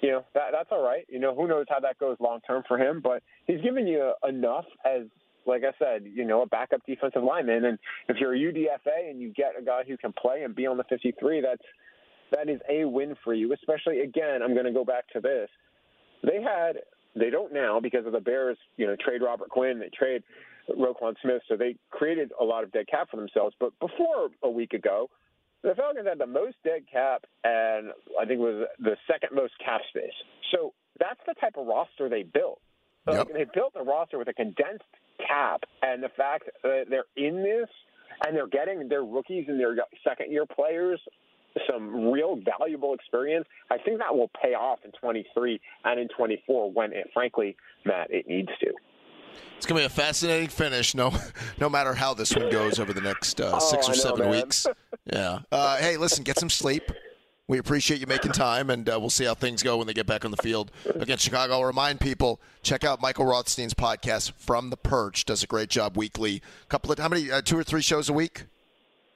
you 0.00 0.10
know 0.10 0.24
that 0.34 0.50
that's 0.52 0.68
all 0.70 0.84
right. 0.84 1.04
You 1.08 1.18
know 1.18 1.34
who 1.34 1.48
knows 1.48 1.66
how 1.68 1.80
that 1.80 1.98
goes 1.98 2.16
long 2.20 2.40
term 2.46 2.62
for 2.68 2.78
him, 2.78 3.00
but 3.02 3.22
he's 3.46 3.60
given 3.62 3.86
you 3.86 4.12
enough 4.26 4.66
as 4.84 5.02
like 5.46 5.62
I 5.62 5.72
said, 5.78 6.04
you 6.10 6.24
know, 6.24 6.42
a 6.42 6.46
backup 6.46 6.80
defensive 6.86 7.22
lineman. 7.22 7.64
And 7.64 7.78
if 8.08 8.16
you're 8.18 8.34
a 8.34 8.38
UDFA 8.38 9.10
and 9.10 9.20
you 9.20 9.32
get 9.32 9.52
a 9.58 9.62
guy 9.62 9.82
who 9.86 9.96
can 9.96 10.12
play 10.12 10.42
and 10.42 10.54
be 10.54 10.66
on 10.66 10.76
the 10.76 10.84
53, 10.84 11.40
that's 11.40 11.62
that 12.32 12.48
is 12.48 12.60
a 12.68 12.84
win 12.84 13.14
for 13.22 13.34
you. 13.34 13.52
Especially 13.52 14.00
again, 14.00 14.42
I'm 14.42 14.54
going 14.54 14.66
to 14.66 14.72
go 14.72 14.84
back 14.84 15.08
to 15.12 15.20
this. 15.20 15.48
They 16.22 16.40
had, 16.42 16.78
they 17.14 17.30
don't 17.30 17.52
now 17.52 17.80
because 17.80 18.06
of 18.06 18.12
the 18.12 18.20
Bears, 18.20 18.58
you 18.76 18.86
know, 18.86 18.96
trade 18.96 19.22
Robert 19.22 19.48
Quinn, 19.48 19.78
they 19.78 19.90
trade 19.96 20.22
Roquan 20.70 21.14
Smith, 21.22 21.42
so 21.48 21.56
they 21.56 21.76
created 21.90 22.32
a 22.40 22.44
lot 22.44 22.64
of 22.64 22.72
dead 22.72 22.86
cap 22.90 23.08
for 23.10 23.16
themselves. 23.16 23.54
But 23.60 23.78
before 23.80 24.30
a 24.42 24.50
week 24.50 24.72
ago, 24.72 25.10
the 25.62 25.74
Falcons 25.74 26.06
had 26.06 26.18
the 26.18 26.26
most 26.26 26.56
dead 26.64 26.82
cap 26.90 27.24
and 27.42 27.88
I 28.20 28.26
think 28.26 28.40
it 28.40 28.42
was 28.42 28.66
the 28.78 28.96
second 29.10 29.34
most 29.34 29.52
cap 29.64 29.80
space. 29.88 30.12
So 30.52 30.74
that's 30.98 31.20
the 31.26 31.34
type 31.40 31.54
of 31.56 31.66
roster 31.66 32.08
they 32.08 32.22
built. 32.22 32.60
Yep. 33.10 33.28
They 33.34 33.46
built 33.52 33.74
a 33.76 33.82
roster 33.82 34.18
with 34.18 34.28
a 34.28 34.32
condensed 34.32 34.84
cap, 35.18 35.64
and 35.82 36.02
the 36.02 36.08
fact 36.16 36.48
that 36.62 36.84
they're 36.88 37.04
in 37.16 37.42
this 37.42 37.68
and 38.24 38.34
they're 38.34 38.46
getting 38.46 38.88
their 38.88 39.04
rookies 39.04 39.44
and 39.48 39.60
their 39.60 39.76
second 40.06 40.32
year 40.32 40.46
players 40.46 41.00
some 41.70 42.10
real 42.10 42.36
valuable 42.36 42.94
experience, 42.94 43.46
I 43.70 43.78
think 43.78 43.98
that 43.98 44.14
will 44.14 44.30
pay 44.40 44.54
off 44.54 44.80
in 44.84 44.92
23 44.92 45.60
and 45.84 46.00
in 46.00 46.08
24 46.08 46.72
when 46.72 46.92
it, 46.92 47.10
frankly, 47.12 47.56
Matt, 47.84 48.10
it 48.10 48.26
needs 48.26 48.50
to. 48.60 48.72
It's 49.56 49.66
going 49.66 49.82
to 49.82 49.88
be 49.88 49.92
a 49.92 50.04
fascinating 50.04 50.48
finish, 50.48 50.94
no, 50.94 51.12
no 51.60 51.68
matter 51.68 51.94
how 51.94 52.14
this 52.14 52.34
one 52.34 52.50
goes 52.50 52.78
over 52.78 52.92
the 52.92 53.00
next 53.00 53.40
uh, 53.40 53.58
six 53.58 53.88
oh, 53.88 53.92
or 53.92 53.94
seven 53.94 54.30
weeks. 54.30 54.66
Yeah. 55.12 55.40
Uh, 55.52 55.76
hey, 55.76 55.98
listen, 55.98 56.24
get 56.24 56.38
some 56.38 56.48
sleep. 56.48 56.90
We 57.46 57.58
appreciate 57.58 58.00
you 58.00 58.06
making 58.06 58.32
time, 58.32 58.70
and 58.70 58.88
uh, 58.88 58.98
we'll 58.98 59.10
see 59.10 59.26
how 59.26 59.34
things 59.34 59.62
go 59.62 59.76
when 59.76 59.86
they 59.86 59.92
get 59.92 60.06
back 60.06 60.24
on 60.24 60.30
the 60.30 60.38
field 60.38 60.72
against 60.94 61.24
Chicago. 61.24 61.52
I'll 61.52 61.64
remind 61.66 62.00
people 62.00 62.40
check 62.62 62.84
out 62.84 63.02
Michael 63.02 63.26
Rothstein's 63.26 63.74
podcast 63.74 64.32
from 64.38 64.70
the 64.70 64.78
Perch. 64.78 65.26
Does 65.26 65.42
a 65.42 65.46
great 65.46 65.68
job 65.68 65.98
weekly. 65.98 66.40
Couple 66.70 66.90
of 66.90 66.98
how 66.98 67.10
many? 67.10 67.30
Uh, 67.30 67.42
two 67.42 67.58
or 67.58 67.62
three 67.62 67.82
shows 67.82 68.08
a 68.08 68.14
week. 68.14 68.46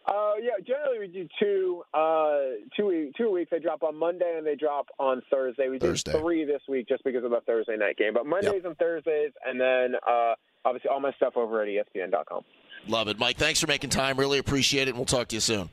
Uh, 0.09 0.33
yeah, 0.41 0.53
generally 0.67 0.99
we 1.01 1.07
do 1.07 1.29
two, 1.39 1.83
uh, 1.93 2.39
two, 2.75 3.13
two 3.17 3.25
a 3.25 3.31
week. 3.31 3.51
They 3.51 3.59
drop 3.59 3.83
on 3.83 3.95
Monday 3.95 4.37
and 4.39 4.47
they 4.47 4.55
drop 4.55 4.87
on 4.99 5.21
Thursday. 5.31 5.69
We 5.69 5.79
did 5.79 5.99
three 5.99 6.47
this 6.47 6.63
week 6.67 6.89
just 6.89 7.05
because 7.05 7.25
of 7.25 7.31
the 7.31 7.41
Thursday 7.47 7.77
night 7.77 7.99
game. 7.99 8.15
But 8.15 8.25
Mondays 8.25 8.53
yep. 8.55 8.65
and 8.65 8.79
Thursdays, 8.79 9.33
and 9.45 9.61
then 9.61 9.97
uh, 10.09 10.35
obviously 10.65 10.89
all 10.91 11.01
my 11.01 11.13
stuff 11.13 11.37
over 11.37 11.63
at 11.63 11.69
ESPN.com. 11.69 12.43
Love 12.87 13.09
it, 13.09 13.19
Mike. 13.19 13.37
Thanks 13.37 13.61
for 13.61 13.67
making 13.67 13.91
time. 13.91 14.17
Really 14.17 14.39
appreciate 14.39 14.89
it, 14.89 14.91
and 14.91 14.97
we'll 14.97 15.05
talk 15.05 15.29
to 15.29 15.37
you 15.37 15.41
soon. 15.41 15.69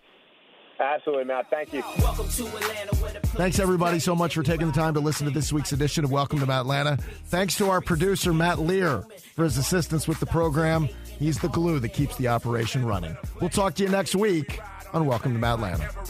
Absolutely, 0.79 1.23
Matt. 1.23 1.49
Thank 1.49 1.71
you. 1.71 1.81
Welcome 1.99 2.27
to 2.27 2.47
Atlanta 2.47 2.91
with. 3.01 3.15
Thanks, 3.37 3.59
everybody, 3.59 3.99
so 3.99 4.15
much 4.15 4.35
for 4.35 4.43
taking 4.43 4.67
the 4.67 4.73
time 4.73 4.93
to 4.95 4.99
listen 4.99 5.25
to 5.25 5.31
this 5.31 5.53
week's 5.53 5.71
edition 5.71 6.03
of 6.03 6.11
Welcome 6.11 6.39
to 6.39 6.51
Atlanta. 6.51 6.97
Thanks 7.27 7.55
to 7.57 7.69
our 7.69 7.79
producer, 7.79 8.33
Matt 8.33 8.59
Lear, 8.59 9.05
for 9.35 9.45
his 9.45 9.57
assistance 9.57 10.07
with 10.07 10.19
the 10.19 10.25
program. 10.25 10.89
He's 11.19 11.39
the 11.39 11.49
glue 11.49 11.79
that 11.79 11.89
keeps 11.89 12.15
the 12.17 12.27
operation 12.27 12.85
running. 12.85 13.17
We'll 13.39 13.49
talk 13.49 13.75
to 13.75 13.83
you 13.83 13.89
next 13.89 14.15
week 14.15 14.59
on 14.93 15.05
Welcome 15.05 15.39
to 15.39 15.45
Atlanta. 15.45 15.85
Uh-huh. 15.85 16.05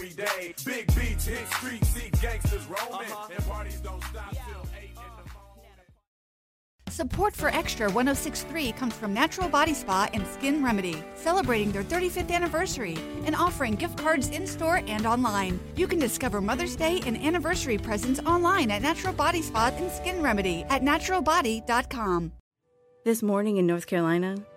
Support 6.89 7.35
for 7.35 7.51
Xtra 7.51 7.91
1063 7.93 8.71
comes 8.71 8.93
from 8.93 9.13
Natural 9.13 9.49
Body 9.49 9.73
Spa 9.73 10.07
and 10.13 10.25
Skin 10.27 10.63
Remedy, 10.63 11.03
celebrating 11.15 11.71
their 11.73 11.83
35th 11.83 12.31
anniversary 12.31 12.97
and 13.25 13.35
offering 13.35 13.75
gift 13.75 13.97
cards 13.97 14.29
in 14.29 14.47
store 14.47 14.81
and 14.87 15.05
online. 15.05 15.59
You 15.75 15.87
can 15.87 15.99
discover 15.99 16.39
Mother's 16.39 16.77
Day 16.77 17.01
and 17.05 17.17
anniversary 17.17 17.77
presents 17.77 18.21
online 18.21 18.71
at 18.71 18.81
Natural 18.81 19.13
Body 19.13 19.41
Spa 19.41 19.73
and 19.75 19.91
Skin 19.91 20.21
Remedy 20.21 20.63
at 20.69 20.83
naturalbody.com. 20.83 22.31
This 23.03 23.21
morning 23.21 23.57
in 23.57 23.67
North 23.67 23.87
Carolina, 23.87 24.37